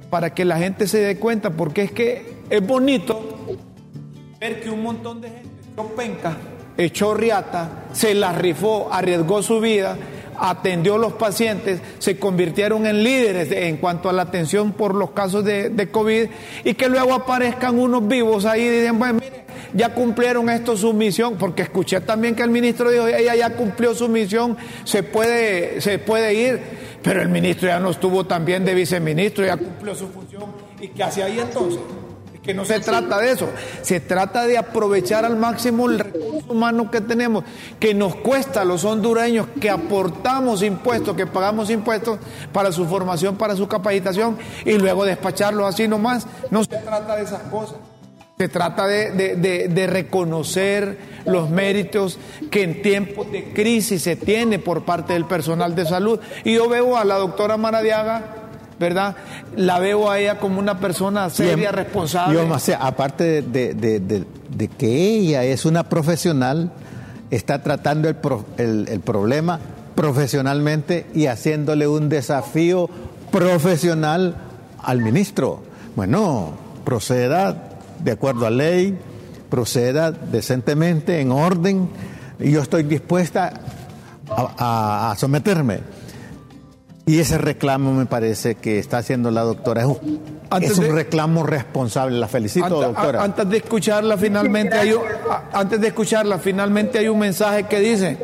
para 0.09 0.33
que 0.33 0.45
la 0.45 0.57
gente 0.57 0.87
se 0.87 0.99
dé 0.99 1.17
cuenta, 1.17 1.51
porque 1.51 1.83
es 1.83 1.91
que 1.91 2.39
es 2.49 2.65
bonito 2.65 3.57
ver 4.39 4.61
que 4.61 4.69
un 4.69 4.83
montón 4.83 5.21
de 5.21 5.29
gente 5.29 5.49
echó 5.71 5.87
penca, 5.95 6.37
echó 6.77 7.13
riata, 7.13 7.85
se 7.91 8.13
la 8.13 8.33
rifó, 8.33 8.89
arriesgó 8.91 9.41
su 9.43 9.59
vida, 9.59 9.97
atendió 10.41 10.95
a 10.95 10.97
los 10.97 11.13
pacientes, 11.13 11.81
se 11.99 12.17
convirtieron 12.17 12.85
en 12.85 13.03
líderes 13.03 13.49
de- 13.49 13.67
en 13.67 13.77
cuanto 13.77 14.09
a 14.09 14.13
la 14.13 14.23
atención 14.23 14.71
por 14.71 14.95
los 14.95 15.11
casos 15.11 15.43
de, 15.45 15.89
COVID 15.91 16.27
y 16.63 16.73
que 16.73 16.89
luego 16.89 17.13
aparezcan 17.13 17.77
unos 17.79 18.07
vivos 18.07 18.45
ahí 18.45 18.61
y 18.63 18.69
dicen, 18.69 18.97
bueno, 18.99 19.19
mire, 19.19 19.45
ya 19.73 19.93
cumplieron 19.93 20.49
esto 20.49 20.75
su 20.77 20.93
misión, 20.93 21.35
porque 21.37 21.61
escuché 21.63 22.01
también 22.01 22.35
que 22.35 22.43
el 22.43 22.49
ministro 22.49 22.89
dijo, 22.89 23.07
ella 23.07 23.35
ya 23.35 23.51
cumplió 23.55 23.93
su 23.93 24.07
misión, 24.09 24.57
se 24.83 25.03
puede, 25.03 25.79
se 25.81 25.99
puede 25.99 26.33
ir, 26.33 26.59
pero 27.03 27.21
el 27.21 27.29
ministro 27.29 27.67
ya 27.67 27.79
no 27.79 27.91
estuvo 27.91 28.25
también 28.25 28.65
de 28.65 28.73
viceministro, 28.73 29.45
ya 29.45 29.57
cumplió 29.57 29.93
su 29.95 30.07
función. 30.09 30.43
¿Y 30.81 30.87
qué 30.89 31.03
hace 31.03 31.21
ahí 31.23 31.39
entonces? 31.39 31.79
Es 32.33 32.39
que 32.39 32.53
no 32.53 32.65
se 32.65 32.79
trata 32.79 33.19
de 33.19 33.31
eso, 33.31 33.49
se 33.81 33.99
trata 33.99 34.47
de 34.47 34.57
aprovechar 34.57 35.25
al 35.25 35.35
máximo 35.35 35.89
el 35.89 35.99
recurso 35.99 36.28
humanos 36.49 36.89
que 36.91 37.01
tenemos, 37.01 37.43
que 37.79 37.93
nos 37.93 38.15
cuesta 38.15 38.61
a 38.61 38.65
los 38.65 38.83
hondureños, 38.83 39.47
que 39.59 39.69
aportamos 39.69 40.63
impuestos, 40.63 41.15
que 41.15 41.27
pagamos 41.27 41.69
impuestos 41.69 42.19
para 42.51 42.71
su 42.71 42.85
formación, 42.85 43.35
para 43.37 43.55
su 43.55 43.67
capacitación 43.67 44.37
y 44.65 44.73
luego 44.73 45.05
despacharlos 45.05 45.67
así 45.67 45.87
nomás. 45.87 46.27
No 46.51 46.63
se 46.63 46.77
trata 46.77 47.15
de 47.15 47.23
esas 47.23 47.43
cosas. 47.43 47.77
Se 48.37 48.47
trata 48.47 48.87
de, 48.87 49.35
de, 49.35 49.87
reconocer 49.87 50.97
los 51.25 51.49
méritos 51.49 52.17
que 52.49 52.63
en 52.63 52.81
tiempos 52.81 53.29
de 53.33 53.51
crisis 53.51 54.01
se 54.01 54.15
tiene 54.15 54.59
por 54.59 54.85
parte 54.85 55.11
del 55.11 55.25
personal 55.25 55.75
de 55.75 55.85
salud. 55.85 56.21
Y 56.45 56.53
yo 56.53 56.69
veo 56.69 56.95
a 56.95 57.03
la 57.03 57.15
doctora 57.15 57.57
Maradiaga 57.57 58.38
¿verdad? 58.79 59.15
La 59.55 59.79
veo 59.79 60.09
a 60.09 60.19
ella 60.19 60.39
como 60.39 60.59
una 60.59 60.79
persona 60.79 61.29
seria, 61.29 61.71
responsable. 61.71 62.35
Yo, 62.35 62.53
o 62.53 62.59
sea, 62.59 62.77
aparte 62.77 63.41
de, 63.41 64.25
que 64.77 64.87
ella 64.87 65.43
es 65.43 65.65
una 65.65 65.83
profesional, 65.83 66.71
está 67.29 67.61
tratando 67.61 68.09
el, 68.09 68.87
el 68.87 68.99
problema 69.01 69.59
profesionalmente 69.95 71.05
y 71.13 71.25
haciéndole 71.25 71.87
un 71.87 72.09
desafío 72.09 72.89
profesional 73.31 74.35
al 74.81 75.01
ministro. 75.01 75.61
Bueno, 75.95 76.53
proceda 76.85 77.69
de 78.03 78.11
acuerdo 78.11 78.45
a 78.47 78.49
ley, 78.49 78.97
proceda 79.49 80.11
decentemente, 80.11 81.19
en 81.19 81.31
orden, 81.31 81.89
y 82.39 82.51
yo 82.51 82.61
estoy 82.61 82.83
dispuesta 82.83 83.53
a, 84.29 85.13
someterme. 85.17 85.79
Y 87.09 87.17
ese 87.17 87.39
reclamo 87.39 87.91
me 87.91 88.05
parece 88.05 88.53
que 88.53 88.77
está 88.77 88.99
haciendo 88.99 89.31
la 89.31 89.41
doctora. 89.41 89.81
Es 90.61 90.77
un, 90.77 90.93
reclamo 90.93 91.41
responsable. 91.41 92.19
La 92.19 92.27
felicito, 92.27 92.69
doctora. 92.69 93.23
Antes 93.23 93.49
de 93.49 93.57
escucharla, 93.57 94.15
finalmente 94.15 94.75
hay 94.75 94.93
un, 94.93 95.01
antes 95.51 95.81
de 95.81 95.87
escucharla, 95.87 96.37
finalmente 96.37 96.99
hay 96.99 97.07
un 97.07 97.17
mensaje 97.17 97.63
que 97.63 97.79
dice: 97.79 98.19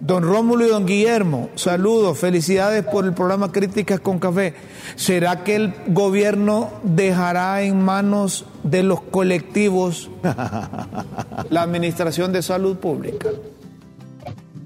Don 0.00 0.22
Rómulo 0.22 0.64
y 0.64 0.70
don 0.70 0.86
Guillermo, 0.86 1.50
saludos, 1.56 2.18
felicidades 2.18 2.86
por 2.86 3.04
el 3.04 3.12
programa 3.12 3.52
Críticas 3.52 4.00
con 4.00 4.18
Café. 4.18 4.54
¿Será 4.96 5.44
que 5.44 5.54
el 5.54 5.74
gobierno 5.88 6.70
dejará 6.84 7.60
en 7.60 7.84
manos 7.84 8.46
de 8.62 8.82
los 8.82 9.02
colectivos 9.02 10.08
la 11.50 11.60
administración 11.60 12.32
de 12.32 12.40
salud 12.40 12.78
pública? 12.78 13.28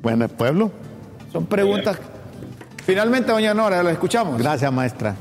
Bueno, 0.02 0.28
pueblo. 0.28 0.70
Son 1.32 1.46
preguntas. 1.46 1.98
Finalmente, 2.86 3.32
doña 3.32 3.52
Nora, 3.52 3.82
la 3.82 3.90
escuchamos. 3.90 4.38
Gracias, 4.38 4.72
maestra. 4.72 5.16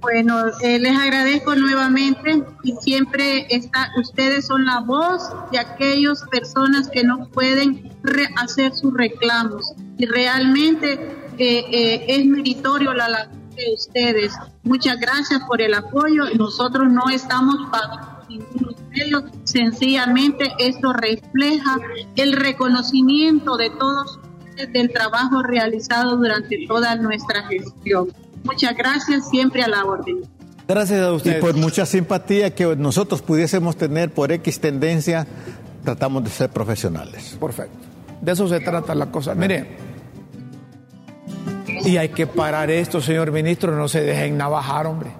Bueno, 0.00 0.46
eh, 0.62 0.78
les 0.78 0.96
agradezco 0.96 1.54
nuevamente 1.54 2.42
y 2.62 2.72
siempre 2.80 3.46
está, 3.50 3.90
ustedes 3.98 4.46
son 4.46 4.64
la 4.64 4.80
voz 4.80 5.30
de 5.52 5.58
aquellas 5.58 6.22
personas 6.30 6.88
que 6.88 7.04
no 7.04 7.28
pueden 7.28 7.92
hacer 8.36 8.72
sus 8.72 8.94
reclamos 8.94 9.74
y 9.98 10.06
realmente 10.06 10.94
eh, 11.36 11.64
eh, 11.70 12.04
es 12.08 12.24
meritorio 12.24 12.94
la 12.94 13.10
labor 13.10 13.36
de 13.54 13.74
ustedes. 13.74 14.32
Muchas 14.62 14.98
gracias 14.98 15.42
por 15.46 15.60
el 15.60 15.74
apoyo. 15.74 16.30
Nosotros 16.38 16.90
no 16.90 17.10
estamos 17.10 17.56
pagando 17.70 18.24
ningún 18.26 18.74
medio, 18.88 19.24
sencillamente 19.44 20.50
esto 20.58 20.94
refleja 20.94 21.76
el 22.16 22.32
reconocimiento 22.32 23.58
de 23.58 23.68
todos 23.68 24.18
del 24.66 24.92
trabajo 24.92 25.42
realizado 25.42 26.16
durante 26.16 26.66
toda 26.66 26.96
nuestra 26.96 27.42
gestión. 27.48 28.08
Muchas 28.44 28.76
gracias, 28.76 29.28
siempre 29.28 29.62
a 29.62 29.68
la 29.68 29.84
orden. 29.84 30.20
Gracias 30.66 31.00
a 31.00 31.12
usted. 31.12 31.38
Y 31.38 31.40
por 31.40 31.54
mucha 31.56 31.84
simpatía 31.84 32.54
que 32.54 32.76
nosotros 32.76 33.22
pudiésemos 33.22 33.76
tener 33.76 34.12
por 34.12 34.30
X 34.32 34.60
tendencia, 34.60 35.26
tratamos 35.84 36.24
de 36.24 36.30
ser 36.30 36.50
profesionales. 36.50 37.36
Perfecto. 37.40 37.76
De 38.20 38.32
eso 38.32 38.48
se 38.48 38.60
trata 38.60 38.94
la 38.94 39.10
cosa. 39.10 39.34
Mire, 39.34 39.66
y 41.84 41.96
hay 41.96 42.10
que 42.10 42.26
parar 42.26 42.70
esto, 42.70 43.00
señor 43.00 43.32
ministro, 43.32 43.74
no 43.74 43.88
se 43.88 44.02
dejen 44.02 44.36
navajar, 44.36 44.86
hombre. 44.86 45.10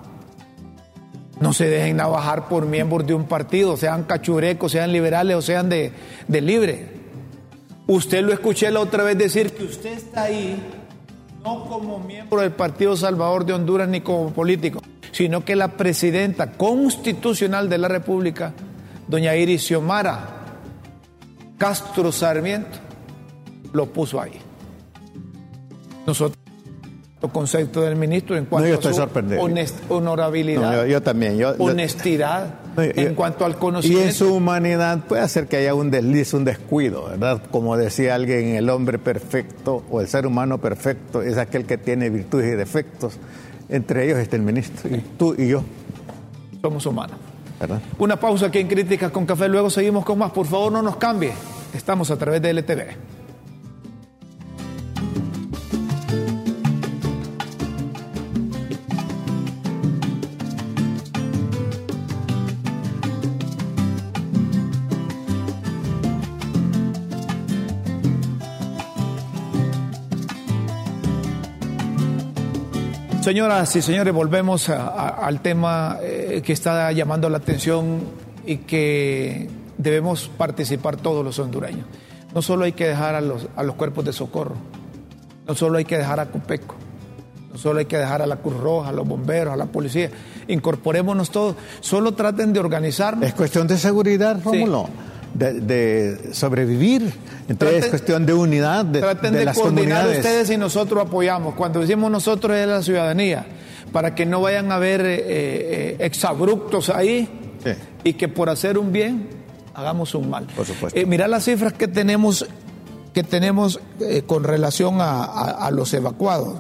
No 1.41 1.55
se 1.55 1.69
dejen 1.69 1.97
navajar 1.97 2.49
por 2.49 2.67
miembros 2.67 3.07
de 3.07 3.15
un 3.15 3.25
partido, 3.25 3.77
sean 3.77 4.05
cachurecos, 4.05 4.73
sean 4.73 4.93
liberales 4.93 5.37
o 5.37 5.43
sean 5.43 5.71
de, 5.71 5.93
de 6.29 6.41
libre. 6.43 7.00
Usted 7.91 8.23
lo 8.23 8.33
escuché 8.33 8.71
la 8.71 8.79
otra 8.79 9.03
vez 9.03 9.19
decir 9.19 9.51
que 9.51 9.65
usted 9.65 9.95
está 9.95 10.23
ahí 10.23 10.63
no 11.43 11.65
como 11.65 11.99
miembro 11.99 12.41
del 12.41 12.53
Partido 12.53 12.97
Salvador 12.97 13.45
de 13.45 13.53
Honduras 13.53 13.89
ni 13.89 14.01
como 14.01 14.33
político, 14.33 14.81
sino 15.11 15.45
que 15.45 15.57
la 15.57 15.77
presidenta 15.77 16.53
constitucional 16.53 17.69
de 17.69 17.79
la 17.79 17.89
República, 17.89 18.53
doña 19.09 19.35
Iris 19.35 19.63
Xiomara 19.67 20.37
Castro 21.59 22.13
Sarmiento, 22.13 22.79
lo 23.73 23.87
puso 23.87 24.21
ahí. 24.21 24.39
Nosotros 26.07 26.39
concepto 27.33 27.81
del 27.81 27.97
ministro 27.97 28.37
en 28.37 28.45
cuanto 28.45 28.89
a 28.89 28.93
su 28.93 29.95
honorabilidad, 29.95 30.87
yo, 30.87 31.03
también, 31.03 31.43
honestidad, 31.59 32.60
en 32.77 33.15
cuanto 33.15 33.45
al 33.45 33.57
conocimiento. 33.57 34.05
Y 34.05 34.09
en 34.09 34.15
su 34.15 34.35
humanidad 34.35 35.01
puede 35.07 35.23
hacer 35.23 35.47
que 35.47 35.57
haya 35.57 35.75
un 35.75 35.91
desliz, 35.91 36.33
un 36.35 36.45
descuido, 36.45 37.09
¿verdad? 37.09 37.43
Como 37.51 37.77
decía 37.77 38.15
alguien, 38.15 38.55
el 38.55 38.71
hombre 38.71 38.99
perfecto 38.99 39.85
o 39.91 40.01
el 40.01 40.09
ser 40.09 40.27
humano 40.27 40.59
perfecto 40.59 41.23
es 41.23 41.37
aquel 41.39 41.65
que 41.65 41.79
tiene 41.79 42.11
virtudes 42.11 42.53
y 42.53 42.57
defectos. 42.57 43.19
Entre 43.69 44.05
ellos 44.05 44.19
está 44.19 44.37
el 44.37 44.43
ministro, 44.43 44.91
y 44.95 44.99
tú 45.17 45.35
y 45.39 45.49
yo. 45.49 45.63
Somos 46.61 46.85
humanos. 46.87 47.17
Una 47.99 48.19
pausa 48.19 48.47
aquí 48.47 48.59
en 48.59 48.69
Críticas 48.69 49.11
con 49.11 49.27
Café, 49.27 49.49
luego 49.49 49.69
seguimos 49.69 50.05
con 50.05 50.19
más. 50.19 50.31
Por 50.33 50.47
favor, 50.47 50.73
no 50.73 50.83
nos 50.83 50.97
cambie. 50.97 51.33
Estamos 51.75 52.11
a 52.11 52.17
través 52.17 52.41
de 52.41 52.51
LTV. 52.55 53.20
Señoras 73.21 73.77
y 73.77 73.83
señores, 73.83 74.15
volvemos 74.15 74.71
al 74.71 75.41
tema 75.43 75.99
eh, 76.01 76.41
que 76.43 76.55
está 76.55 76.91
llamando 76.93 77.29
la 77.29 77.37
atención 77.37 78.01
y 78.47 78.57
que 78.59 79.47
debemos 79.77 80.31
participar 80.39 80.97
todos 80.97 81.23
los 81.23 81.39
hondureños. 81.39 81.85
No 82.35 82.41
solo 82.41 82.65
hay 82.65 82.73
que 82.73 82.89
dejar 82.89 83.15
a 83.15 83.21
los, 83.21 83.47
a 83.57 83.63
los 83.63 83.75
cuerpos 83.75 84.07
de 84.07 84.15
socorro, 84.15 84.55
no 85.47 85.55
solo 85.55 85.77
hay 85.77 85.85
que 85.85 85.99
dejar 85.99 86.19
a 86.19 86.31
Copeco, 86.31 86.77
no 87.53 87.59
solo 87.59 87.81
hay 87.81 87.85
que 87.85 87.99
dejar 87.99 88.23
a 88.23 88.27
la 88.27 88.37
Cruz 88.37 88.57
Roja, 88.57 88.89
a 88.89 88.93
los 88.93 89.07
bomberos, 89.07 89.53
a 89.53 89.57
la 89.57 89.67
policía. 89.67 90.11
Incorporémonos 90.49 91.31
todos. 91.31 91.57
Solo 91.81 92.13
traten 92.13 92.55
de 92.55 92.61
organizarnos. 92.61 93.27
Es 93.27 93.35
cuestión 93.35 93.67
de 93.67 93.77
seguridad, 93.77 94.41
Rómulo 94.43 94.89
de, 95.35 96.31
sobrevivir. 96.33 97.13
Entonces 97.49 97.85
es 97.85 97.91
cuestión 97.91 98.27
de 98.27 98.35
unidad 98.35 98.85
de, 98.85 99.01
traten 99.01 99.33
de, 99.33 99.45
las 99.45 99.59
coordinar 99.59 100.09
ustedes 100.09 100.51
y 100.51 100.57
nosotros 100.57 101.07
apoyamos. 101.07 101.55
Cuando 101.55 101.81
decimos 101.81 102.11
nosotros 102.11 102.57
es 102.57 102.67
la 102.67 102.83
ciudadanía, 102.83 103.47
para 103.93 104.15
que 104.15 104.27
no 104.27 104.41
vayan 104.41 104.71
a 104.73 104.77
haber 104.77 105.01
eh, 105.03 105.17
eh, 105.19 105.97
exabruptos 106.01 106.91
ahí 106.91 107.29
y 108.05 108.15
que 108.15 108.29
por 108.29 108.49
hacer 108.49 108.79
un 108.79 108.93
bien 108.93 109.29
hagamos 109.75 110.15
un 110.15 110.31
mal. 110.31 110.47
Por 110.57 110.67
supuesto. 110.67 110.99
Eh, 110.99 111.07
mira 111.07 111.29
las 111.29 111.45
cifras 111.45 111.73
que 111.73 111.89
tenemos 111.89 112.47
que 113.13 113.25
tenemos 113.25 113.81
con 114.29 114.45
relación 114.45 114.99
a, 115.01 115.69
los 115.73 115.93
evacuados. 115.95 116.55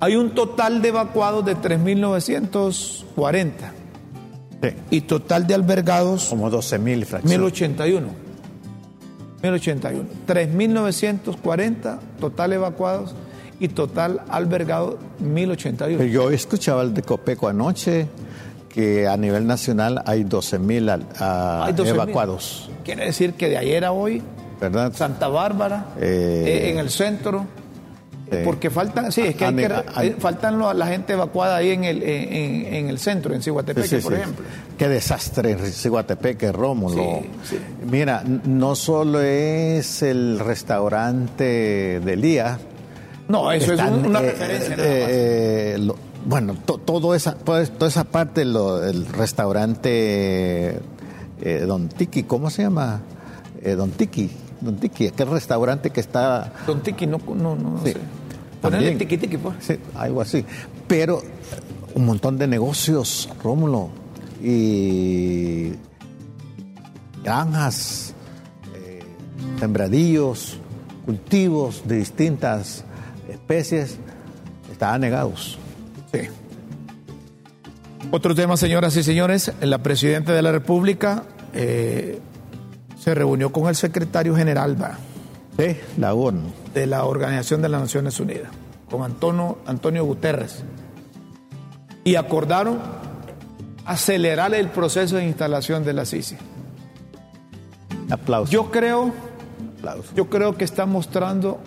Hay 0.00 0.16
un 0.16 0.30
total 0.30 0.80
de 0.82 0.88
evacuados 0.88 1.44
de 1.44 1.56
3.940. 1.56 3.50
Y 4.90 5.02
total 5.02 5.46
de 5.46 5.54
albergados. 5.54 6.26
Como 6.26 6.50
12.000 6.50 7.04
fracciones. 7.04 7.52
1.081. 7.52 8.08
1081. 9.42 10.04
3.940 10.26 11.98
total 12.18 12.52
evacuados 12.52 13.14
y 13.60 13.68
total 13.68 14.22
albergado 14.28 14.98
1081. 15.20 16.04
Yo 16.04 16.30
escuchaba 16.30 16.82
el 16.82 16.94
de 16.94 17.02
Copeco 17.02 17.48
anoche 17.48 18.08
que 18.76 19.08
a 19.08 19.16
nivel 19.16 19.46
nacional 19.46 20.02
hay 20.04 20.22
12.000 20.24 21.06
Hay 21.18 21.72
12.000. 21.72 21.86
evacuados. 21.88 22.68
Quiere 22.84 23.06
decir 23.06 23.32
que 23.32 23.48
de 23.48 23.56
ayer 23.56 23.86
a 23.86 23.92
hoy, 23.92 24.22
¿Verdad? 24.60 24.92
Santa 24.94 25.28
Bárbara, 25.28 25.86
Eh, 25.98 26.44
eh, 26.46 26.70
en 26.72 26.78
el 26.78 26.90
centro, 26.90 27.46
sí. 28.30 28.36
porque 28.44 28.68
faltan, 28.68 29.10
sí, 29.12 29.22
es 29.22 29.34
que, 29.34 29.46
hay 29.46 29.54
que- 29.54 29.64
eh, 30.02 30.16
faltan 30.18 30.58
la 30.58 30.86
gente 30.88 31.14
evacuada 31.14 31.56
ahí 31.56 31.70
en 31.70 31.84
el, 31.84 32.02
en, 32.02 32.88
el 32.90 32.98
centro, 32.98 33.34
en 33.34 33.40
Sí, 33.42 33.96
sí, 34.00 34.02
por 34.02 34.12
sí. 34.12 34.18
ejemplo. 34.20 34.44
Qué 34.76 34.88
desastre 34.88 35.52
en 35.52 35.58
Ciguatepeque, 35.60 36.52
Rómulo. 36.52 37.22
Mira, 37.90 38.22
no 38.44 38.74
solo 38.76 39.22
es 39.22 40.02
el 40.02 40.38
restaurante 40.38 42.00
de 42.04 42.16
Lía. 42.16 42.58
No, 43.28 43.50
eso 43.50 43.72
están, 43.72 43.94
es 43.94 43.98
un- 44.00 44.06
una 44.06 44.20
eh, 44.20 44.30
referencia. 44.30 44.74
eh, 44.74 44.76
nada 44.76 45.00
más. 45.00 45.08
eh, 45.10 45.76
lo- 45.80 45.96
bueno, 46.26 46.54
to- 46.66 46.78
todo 46.78 47.14
esa, 47.14 47.34
toda, 47.36 47.64
toda 47.66 47.88
esa 47.88 48.04
parte, 48.04 48.44
lo, 48.44 48.84
el 48.84 49.06
restaurante 49.06 50.80
eh, 51.40 51.64
Don 51.66 51.88
Tiki, 51.88 52.24
¿cómo 52.24 52.50
se 52.50 52.62
llama? 52.64 53.00
Eh, 53.62 53.74
Don 53.76 53.90
Tiki, 53.92 54.30
Don 54.60 54.76
Tiki, 54.76 55.06
aquel 55.08 55.28
restaurante 55.28 55.90
que 55.90 56.00
está 56.00 56.52
Don 56.66 56.82
Tiki, 56.82 57.06
no, 57.06 57.18
no, 57.34 57.54
no 57.56 57.80
Sí. 57.84 57.92
sé. 57.92 57.98
Ponerle 58.60 58.96
tiki 58.96 59.18
tiki, 59.18 59.36
pues. 59.36 59.54
Sí, 59.60 59.76
algo 59.94 60.20
así. 60.22 60.44
Pero 60.88 61.20
eh, 61.20 61.24
un 61.94 62.06
montón 62.06 62.38
de 62.38 62.46
negocios, 62.48 63.28
Rómulo, 63.44 63.90
y 64.42 65.72
granjas, 67.22 68.14
eh, 68.74 69.02
sembradillos, 69.60 70.58
cultivos 71.04 71.82
de 71.86 71.96
distintas 71.96 72.84
especies, 73.28 73.98
estaban 74.72 75.00
negados. 75.02 75.58
Sí. 76.16 76.28
Otro 78.10 78.34
tema, 78.34 78.56
señoras 78.56 78.96
y 78.96 79.02
señores, 79.02 79.52
la 79.60 79.78
presidenta 79.78 80.32
de 80.32 80.42
la 80.42 80.52
República 80.52 81.24
eh, 81.52 82.20
se 82.98 83.14
reunió 83.14 83.52
con 83.52 83.68
el 83.68 83.74
secretario 83.74 84.34
general. 84.36 84.76
Sí, 85.58 85.76
la 85.98 86.14
ONU. 86.14 86.52
de 86.72 86.86
la 86.86 87.04
Organización 87.04 87.62
de 87.62 87.68
las 87.68 87.80
Naciones 87.80 88.20
Unidas, 88.20 88.50
con 88.90 89.02
Antonio, 89.02 89.58
Antonio 89.66 90.04
Guterres, 90.04 90.62
y 92.04 92.14
acordaron 92.14 92.78
acelerar 93.84 94.54
el 94.54 94.68
proceso 94.68 95.16
de 95.16 95.26
instalación 95.26 95.84
de 95.84 95.92
la 95.92 96.04
CICI. 96.04 96.36
Aplausos. 98.10 98.50
Yo 98.50 98.70
creo, 98.70 99.12
aplausos. 99.78 100.14
yo 100.14 100.28
creo 100.30 100.56
que 100.56 100.64
está 100.64 100.86
mostrando 100.86 101.58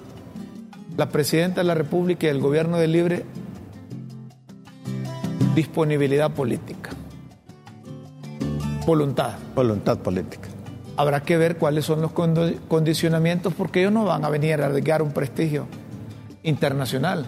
la 0.96 1.10
presidenta 1.10 1.62
de 1.62 1.68
la 1.68 1.76
República 1.76 2.28
y 2.28 2.30
el 2.30 2.40
gobierno 2.40 2.78
de 2.78 2.88
Libre 2.88 3.26
disponibilidad 5.56 6.32
política, 6.32 6.90
voluntad. 8.86 9.34
Voluntad 9.56 9.98
política. 10.00 10.50
Habrá 10.98 11.22
que 11.24 11.38
ver 11.38 11.58
cuáles 11.58 11.86
son 11.86 12.02
los 12.02 12.12
condicionamientos 12.12 13.54
porque 13.54 13.80
ellos 13.82 13.94
no 13.94 14.04
van 14.06 14.26
a 14.26 14.30
venir 14.30 14.62
a 14.62 14.66
arriesgar 14.66 15.02
un 15.02 15.12
prestigio 15.12 15.66
internacional 16.44 17.26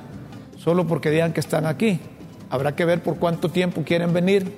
solo 0.57 0.85
porque 0.87 1.09
digan 1.09 1.31
que 1.33 1.39
están 1.39 1.65
aquí. 1.65 1.99
Habrá 2.49 2.75
que 2.75 2.83
ver 2.83 3.01
por 3.01 3.15
cuánto 3.15 3.49
tiempo 3.49 3.83
quieren 3.83 4.11
venir 4.13 4.53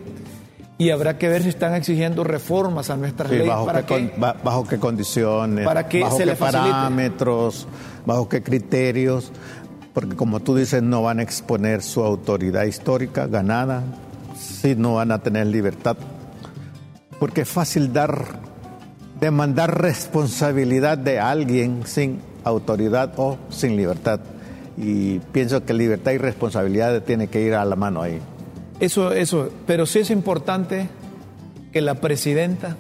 y 0.80 0.90
habrá 0.90 1.20
que 1.20 1.30
ver 1.30 1.44
si 1.44 1.50
están 1.50 1.76
exigiendo 1.76 2.24
reformas 2.24 2.90
a 2.90 2.98
nuestras 2.98 3.30
Sí, 3.30 3.36
leyes 3.36 3.50
bajo, 3.50 3.66
para 3.68 3.86
qué, 3.86 3.96
que 3.96 4.10
con- 4.10 4.20
ba- 4.20 4.36
bajo 4.44 4.68
qué 4.68 4.80
condiciones, 4.80 5.64
Para 5.64 5.88
que 5.88 6.02
bajo 6.02 6.18
se 6.18 6.24
qué 6.24 6.26
le 6.26 6.36
facilite. 6.36 6.72
parámetros, 6.72 7.68
bajo 8.08 8.28
qué 8.28 8.42
criterios, 8.42 9.32
porque 9.94 10.16
como 10.16 10.40
tú 10.40 10.56
dices, 10.56 10.82
no 10.82 11.04
van 11.04 11.20
a 11.20 11.24
exponer 11.24 11.82
su 11.82 12.04
autoridad 12.04 12.64
histórica 12.64 13.28
ganada, 13.28 13.84
si 14.36 14.76
no 14.76 14.96
van 14.96 15.12
a 15.12 15.20
tener 15.20 15.48
libertad, 15.48 15.98
porque 17.20 17.42
es 17.42 17.50
fácil 17.50 17.94
dar, 17.94 18.40
demandar 19.20 19.80
responsabilidad 19.82 20.98
de 20.98 21.20
alguien 21.20 21.86
sin 21.86 22.20
autoridad 22.44 23.14
o 23.18 23.38
sin 23.50 23.76
libertad. 23.76 24.20
Y 24.76 25.20
pienso 25.20 25.64
que 25.64 25.74
libertad 25.74 26.14
y 26.14 26.18
responsabilidad 26.18 27.04
tiene 27.04 27.28
que 27.28 27.42
ir 27.42 27.54
a 27.54 27.64
la 27.64 27.76
mano 27.76 28.02
ahí. 28.02 28.20
Eso, 28.80 29.14
eso, 29.14 29.50
pero 29.68 29.86
sí 29.86 30.00
es 30.00 30.10
importante 30.10 30.90
que 31.72 31.82
la 31.82 31.96
presidenta 31.96 32.76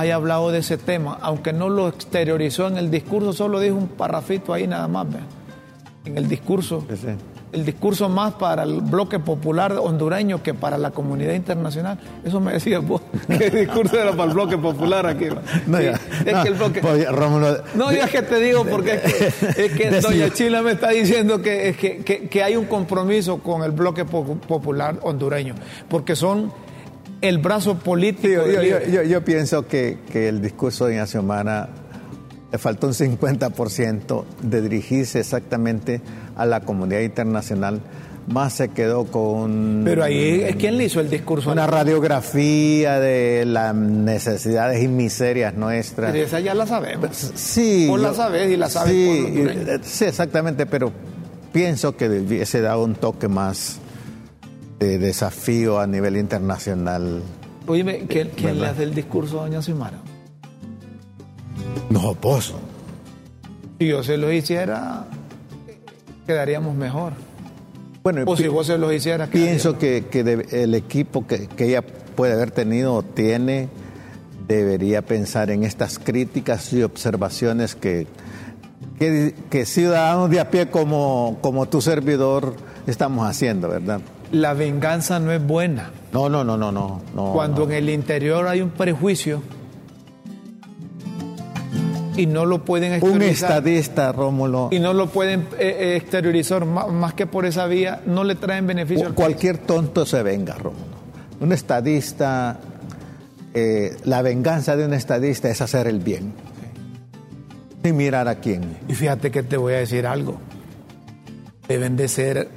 haya 0.00 0.14
hablado 0.16 0.50
de 0.50 0.58
ese 0.58 0.76
tema, 0.78 1.18
aunque 1.20 1.52
no 1.52 1.68
lo 1.68 1.88
exteriorizó 1.88 2.66
en 2.68 2.76
el 2.76 2.90
discurso, 2.90 3.32
solo 3.32 3.60
dijo 3.60 3.76
un 3.76 3.88
parrafito 3.88 4.52
ahí 4.52 4.66
nada 4.66 4.88
más, 4.88 5.06
¿ve? 5.10 5.18
en 6.04 6.16
el 6.18 6.28
discurso. 6.28 6.84
Sí. 6.94 7.08
El 7.50 7.64
discurso 7.64 8.10
más 8.10 8.34
para 8.34 8.62
el 8.62 8.82
bloque 8.82 9.18
popular 9.18 9.72
hondureño 9.72 10.42
que 10.42 10.52
para 10.52 10.76
la 10.76 10.90
comunidad 10.90 11.32
internacional. 11.32 11.98
Eso 12.22 12.40
me 12.40 12.52
decías 12.52 12.86
vos, 12.86 13.00
que 13.26 13.46
el 13.46 13.66
discurso 13.66 13.98
era 13.98 14.10
para 14.12 14.24
el 14.24 14.34
bloque 14.34 14.58
popular 14.58 15.06
aquí. 15.06 15.28
No, 15.66 15.78
Sí, 15.78 15.84
ya. 15.84 15.92
es 16.26 16.32
No, 16.34 16.42
que 16.42 16.48
el 16.48 16.54
bloque... 16.54 16.80
pues, 16.82 17.10
Rómulo, 17.10 17.56
No, 17.74 17.90
ya 17.90 18.06
que 18.06 18.20
te 18.20 18.38
digo, 18.38 18.66
porque 18.66 18.96
es 18.96 19.02
que, 19.14 19.64
es 19.64 19.72
que 19.72 20.00
doña 20.02 20.30
Chila 20.30 20.60
me 20.60 20.72
está 20.72 20.90
diciendo 20.90 21.40
que, 21.40 21.70
es 21.70 21.76
que, 21.78 21.98
que- 22.04 22.28
que 22.28 22.42
hay 22.42 22.54
un 22.54 22.66
compromiso 22.66 23.38
con 23.38 23.62
el 23.62 23.70
bloque 23.72 24.04
po- 24.04 24.24
popular 24.36 24.98
hondureño, 25.02 25.54
porque 25.88 26.14
son 26.16 26.52
el 27.20 27.38
brazo 27.38 27.78
político. 27.78 28.28
Yo, 28.28 28.42
del 28.44 28.54
yo- 28.54 28.62
líder. 28.62 28.90
yo- 28.90 29.02
yo 29.02 29.24
pienso 29.24 29.66
que, 29.66 29.98
que 30.12 30.28
el 30.28 30.40
discurso 30.40 30.86
de 30.86 30.94
Ignacio 30.94 31.22
Mara 31.22 31.68
le 32.50 32.58
faltó 32.58 32.86
un 32.86 32.94
50% 32.94 34.24
de 34.42 34.62
dirigirse 34.62 35.20
exactamente 35.20 36.00
a 36.36 36.46
la 36.46 36.60
comunidad 36.60 37.00
internacional. 37.00 37.80
Más 38.28 38.52
se 38.52 38.68
quedó 38.68 39.06
con 39.06 39.82
Pero 39.86 40.04
ahí, 40.04 40.42
¿es 40.46 40.56
quién 40.56 40.76
le 40.76 40.84
hizo 40.84 41.00
el 41.00 41.08
discurso? 41.08 41.50
una 41.50 41.66
radiografía 41.66 43.00
de 43.00 43.44
las 43.46 43.74
necesidades 43.74 44.82
y 44.82 44.88
miserias 44.88 45.54
nuestras. 45.54 46.14
Esa 46.14 46.38
ya 46.40 46.52
la 46.54 46.66
sabemos. 46.66 47.10
Sí. 47.34 47.86
Vos 47.88 48.00
la 48.00 48.12
sabes 48.14 48.50
y 48.50 48.56
la 48.56 48.68
sabe 48.68 48.90
el 48.90 49.26
sí, 49.26 49.60
eh, 49.70 49.78
sí, 49.82 50.04
exactamente, 50.04 50.66
pero 50.66 50.92
pienso 51.52 51.96
que 51.96 52.08
hubiese 52.08 52.60
dado 52.60 52.84
un 52.84 52.94
toque 52.96 53.28
más 53.28 53.78
de 54.78 54.98
desafío 54.98 55.80
a 55.80 55.86
nivel 55.86 56.16
internacional. 56.16 57.22
Oye, 57.66 58.06
¿quién, 58.08 58.30
quién 58.34 58.60
le 58.60 58.66
hace 58.66 58.84
el 58.84 58.94
discurso 58.94 59.40
a 59.40 59.44
doña 59.44 59.60
Xiomara? 59.60 59.98
No, 61.90 62.14
pues. 62.14 62.54
Si 63.78 63.86
yo 63.86 64.02
se 64.02 64.16
lo 64.16 64.32
hiciera, 64.32 65.06
quedaríamos 66.26 66.74
mejor. 66.74 67.12
Bueno, 68.02 68.22
O 68.26 68.36
si 68.36 68.48
vos 68.48 68.66
se 68.66 68.78
los 68.78 68.92
hicieras, 68.92 69.28
Pienso 69.28 69.78
que, 69.78 70.06
que 70.10 70.20
el 70.50 70.74
equipo 70.74 71.26
que, 71.26 71.46
que 71.48 71.66
ella 71.66 71.82
puede 71.82 72.32
haber 72.32 72.50
tenido 72.50 72.94
o 72.94 73.02
tiene 73.02 73.68
debería 74.46 75.02
pensar 75.02 75.50
en 75.50 75.62
estas 75.62 75.98
críticas 75.98 76.72
y 76.72 76.82
observaciones 76.82 77.74
que, 77.74 78.06
que, 78.98 79.34
que 79.50 79.66
ciudadanos 79.66 80.30
de 80.30 80.40
a 80.40 80.50
pie 80.50 80.70
como, 80.70 81.38
como 81.42 81.68
tu 81.68 81.82
servidor 81.82 82.54
estamos 82.86 83.28
haciendo, 83.28 83.68
¿verdad? 83.68 84.00
La 84.32 84.54
venganza 84.54 85.18
no 85.20 85.32
es 85.32 85.44
buena. 85.44 85.90
No, 86.12 86.28
no, 86.28 86.44
no, 86.44 86.56
no, 86.56 86.72
no. 86.72 87.02
no 87.14 87.32
Cuando 87.32 87.66
no. 87.66 87.72
en 87.72 87.76
el 87.78 87.90
interior 87.90 88.46
hay 88.46 88.60
un 88.60 88.70
prejuicio 88.70 89.42
y 92.18 92.26
no 92.26 92.46
lo 92.46 92.64
pueden 92.64 92.90
Un 92.90 92.96
exteriorizar, 92.96 93.50
estadista, 93.50 94.12
Rómulo, 94.12 94.68
y 94.72 94.80
no 94.80 94.92
lo 94.92 95.08
pueden 95.08 95.42
eh, 95.58 95.76
eh, 95.78 95.96
exteriorizar 95.96 96.64
más, 96.64 97.14
que 97.14 97.26
por 97.26 97.46
esa 97.46 97.66
vía, 97.66 98.02
no 98.06 98.24
le 98.24 98.34
traen 98.34 98.66
beneficio 98.66 99.06
al 99.06 99.14
país. 99.14 99.26
cualquier 99.26 99.58
tonto 99.58 100.04
se 100.04 100.22
venga, 100.24 100.54
Rómulo. 100.54 100.98
Un 101.40 101.52
estadista, 101.52 102.58
eh, 103.54 103.96
la 104.04 104.22
venganza 104.22 104.76
de 104.76 104.84
un 104.84 104.94
estadista 104.94 105.48
es 105.48 105.60
hacer 105.60 105.86
el 105.86 106.00
bien. 106.00 106.32
Sin 107.84 107.96
mirar 107.96 108.26
a 108.26 108.34
quién. 108.36 108.76
Y 108.88 108.94
fíjate 108.94 109.30
que 109.30 109.44
te 109.44 109.56
voy 109.56 109.74
a 109.74 109.76
decir 109.76 110.04
algo. 110.04 110.40
Deben 111.68 111.96
de 111.96 112.08
ser 112.08 112.48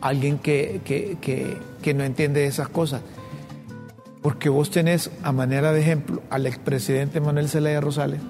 alguien 0.00 0.38
que, 0.38 0.80
que, 0.84 1.16
que, 1.20 1.56
que 1.82 1.94
no 1.94 2.04
entiende 2.04 2.46
esas 2.46 2.68
cosas. 2.68 3.02
Porque 4.22 4.48
vos 4.48 4.70
tenés, 4.70 5.10
a 5.22 5.32
manera 5.32 5.72
de 5.72 5.80
ejemplo, 5.80 6.22
al 6.30 6.46
expresidente 6.46 7.20
Manuel 7.20 7.48
Zelaya 7.48 7.80
Rosales. 7.80 8.20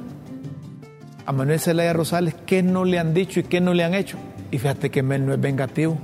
A 1.26 1.32
Manuel 1.32 1.60
Zelaya 1.60 1.92
Rosales, 1.92 2.34
¿qué 2.46 2.62
no 2.62 2.84
le 2.84 2.98
han 2.98 3.12
dicho 3.12 3.40
y 3.40 3.44
qué 3.44 3.60
no 3.60 3.74
le 3.74 3.84
han 3.84 3.94
hecho? 3.94 4.16
Y 4.50 4.58
fíjate 4.58 4.90
que 4.90 5.02
Mel 5.02 5.26
no 5.26 5.32
es 5.34 5.40
vengativo. 5.40 5.98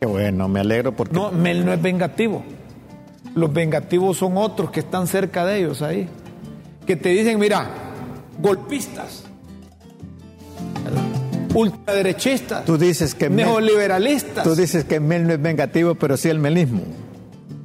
Qué 0.00 0.06
bueno, 0.06 0.48
me 0.48 0.60
alegro 0.60 0.92
porque 0.92 1.14
No, 1.14 1.30
Mel 1.30 1.64
no 1.64 1.72
es 1.72 1.80
vengativo. 1.80 2.42
Los 3.34 3.52
vengativos 3.52 4.16
son 4.16 4.36
otros 4.36 4.70
que 4.70 4.80
están 4.80 5.06
cerca 5.06 5.44
de 5.44 5.58
ellos 5.58 5.82
ahí. 5.82 6.08
Que 6.86 6.96
te 6.96 7.10
dicen, 7.10 7.38
mira, 7.38 7.68
golpistas. 8.40 9.24
Ultraderechistas, 11.56 12.64
tú 12.64 12.76
dices 12.78 13.14
que 13.14 13.30
Mel, 13.30 13.46
neoliberalistas, 13.46 14.44
tú 14.44 14.54
dices 14.54 14.84
que 14.84 15.00
Mel 15.00 15.26
no 15.26 15.32
es 15.32 15.40
vengativo, 15.40 15.94
pero 15.94 16.16
sí 16.16 16.28
el 16.28 16.38
melismo. 16.38 16.82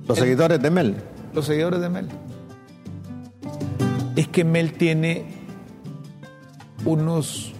Los 0.08 0.18
seguidores 0.18 0.62
de 0.62 0.72
Mel. 0.72 0.96
los 1.34 1.46
seguidores 1.46 1.82
de 1.82 1.90
Mel. 1.90 2.10
es 4.16 4.28
que 4.28 4.44
Mel 4.44 4.74
tiene 4.74 5.26
unos 6.86 7.54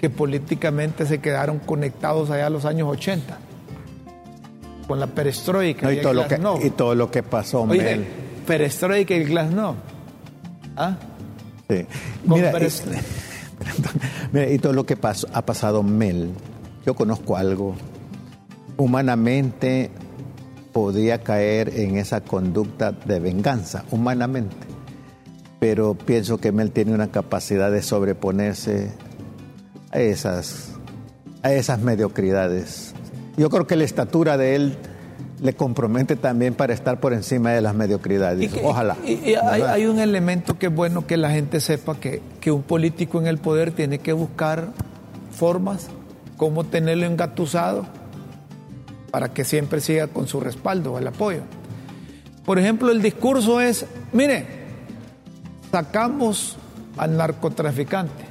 que 0.00 0.10
políticamente 0.10 1.06
se 1.06 1.18
quedaron 1.18 1.58
conectados 1.58 2.30
allá 2.30 2.46
a 2.46 2.50
los 2.50 2.64
años 2.64 2.88
80 2.88 3.38
con 4.86 5.00
la 5.00 5.06
perestroika 5.06 5.86
No, 5.86 5.92
y, 5.92 5.96
el 5.96 6.02
todo 6.02 6.12
lo 6.12 6.28
que, 6.28 6.66
y 6.66 6.70
todo 6.70 6.94
lo 6.94 7.10
que 7.10 7.22
pasó, 7.22 7.62
Oye, 7.62 7.82
Mel. 7.82 8.06
perestroika 8.46 9.14
y 9.14 9.22
el 9.22 9.28
glasnost. 9.28 9.78
¿Ah? 10.76 10.96
Sí. 11.68 11.86
Mira, 12.24 12.52
y 14.52 14.58
todo 14.58 14.72
lo 14.72 14.86
que 14.86 14.94
ha 14.94 15.42
pasado 15.46 15.82
Mel, 15.82 16.30
yo 16.84 16.94
conozco 16.94 17.36
algo, 17.36 17.74
humanamente 18.76 19.90
podía 20.72 21.22
caer 21.22 21.78
en 21.78 21.96
esa 21.96 22.20
conducta 22.20 22.92
de 22.92 23.20
venganza, 23.20 23.84
humanamente. 23.90 24.66
Pero 25.60 25.94
pienso 25.94 26.38
que 26.38 26.52
Mel 26.52 26.72
tiene 26.72 26.92
una 26.92 27.10
capacidad 27.10 27.70
de 27.70 27.80
sobreponerse 27.80 28.90
a 29.92 30.00
esas, 30.00 30.72
a 31.42 31.52
esas 31.52 31.80
mediocridades. 31.80 32.92
Yo 33.36 33.48
creo 33.50 33.66
que 33.66 33.76
la 33.76 33.84
estatura 33.84 34.36
de 34.36 34.56
él 34.56 34.76
le 35.44 35.52
compromete 35.52 36.16
también 36.16 36.54
para 36.54 36.72
estar 36.72 36.98
por 37.00 37.12
encima 37.12 37.52
de 37.52 37.60
las 37.60 37.74
mediocridades. 37.74 38.50
que- 38.50 38.64
Ojalá. 38.64 38.96
y- 39.04 39.12
y 39.12 39.34
hay, 39.34 39.60
¿verdad? 39.60 39.74
hay 39.74 39.84
un 39.86 39.98
elemento 40.00 40.58
que 40.58 40.66
es 40.66 40.74
bueno 40.74 41.06
que 41.06 41.18
la 41.18 41.30
gente 41.30 41.60
sepa 41.60 41.94
que, 42.00 42.22
que 42.40 42.50
un 42.50 42.62
político 42.62 43.20
en 43.20 43.26
el 43.26 43.36
poder 43.36 43.70
tiene 43.70 43.98
que 43.98 44.14
buscar 44.14 44.70
formas, 45.30 45.88
cómo 46.38 46.64
tenerlo 46.64 47.04
engatusado 47.04 47.84
para 49.10 49.28
que 49.34 49.44
siempre 49.44 49.80
siga 49.82 50.06
con 50.08 50.26
su 50.26 50.40
respaldo, 50.40 50.98
el 50.98 51.06
apoyo. 51.06 51.42
Por 52.46 52.58
ejemplo, 52.58 52.90
el 52.90 53.02
discurso 53.02 53.60
es, 53.60 53.84
mire, 54.14 54.46
sacamos 55.70 56.56
al 56.96 57.16
narcotraficante, 57.18 58.24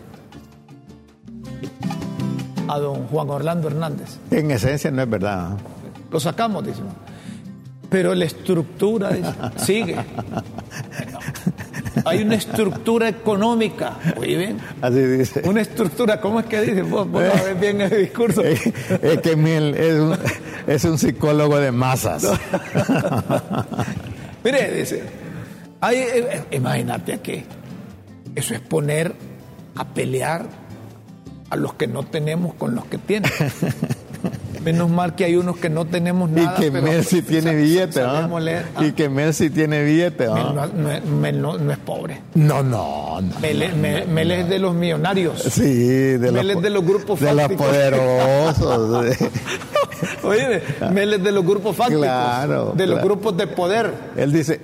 a 2.67 2.79
don 2.79 3.05
Juan 3.07 3.29
Orlando 3.29 3.67
Hernández. 3.67 4.17
En 4.31 4.49
esencia 4.49 4.89
no 4.89 5.03
es 5.03 5.09
verdad. 5.09 5.57
Lo 6.13 6.19
sacamos, 6.19 6.63
dice. 6.63 6.81
Pero 7.89 8.13
la 8.13 8.25
estructura 8.25 9.09
dice, 9.09 9.33
sigue. 9.57 9.97
Hay 12.05 12.21
una 12.21 12.35
estructura 12.35 13.09
económica. 13.09 13.97
Oye, 14.17 14.37
bien. 14.37 14.59
Así 14.79 14.99
dice. 14.99 15.41
Una 15.43 15.61
estructura, 15.61 16.21
¿cómo 16.21 16.39
es 16.39 16.45
que 16.45 16.61
dice? 16.61 16.83
Vos, 16.83 17.09
vos 17.09 17.23
sabés 17.33 17.59
bien 17.59 17.81
el 17.81 17.89
discurso. 17.89 18.43
Es, 18.43 18.61
es 19.01 19.21
que 19.21 19.35
Mel 19.35 19.73
es 19.73 19.99
un, 19.99 20.15
es 20.67 20.85
un 20.85 20.99
psicólogo 20.99 21.57
de 21.57 21.71
masas. 21.71 22.23
Mire, 24.43 24.71
dice, 24.71 25.01
hay, 25.81 26.05
imagínate 26.51 27.21
que 27.21 27.43
eso 28.35 28.53
es 28.53 28.59
poner 28.59 29.15
a 29.75 29.87
pelear 29.87 30.45
a 31.49 31.55
los 31.55 31.73
que 31.73 31.87
no 31.87 32.03
tenemos 32.03 32.53
con 32.53 32.75
los 32.75 32.85
que 32.85 32.99
tienen. 32.99 33.31
Menos 34.63 34.89
mal 34.89 35.15
que 35.15 35.25
hay 35.25 35.35
unos 35.35 35.57
que 35.57 35.69
no 35.69 35.85
tenemos 35.85 36.29
Y 36.29 36.33
nada. 36.33 36.55
que 36.55 36.71
Mel 36.71 37.05
tiene 37.27 37.55
billete, 37.55 38.01
¿ah? 38.01 38.29
Ah, 38.75 38.85
Y 38.85 38.91
que 38.93 39.09
Mel 39.09 39.33
sí 39.33 39.49
tiene 39.49 39.83
billete. 39.83 40.29
Mel 40.29 40.55
no, 40.55 40.67
no 40.67 40.91
es- 40.91 41.05
Mel 41.05 41.41
no- 41.41 41.57
no 41.57 41.71
es 41.71 41.77
pobre. 41.79 42.21
No, 42.35 42.63
no, 42.63 43.19
no. 43.21 43.39
Mel, 43.39 43.61
es- 43.61 43.75
Mel- 43.75 44.07
Mel 44.07 44.31
es 44.31 44.49
de 44.49 44.59
los 44.59 44.73
millonarios. 44.73 45.41
Sí, 45.41 45.63
de 46.17 46.31
Mel 46.31 46.47
los, 46.47 46.55
es 46.57 46.61
de 46.63 46.69
los 46.69 46.85
grupos 46.85 47.19
de 47.19 47.33
los 47.33 47.51
poderosos. 47.53 49.05
Oye, 50.23 50.61
Mel 50.91 51.13
es 51.15 51.23
de 51.23 51.31
los 51.31 51.45
grupos 51.45 51.75
fácticos. 51.75 52.03
Claro, 52.03 52.73
De 52.75 52.87
los 52.87 53.01
grupos 53.01 53.35
de 53.37 53.47
poder. 53.47 53.93
Él 54.15 54.31
dice, 54.31 54.61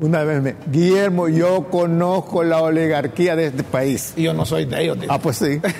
una 0.00 0.24
vez 0.24 0.42
me, 0.42 0.56
Guillermo, 0.70 1.28
yo 1.28 1.68
conozco 1.70 2.42
la 2.42 2.60
oligarquía 2.62 3.36
de 3.36 3.46
este 3.46 3.62
país. 3.62 4.14
Y 4.16 4.22
yo 4.24 4.34
no 4.34 4.44
soy 4.44 4.64
de 4.64 4.82
ellos. 4.82 4.96
dice. 4.96 5.08
Ah, 5.10 5.18
pues 5.20 5.36
sí. 5.36 5.60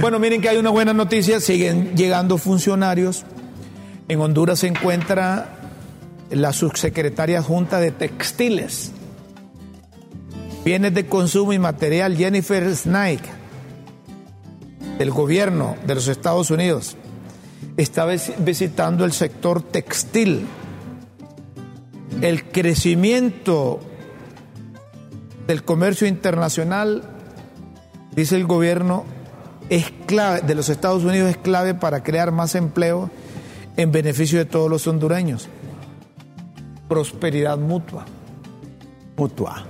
Bueno, 0.00 0.18
miren 0.18 0.40
que 0.40 0.48
hay 0.48 0.56
una 0.58 0.70
buena 0.70 0.92
noticia, 0.92 1.40
siguen 1.40 1.96
llegando 1.96 2.38
funcionarios. 2.38 3.24
En 4.08 4.20
Honduras 4.20 4.60
se 4.60 4.68
encuentra 4.68 5.54
la 6.30 6.52
subsecretaria 6.52 7.42
junta 7.42 7.80
de 7.80 7.90
textiles, 7.90 8.92
bienes 10.64 10.94
de 10.94 11.06
consumo 11.06 11.52
y 11.52 11.58
material, 11.58 12.16
Jennifer 12.16 12.74
Snake, 12.74 13.24
del 14.98 15.10
gobierno 15.10 15.76
de 15.86 15.94
los 15.94 16.08
Estados 16.08 16.50
Unidos. 16.50 16.96
Está 17.76 18.06
vis- 18.06 18.32
visitando 18.38 19.04
el 19.04 19.12
sector 19.12 19.62
textil. 19.62 20.46
El 22.20 22.44
crecimiento 22.44 23.80
del 25.46 25.64
comercio 25.64 26.06
internacional, 26.06 27.02
dice 28.14 28.36
el 28.36 28.46
gobierno, 28.46 29.04
es 29.70 29.90
clave, 30.06 30.40
de 30.42 30.54
los 30.54 30.68
Estados 30.68 31.04
Unidos 31.04 31.30
es 31.30 31.36
clave 31.36 31.74
para 31.74 32.02
crear 32.02 32.32
más 32.32 32.54
empleo 32.54 33.10
en 33.76 33.92
beneficio 33.92 34.38
de 34.38 34.44
todos 34.44 34.70
los 34.70 34.86
hondureños. 34.86 35.48
Prosperidad 36.88 37.58
mutua. 37.58 38.04
Mutua. 39.16 39.64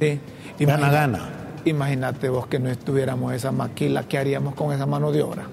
¿sí? 0.00 0.20
Gana, 0.58 0.78
Imagina- 0.78 0.90
gana. 0.90 1.30
Imagínate 1.66 2.28
vos 2.28 2.46
que 2.46 2.58
no 2.58 2.68
estuviéramos 2.68 3.32
esa 3.32 3.50
maquila, 3.50 4.02
¿qué 4.06 4.18
haríamos 4.18 4.54
con 4.54 4.72
esa 4.72 4.84
mano 4.86 5.10
de 5.12 5.22
obra? 5.22 5.44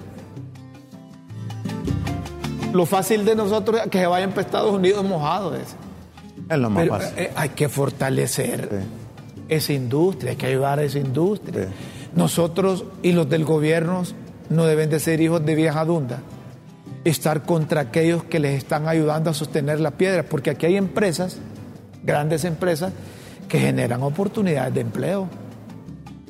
Lo 2.72 2.86
fácil 2.86 3.24
de 3.24 3.34
nosotros 3.34 3.80
es 3.84 3.88
que 3.90 3.98
se 3.98 4.06
vayan 4.06 4.30
para 4.30 4.42
Estados 4.42 4.72
Unidos 4.74 5.04
mojados. 5.04 5.58
es. 5.58 5.76
Es 6.48 6.58
lo 6.58 6.70
más 6.70 6.82
Pero 6.84 6.96
fácil. 6.98 7.18
eh, 7.18 7.30
hay 7.36 7.48
que 7.50 7.68
fortalecer 7.68 8.68
Sí. 8.70 9.44
esa 9.48 9.72
industria, 9.74 10.30
hay 10.32 10.36
que 10.36 10.46
ayudar 10.46 10.78
a 10.78 10.82
esa 10.82 10.98
industria. 10.98 11.64
Sí. 11.64 11.70
Nosotros 12.14 12.84
y 13.02 13.12
los 13.12 13.28
del 13.28 13.44
gobierno 13.44 14.02
no 14.50 14.64
deben 14.66 14.90
de 14.90 15.00
ser 15.00 15.20
hijos 15.20 15.44
de 15.44 15.54
vieja 15.54 15.84
dunda, 15.84 16.18
estar 17.04 17.42
contra 17.42 17.80
aquellos 17.82 18.24
que 18.24 18.38
les 18.38 18.56
están 18.58 18.86
ayudando 18.86 19.30
a 19.30 19.34
sostener 19.34 19.80
la 19.80 19.92
piedra, 19.92 20.22
porque 20.24 20.50
aquí 20.50 20.66
hay 20.66 20.76
empresas, 20.76 21.38
grandes 22.02 22.44
empresas, 22.44 22.92
que 23.48 23.58
generan 23.58 24.02
oportunidades 24.02 24.74
de 24.74 24.80
empleo, 24.82 25.28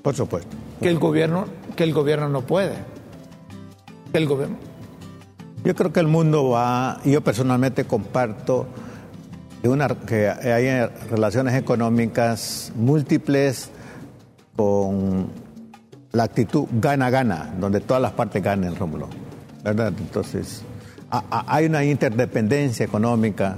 Por 0.03 0.14
supuesto. 0.14 0.57
que 0.80 0.89
el 0.89 0.99
gobierno, 0.99 1.47
que 1.76 1.85
el 1.85 1.93
gobierno 1.93 2.28
no 2.28 2.43
puede. 2.43 2.74
Que 4.12 4.18
el 4.18 4.26
gobierno. 4.26 4.57
Yo 5.64 5.74
creo 5.74 5.93
que 5.93 6.01
el 6.01 6.09
mundo 6.09 6.51
va, 6.51 7.01
yo 7.05 7.22
personalmente 7.22 7.85
comparto 7.85 8.66
de 9.62 9.68
una, 9.68 9.89
que 9.89 10.28
hay 10.28 10.87
relaciones 11.09 11.55
económicas 11.55 12.72
múltiples 12.74 13.70
con 14.57 15.28
la 16.13 16.25
actitud 16.25 16.67
gana-gana, 16.73 17.55
donde 17.59 17.81
todas 17.81 18.03
las 18.03 18.13
partes 18.13 18.43
ganen, 18.43 18.77
Rómulo. 18.77 19.09
¿Verdad? 19.65 19.93
Entonces, 19.99 20.63
a- 21.11 21.25
a- 21.31 21.45
hay 21.57 21.67
una 21.67 21.85
interdependencia 21.85 22.85
económica. 22.85 23.57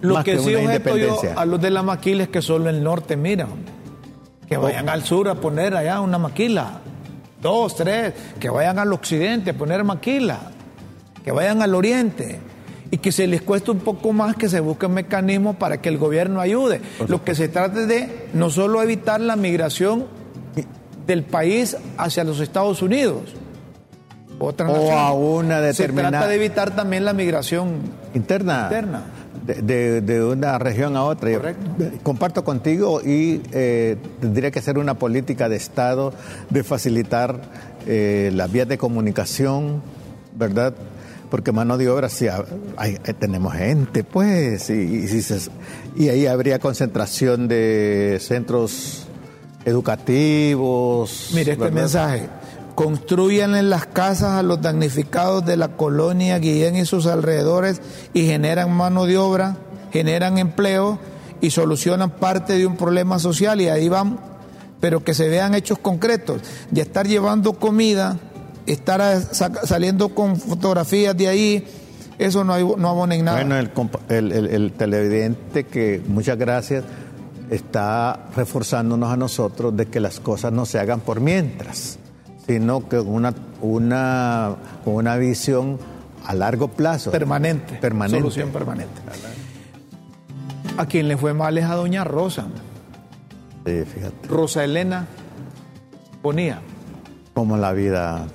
Lo 0.00 0.14
más 0.14 0.24
que, 0.24 0.32
que, 0.32 0.38
sí 0.40 0.50
una 0.50 0.58
yo 0.58 0.60
independencia. 0.64 1.34
a 1.34 1.44
los 1.46 1.60
de 1.60 1.70
la 1.70 1.82
maquila 1.82 2.24
es 2.24 2.28
que 2.28 2.42
solo 2.42 2.68
el 2.68 2.82
norte 2.82 3.16
mira, 3.16 3.46
que 4.48 4.56
vayan 4.58 4.88
al 4.88 5.02
sur 5.04 5.28
a 5.28 5.36
poner 5.36 5.74
allá 5.76 6.00
una 6.00 6.18
maquila, 6.18 6.80
dos, 7.40 7.76
tres, 7.76 8.12
que 8.38 8.50
vayan 8.50 8.78
al 8.78 8.92
occidente 8.92 9.50
a 9.50 9.54
poner 9.54 9.82
maquila, 9.84 10.38
que 11.24 11.32
vayan 11.32 11.62
al 11.62 11.74
oriente 11.74 12.38
y 12.90 12.98
que 12.98 13.12
se 13.12 13.26
les 13.26 13.40
cueste 13.40 13.70
un 13.70 13.78
poco 13.78 14.12
más 14.12 14.36
que 14.36 14.48
se 14.50 14.60
busquen 14.60 14.92
mecanismos 14.92 15.56
para 15.56 15.80
que 15.80 15.88
el 15.88 15.96
gobierno 15.96 16.40
ayude. 16.40 16.82
Lo 17.08 17.24
que 17.24 17.34
se 17.34 17.48
trata 17.48 17.86
de 17.86 18.28
no 18.34 18.50
solo 18.50 18.82
evitar 18.82 19.20
la 19.22 19.36
migración 19.36 20.04
del 21.06 21.22
país 21.24 21.76
hacia 21.98 22.24
los 22.24 22.40
Estados 22.40 22.82
Unidos, 22.82 23.34
otra 24.38 24.68
O 24.68 24.72
nación. 24.72 24.98
a 24.98 25.12
una 25.12 25.58
Se 25.60 25.66
determinada- 25.66 26.10
trata 26.10 26.28
de 26.28 26.34
evitar 26.36 26.74
también 26.74 27.04
la 27.04 27.12
migración 27.12 27.74
interna, 28.14 28.62
Interna. 28.64 29.02
De, 29.46 29.60
de- 29.60 30.00
de 30.00 30.24
una 30.24 30.58
región 30.58 30.96
a 30.96 31.04
otra. 31.04 31.30
Yo 31.30 31.38
Correcto. 31.40 31.62
Comparto 32.02 32.44
contigo 32.44 33.00
y 33.04 33.42
eh, 33.52 33.96
tendría 34.20 34.50
que 34.50 34.62
ser 34.62 34.78
una 34.78 34.94
política 34.94 35.48
de 35.50 35.56
Estado 35.56 36.14
de 36.48 36.64
facilitar 36.64 37.40
eh, 37.86 38.30
las 38.34 38.50
vías 38.50 38.66
de 38.68 38.78
comunicación, 38.78 39.82
¿verdad? 40.34 40.74
Porque 41.30 41.52
mano 41.52 41.76
de 41.76 41.90
obra, 41.90 42.08
sí, 42.08 42.26
hay- 42.78 42.94
eh, 43.04 43.12
tenemos 43.12 43.52
gente, 43.54 44.02
pues, 44.04 44.70
y, 44.70 44.72
y 44.74 45.08
si 45.08 45.20
se- 45.20 45.50
y 45.96 46.08
ahí 46.08 46.26
habría 46.26 46.58
concentración 46.58 47.46
de 47.48 48.18
centros 48.22 49.03
educativos. 49.64 51.30
Mire 51.32 51.52
este 51.52 51.64
¿verdad? 51.64 51.80
mensaje. 51.80 52.28
Construyanle 52.74 53.62
las 53.62 53.86
casas 53.86 54.32
a 54.32 54.42
los 54.42 54.60
damnificados 54.60 55.44
de 55.46 55.56
la 55.56 55.68
colonia 55.68 56.38
Guillén 56.38 56.76
y 56.76 56.84
sus 56.84 57.06
alrededores 57.06 57.80
y 58.12 58.26
generan 58.26 58.72
mano 58.72 59.06
de 59.06 59.16
obra, 59.16 59.56
generan 59.92 60.38
empleo 60.38 60.98
y 61.40 61.50
solucionan 61.50 62.10
parte 62.10 62.54
de 62.58 62.66
un 62.66 62.76
problema 62.76 63.18
social 63.20 63.60
y 63.60 63.68
ahí 63.68 63.88
van, 63.88 64.18
pero 64.80 65.04
que 65.04 65.14
se 65.14 65.28
vean 65.28 65.54
hechos 65.54 65.78
concretos. 65.78 66.40
Y 66.74 66.80
estar 66.80 67.06
llevando 67.06 67.52
comida, 67.52 68.16
estar 68.66 69.00
saliendo 69.64 70.08
con 70.08 70.36
fotografías 70.36 71.16
de 71.16 71.28
ahí, 71.28 71.64
eso 72.18 72.42
no, 72.42 72.54
hay, 72.54 72.64
no 72.64 72.88
abona 72.88 73.14
en 73.14 73.24
nada. 73.24 73.36
Bueno, 73.38 73.56
el, 73.56 73.72
compa- 73.72 74.00
el- 74.08 74.32
el- 74.32 74.46
el 74.48 74.72
televidente 74.72 75.62
que, 75.64 76.02
muchas 76.08 76.38
gracias, 76.38 76.82
está 77.50 78.26
reforzándonos 78.34 79.12
a 79.12 79.16
nosotros 79.16 79.76
de 79.76 79.86
que 79.86 80.00
las 80.00 80.20
cosas 80.20 80.52
no 80.52 80.66
se 80.66 80.78
hagan 80.78 81.00
por 81.00 81.20
mientras, 81.20 81.98
sino 82.46 82.88
que 82.88 82.98
una, 82.98 83.34
una, 83.60 84.56
con 84.84 84.94
una 84.94 85.16
visión 85.16 85.78
a 86.24 86.34
largo 86.34 86.68
plazo. 86.68 87.10
Permanente. 87.10 87.74
Permanente. 87.74 88.18
Solución 88.18 88.50
permanente. 88.50 89.00
A 90.76 90.86
quien 90.86 91.08
le 91.08 91.16
fue 91.16 91.34
mal 91.34 91.56
es 91.58 91.64
a 91.64 91.74
doña 91.74 92.04
Rosa. 92.04 92.46
Sí, 93.64 93.84
fíjate. 93.84 94.28
Rosa 94.28 94.64
Elena 94.64 95.06
Bonía. 96.22 96.60
Como 97.34 97.58
la 97.58 97.72
vida. 97.74 98.26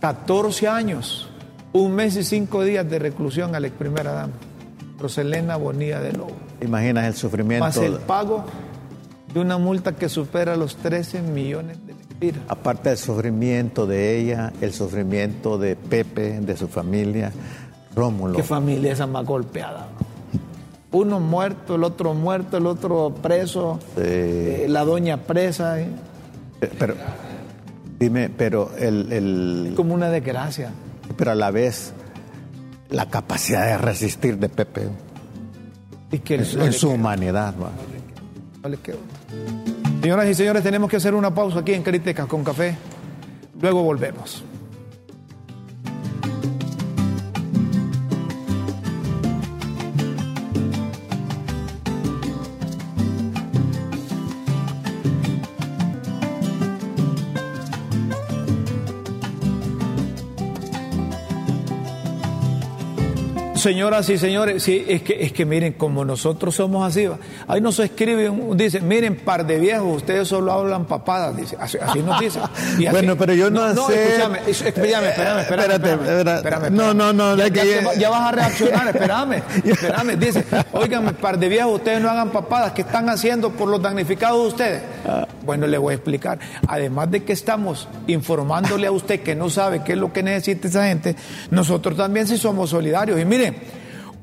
14 0.00 0.66
años, 0.66 1.30
un 1.72 1.94
mes 1.94 2.16
y 2.16 2.24
cinco 2.24 2.64
días 2.64 2.88
de 2.90 2.98
reclusión 2.98 3.54
a 3.54 3.60
la 3.60 3.68
ex 3.68 3.76
primera 3.76 4.12
dama. 4.12 4.32
Rosa 5.02 5.20
Elena 5.22 5.56
Bonía 5.56 6.00
de 6.00 6.12
Lobo. 6.12 6.32
Imaginas 6.60 7.04
el 7.06 7.14
sufrimiento. 7.14 7.64
Más 7.64 7.76
el 7.76 7.94
pago 7.94 8.44
de 9.34 9.40
una 9.40 9.58
multa 9.58 9.92
que 9.96 10.08
supera 10.08 10.56
los 10.56 10.76
13 10.76 11.22
millones 11.22 11.78
de 11.86 11.94
lempiras. 11.94 12.42
Aparte 12.48 12.90
del 12.90 12.98
sufrimiento 12.98 13.86
de 13.86 14.18
ella, 14.18 14.52
el 14.60 14.72
sufrimiento 14.72 15.58
de 15.58 15.76
Pepe, 15.76 16.40
de 16.40 16.56
su 16.56 16.68
familia, 16.68 17.32
Rómulo. 17.94 18.36
¿Qué 18.36 18.42
familia 18.42 18.92
esa 18.92 19.06
más 19.06 19.24
golpeada? 19.26 19.88
Uno 20.92 21.20
muerto, 21.20 21.74
el 21.76 21.84
otro 21.84 22.12
muerto, 22.14 22.58
el 22.58 22.66
otro 22.66 23.14
preso, 23.22 23.78
Sí. 23.96 24.02
eh, 24.04 24.66
la 24.68 24.84
doña 24.84 25.16
presa. 25.16 25.80
eh. 25.80 25.88
Eh, 26.60 26.70
Pero, 26.78 26.94
dime, 27.98 28.28
pero 28.28 28.70
el, 28.78 29.10
el- 29.12 29.72
Como 29.74 29.94
una 29.94 30.10
desgracia. 30.10 30.70
pero 31.16 31.30
a 31.32 31.34
la 31.34 31.50
vez 31.50 31.92
la 32.92 33.08
capacidad 33.08 33.66
de 33.66 33.78
resistir 33.78 34.38
de 34.38 34.48
Pepe 34.48 34.88
Y 36.10 36.18
que 36.18 36.34
en, 36.34 36.42
no 36.42 36.64
en 36.64 36.66
le 36.66 36.72
su 36.72 36.90
humanidad. 36.90 37.54
va. 37.60 37.70
no 38.62 38.68
le 38.68 38.76
quedó. 38.78 38.98
Señoras 40.02 40.28
y 40.28 40.34
señores, 40.34 40.62
tenemos 40.62 40.90
que 40.90 40.96
hacer 40.96 41.14
una 41.14 41.34
pausa 41.34 41.60
aquí 41.60 41.72
en 41.72 41.82
Críticas 41.82 42.26
con 42.26 42.44
Café. 42.44 42.76
Luego 43.60 43.82
volvemos. 43.82 44.44
Señoras 63.62 64.08
y 64.10 64.18
señores, 64.18 64.60
sí, 64.60 64.84
es 64.88 65.02
que, 65.02 65.22
es 65.24 65.32
que 65.32 65.44
miren, 65.44 65.74
como 65.74 66.04
nosotros 66.04 66.56
somos 66.56 66.84
así, 66.84 67.06
ahí 67.46 67.60
nos 67.60 67.78
escribe, 67.78 68.28
un- 68.28 68.56
dice, 68.56 68.80
miren, 68.80 69.14
par 69.14 69.46
de 69.46 69.60
viejos, 69.60 69.98
ustedes 69.98 70.26
solo 70.26 70.50
hablan 70.50 70.84
papadas, 70.86 71.36
dice, 71.36 71.56
así, 71.60 71.78
así 71.80 72.00
nos 72.00 72.18
dice. 72.18 72.40
Y 72.80 72.86
así- 72.86 72.90
Bueno, 72.96 73.16
pero 73.16 73.34
yo 73.34 73.50
no 73.50 73.72
sé- 73.86 74.08
escúchame, 74.14 74.40
es- 74.48 74.62
espérame, 74.62 75.04
espérame, 75.04 75.38
espérame, 75.40 75.40
Espérate, 75.40 75.74
espérame, 75.74 76.02
espera- 76.18 76.36
espérame, 76.38 76.62
no, 76.74 76.82
espérame. 76.90 76.96
no, 76.96 77.12
no, 77.12 77.36
ya, 77.36 77.50
que 77.50 78.08
vas 78.08 78.20
a 78.20 78.32
reaccionar, 78.32 78.88
espérame, 78.88 79.42
espérame, 79.64 80.16
dice, 80.18 80.44
óigame, 80.72 81.12
par 81.12 81.38
de 81.38 81.48
viejos, 81.48 81.74
ustedes 81.76 82.00
no 82.02 82.10
hagan 82.10 82.30
papadas, 82.30 82.72
¿qué 82.72 82.82
están 82.82 83.08
haciendo 83.10 83.50
por 83.50 83.68
los 83.68 83.80
damnificados 83.80 84.40
de 84.42 84.48
ustedes? 84.48 84.82
Bueno, 85.44 85.66
le 85.66 85.78
voy 85.78 85.92
a 85.92 85.96
explicar, 85.96 86.38
además 86.68 87.10
de 87.10 87.24
que 87.24 87.32
estamos 87.32 87.88
informándole 88.06 88.86
a 88.86 88.92
usted 88.92 89.20
que 89.20 89.34
no 89.34 89.50
sabe 89.50 89.82
qué 89.82 89.92
es 89.92 89.98
lo 89.98 90.12
que 90.12 90.22
necesita 90.22 90.68
esa 90.68 90.86
gente, 90.86 91.16
nosotros 91.50 91.96
también 91.96 92.26
sí 92.28 92.38
somos 92.38 92.70
solidarios, 92.70 93.20
y 93.20 93.24
miren, 93.24 93.56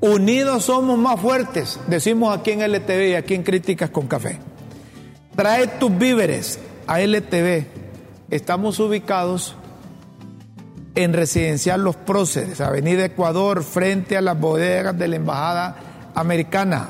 Unidos 0.02 0.64
somos 0.64 0.98
más 0.98 1.20
fuertes, 1.20 1.78
decimos 1.88 2.38
aquí 2.38 2.52
en 2.52 2.62
LTV 2.62 3.10
y 3.10 3.16
aquí 3.16 3.34
en 3.36 3.44
Críticas 3.44 3.90
con 3.90 4.08
Café. 4.08 4.40
Trae 5.36 5.68
tus 5.68 5.98
víveres 5.98 6.58
a 6.88 7.02
LTV. 7.02 7.66
Estamos 8.30 8.80
ubicados 8.80 9.56
en 10.96 11.12
Residencial 11.12 11.84
Los 11.84 11.98
Próceres, 11.98 12.62
Avenida 12.62 13.04
Ecuador, 13.04 13.62
frente 13.62 14.16
a 14.16 14.22
las 14.22 14.40
bodegas 14.40 14.98
de 14.98 15.10
la 15.10 15.18
Embajada 15.18 15.76
Americana. 16.16 16.90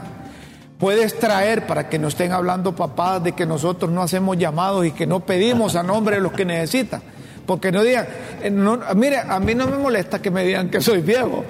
Puedes 0.80 1.20
traer 1.20 1.68
para 1.68 1.90
que 1.90 2.00
no 2.00 2.08
estén 2.08 2.32
hablando 2.32 2.74
papás 2.74 3.22
de 3.22 3.34
que 3.34 3.46
nosotros 3.46 3.92
no 3.92 4.02
hacemos 4.02 4.38
llamados 4.38 4.86
y 4.86 4.92
que 4.92 5.06
no 5.06 5.20
pedimos 5.20 5.76
a 5.76 5.84
nombre 5.84 6.16
de 6.16 6.22
los 6.22 6.32
que 6.32 6.46
necesitan. 6.46 7.02
Porque 7.46 7.72
no 7.72 7.84
digan, 7.84 8.08
eh, 8.42 8.50
no, 8.50 8.80
mire, 8.96 9.18
a 9.18 9.40
mí 9.42 9.56
no 9.56 9.68
me 9.68 9.78
molesta 9.78 10.22
que 10.22 10.32
me 10.32 10.44
digan 10.46 10.70
que 10.70 10.80
soy 10.80 11.02
viejo. 11.02 11.44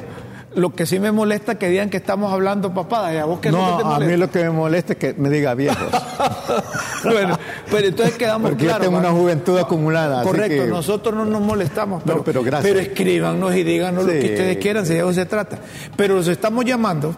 Lo 0.55 0.71
que 0.73 0.87
sí 0.87 0.99
me 0.99 1.11
molesta 1.11 1.51
es 1.51 1.57
que 1.59 1.69
digan 1.69 1.91
que 1.91 1.97
estamos 1.97 2.33
hablando 2.33 2.73
papadas. 2.73 3.13
¿Y 3.13 3.17
a 3.17 3.25
vos 3.25 3.39
qué 3.39 3.51
No, 3.51 3.77
a 3.93 3.99
mí 3.99 4.17
lo 4.17 4.31
que 4.31 4.39
me 4.45 4.49
molesta 4.49 4.93
es 4.93 4.99
que 4.99 5.13
me 5.13 5.29
diga 5.29 5.53
viejos. 5.53 5.77
bueno, 7.03 7.37
pero 7.69 7.87
entonces 7.87 8.15
quedamos 8.15 8.49
Porque 8.49 8.63
yo 8.63 8.69
claros. 8.69 8.87
tengo 8.87 8.97
una 8.97 9.11
juventud 9.11 9.59
acumulada. 9.59 10.23
Correcto, 10.23 10.63
que- 10.63 10.69
nosotros 10.71 11.13
no 11.13 11.25
nos 11.25 11.41
molestamos, 11.41 12.01
pero, 12.03 12.17
No, 12.17 12.23
pero 12.23 12.41
gracias. 12.43 12.75
escríbanos 12.77 13.53
y 13.55 13.63
díganos 13.63 14.05
lo 14.05 14.11
que 14.11 14.19
ustedes 14.25 14.57
quieran, 14.57 14.87
si 14.87 14.93
de 14.93 14.99
eso 15.01 15.13
se 15.13 15.27
trata. 15.27 15.59
Pero 15.95 16.15
los 16.15 16.27
estamos 16.27 16.65
llamando 16.65 17.13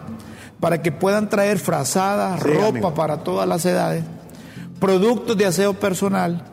para 0.62 0.80
que 0.80 0.92
puedan 0.92 1.28
traer 1.28 1.58
frazadas, 1.58 2.40
Sí, 2.40 2.48
ropa 2.50 2.68
amigo. 2.68 2.94
para 2.94 3.24
todas 3.24 3.48
las 3.48 3.66
edades, 3.66 4.04
productos 4.78 5.36
de 5.36 5.44
aseo 5.46 5.74
personal, 5.74 6.44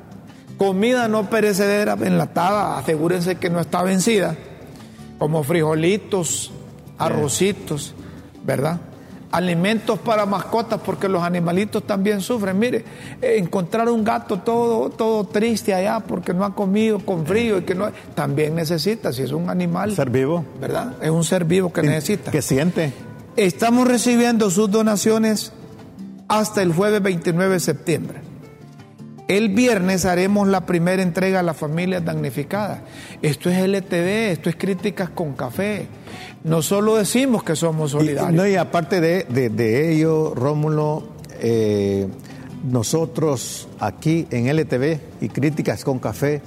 comida 0.57 1.07
no 1.07 1.30
perecedera, 1.30 1.95
enlatada, 2.01 2.80
asegúrense 2.80 3.36
que 3.36 3.51
no 3.51 3.60
está 3.60 3.84
vencida, 3.84 4.36
como 5.20 5.43
frijolitos, 5.43 6.51
arrocitos, 6.97 7.93
¿verdad? 8.43 8.80
Alimentos 9.32 9.99
para 9.99 10.26
mascotas, 10.26 10.80
porque 10.84 11.07
los 11.07 11.22
animalitos 11.22 11.84
también 11.84 12.20
sufren. 12.20 12.57
Mire, 12.57 12.84
encontrar 13.22 13.88
un 13.89 14.03
gato 14.03 14.39
todo, 14.39 14.89
todo 14.89 15.24
triste 15.26 15.72
allá 15.72 15.99
porque 15.99 16.34
no 16.34 16.43
ha 16.45 16.55
comido 16.55 16.97
con 16.97 17.28
frío 17.28 17.60
y 17.60 17.62
que 17.62 17.76
no 17.76 17.91
también 18.16 18.55
necesita, 18.55 19.14
si 19.14 19.22
es 19.22 19.32
un 19.32 19.51
animal, 19.51 19.95
Ser 19.95 20.10
vivo. 20.10 20.43
¿verdad? 20.60 20.95
Es 20.99 21.12
un 21.12 21.24
ser 21.24 21.45
vivo 21.45 21.72
que 21.72 21.84
necesita. 21.84 22.32
Que 22.32 22.41
siente. 22.41 22.91
Estamos 23.39 23.87
recibiendo 23.87 24.49
sus 24.49 24.69
donaciones 24.69 25.53
hasta 26.27 26.61
el 26.61 26.73
jueves 26.73 27.01
29 27.01 27.53
de 27.53 27.59
septiembre. 27.61 28.19
El 29.29 29.47
viernes 29.55 30.03
haremos 30.03 30.45
la 30.49 30.65
primera 30.65 31.01
entrega 31.01 31.39
a 31.39 31.43
las 31.43 31.55
familias 31.55 32.03
damnificadas. 32.03 32.81
Esto 33.21 33.49
es 33.49 33.57
LTV, 33.59 34.31
esto 34.33 34.49
es 34.49 34.57
críticas 34.57 35.09
con 35.11 35.35
café. 35.37 35.87
No 36.43 36.61
solo 36.61 36.97
decimos 36.97 37.43
que 37.43 37.55
somos 37.55 37.91
Y, 37.91 37.93
solidarios. 37.93 38.33
no, 38.33 38.45
y 38.45 38.57
aparte 38.57 38.99
de, 38.99 39.23
de- 39.29 39.49
de 39.49 39.93
ello, 39.93 40.33
Rómulo, 40.35 41.07
eh, 41.39 42.09
nosotros 42.69 43.69
aquí 43.79 44.27
en 44.31 44.47
LTV 44.49 44.99
y 45.21 45.29
Críticas 45.29 45.85
con 45.85 45.99
Café, 45.99 46.41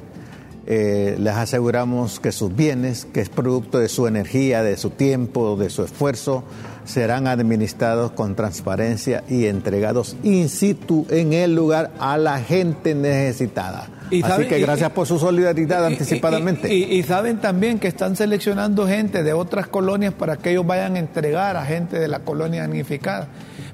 eh, 0.66 1.16
les 1.18 1.34
aseguramos 1.34 2.20
que 2.20 2.32
sus 2.32 2.54
bienes, 2.54 3.06
que 3.06 3.22
es 3.22 3.30
producto 3.30 3.78
de 3.78 3.88
su 3.88 4.06
energía, 4.06 4.62
de 4.62 4.76
su 4.76 4.90
tiempo, 4.90 5.56
de 5.56 5.70
su 5.70 5.82
esfuerzo, 5.84 6.44
serán 6.84 7.26
administrados 7.26 8.12
con 8.12 8.34
transparencia 8.34 9.22
y 9.28 9.46
entregados 9.46 10.16
in 10.22 10.48
situ 10.48 11.06
en 11.10 11.32
el 11.32 11.54
lugar 11.54 11.90
a 11.98 12.16
la 12.18 12.38
gente 12.40 12.94
necesitada. 12.94 13.88
Y 14.10 14.22
Así 14.22 14.44
que 14.46 14.58
y- 14.58 14.62
gracias 14.62 14.90
por 14.90 15.06
su 15.06 15.18
solidaridad 15.18 15.88
Y- 15.88 15.92
anticipadamente. 15.94 16.74
Y, 16.74 17.02
saben 17.02 17.38
también 17.40 17.78
que 17.78 17.88
están 17.88 18.14
seleccionando 18.14 18.86
gente 18.86 19.22
de 19.22 19.32
otras 19.32 19.68
colonias 19.68 20.12
para 20.12 20.36
que 20.36 20.50
ellos 20.50 20.66
vayan 20.66 20.96
a 20.96 20.98
entregar 20.98 21.56
a 21.56 21.64
gente 21.64 21.98
de 21.98 22.08
la 22.08 22.18
colonia 22.18 22.60
damnificada. 22.62 23.28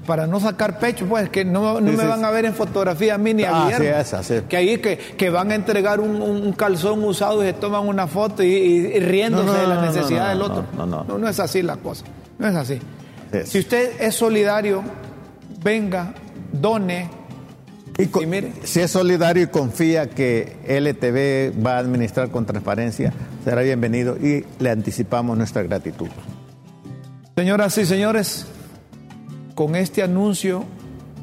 Para 0.07 0.27
no 0.27 0.39
sacar 0.39 0.79
pecho, 0.79 1.05
pues 1.07 1.29
que 1.29 1.43
no, 1.43 1.81
no 1.81 1.91
Sí, 1.91 1.97
me 1.97 2.03
sí, 2.03 2.07
van 2.07 2.19
sí. 2.19 2.25
a 2.25 2.31
ver 2.31 2.45
en 2.45 2.53
fotografía 2.53 3.15
a 3.15 3.17
mí 3.17 3.33
ni 3.33 3.43
a 3.43 3.67
Ah. 3.67 4.21
Que 4.47 4.55
ahí 4.57 4.77
que, 4.77 4.97
que 4.97 5.29
van 5.29 5.51
a 5.51 5.55
entregar 5.55 5.99
un, 5.99 6.21
un 6.21 6.53
calzón 6.53 7.03
usado 7.03 7.43
y 7.43 7.47
se 7.47 7.53
toman 7.53 7.85
una 7.87 8.07
foto 8.07 8.41
y, 8.41 8.97
riéndose 8.99 9.45
No, 9.45 9.53
no, 9.53 9.59
de 9.59 9.67
la 9.67 9.81
necesidad 9.81 10.29
del 10.29 10.41
otro. 10.41 10.63
no, 10.77 10.85
no. 10.85 11.03
no, 11.03 11.17
no 11.17 11.27
es 11.27 11.39
así 11.39 11.61
la 11.61 11.75
cosa. 11.75 12.05
No 12.39 12.47
es 12.47 12.55
así. 12.55 12.79
Si 13.45 13.59
usted 13.59 14.01
es 14.01 14.15
solidario, 14.15 14.83
venga, 15.63 16.13
done. 16.51 17.09
Y 17.97 18.03
Y 18.03 18.25
mire. 18.25 18.53
si 18.63 18.79
es 18.79 18.91
solidario 18.91 19.43
y 19.43 19.47
confía 19.47 20.09
que 20.09 20.55
LTV 20.67 21.65
va 21.65 21.75
a 21.75 21.79
administrar 21.79 22.29
con 22.29 22.45
transparencia, 22.45 23.13
será 23.43 23.61
bienvenido 23.61 24.17
y 24.17 24.45
le 24.59 24.69
anticipamos 24.69 25.37
nuestra 25.37 25.63
gratitud. 25.63 26.07
Señoras 27.35 27.77
y 27.77 27.85
señores, 27.85 28.45
con 29.53 29.75
este 29.75 30.01
anuncio, 30.01 30.63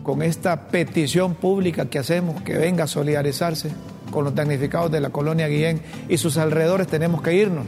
con 0.03 0.23
esta 0.23 0.69
petición 0.69 1.35
pública 1.35 1.87
que 1.87 1.99
hacemos, 1.99 2.43
que 2.43 2.59
venga 2.59 2.85
a 2.85 2.87
solidarizarse 2.87 3.71
con 4.11 4.25
los 4.25 4.35
damnificados 4.35 4.91
de 4.93 5.01
la 5.01 5.11
colonia 5.11 5.49
Guillén 5.49 5.81
y 6.09 6.19
sus 6.19 6.37
alrededores, 6.37 6.87
tenemos 6.87 7.23
que 7.23 7.35
irnos. 7.35 7.67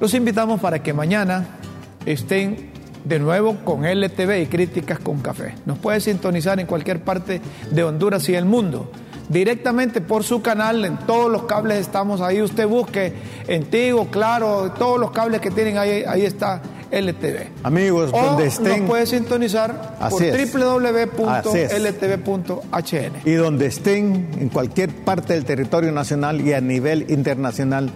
Los 0.00 0.14
invitamos 0.14 0.60
para 0.60 0.82
que 0.82 0.92
mañana 0.92 1.46
estén 2.06 2.71
de 3.04 3.18
nuevo 3.18 3.56
con 3.64 3.84
LTV 3.84 4.42
y 4.42 4.46
Críticas 4.46 4.98
con 4.98 5.20
Café. 5.20 5.54
Nos 5.66 5.78
puede 5.78 6.00
sintonizar 6.00 6.60
en 6.60 6.66
cualquier 6.66 7.00
parte 7.00 7.40
de 7.70 7.84
Honduras 7.84 8.28
y 8.28 8.34
el 8.34 8.44
mundo. 8.44 8.90
Directamente 9.28 10.00
por 10.00 10.24
su 10.24 10.42
canal, 10.42 10.84
en 10.84 10.98
todos 10.98 11.30
los 11.30 11.44
cables 11.44 11.78
estamos 11.78 12.20
ahí. 12.20 12.42
Usted 12.42 12.66
busque 12.66 13.12
en 13.46 13.64
Tigo, 13.64 14.08
claro, 14.10 14.72
todos 14.72 15.00
los 15.00 15.10
cables 15.10 15.40
que 15.40 15.50
tienen 15.50 15.78
ahí, 15.78 16.04
ahí 16.06 16.26
está 16.26 16.60
LTV. 16.90 17.62
Amigos, 17.62 18.10
o 18.12 18.22
donde 18.22 18.46
estén. 18.46 18.80
Nos 18.80 18.90
puede 18.90 19.06
sintonizar 19.06 19.96
por 20.10 20.22
www.ltv.hn. 20.22 21.52
Y 23.24 23.32
donde 23.32 23.66
estén, 23.66 24.28
en 24.38 24.50
cualquier 24.50 24.90
parte 24.90 25.32
del 25.32 25.44
territorio 25.46 25.92
nacional 25.92 26.40
y 26.42 26.52
a 26.52 26.60
nivel 26.60 27.06
internacional, 27.10 27.90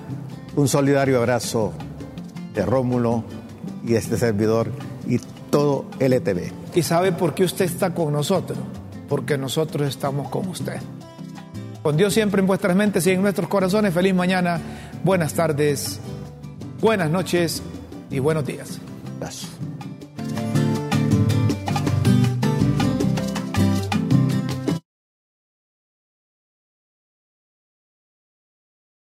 un 0.55 0.69
solidario 0.69 1.19
abrazo 1.19 1.75
de 2.55 2.65
Rómulo 2.65 3.25
y 3.87 3.95
este 3.95 4.17
servidor 4.17 4.71
LTV. 5.99 6.53
¿Y 6.75 6.83
sabe 6.83 7.13
por 7.13 7.35
qué 7.35 7.45
usted 7.45 7.65
está 7.65 7.95
con 7.95 8.13
nosotros? 8.13 8.59
Porque 9.09 9.39
nosotros 9.39 9.89
estamos 9.89 10.29
con 10.29 10.49
usted. 10.49 10.81
Con 11.83 11.97
Dios 11.97 12.13
siempre 12.15 12.41
en 12.41 12.47
vuestras 12.47 12.77
mentes 12.77 13.07
y 13.07 13.13
en 13.13 13.23
nuestros 13.23 13.49
corazones. 13.49 13.95
Feliz 13.95 14.15
mañana, 14.15 14.61
buenas 15.05 15.35
tardes, 15.35 16.01
buenas 16.81 17.11
noches 17.11 17.63
y 18.11 18.19
buenos 18.19 18.45
días. 18.45 18.79
Abrazo. 19.17 19.56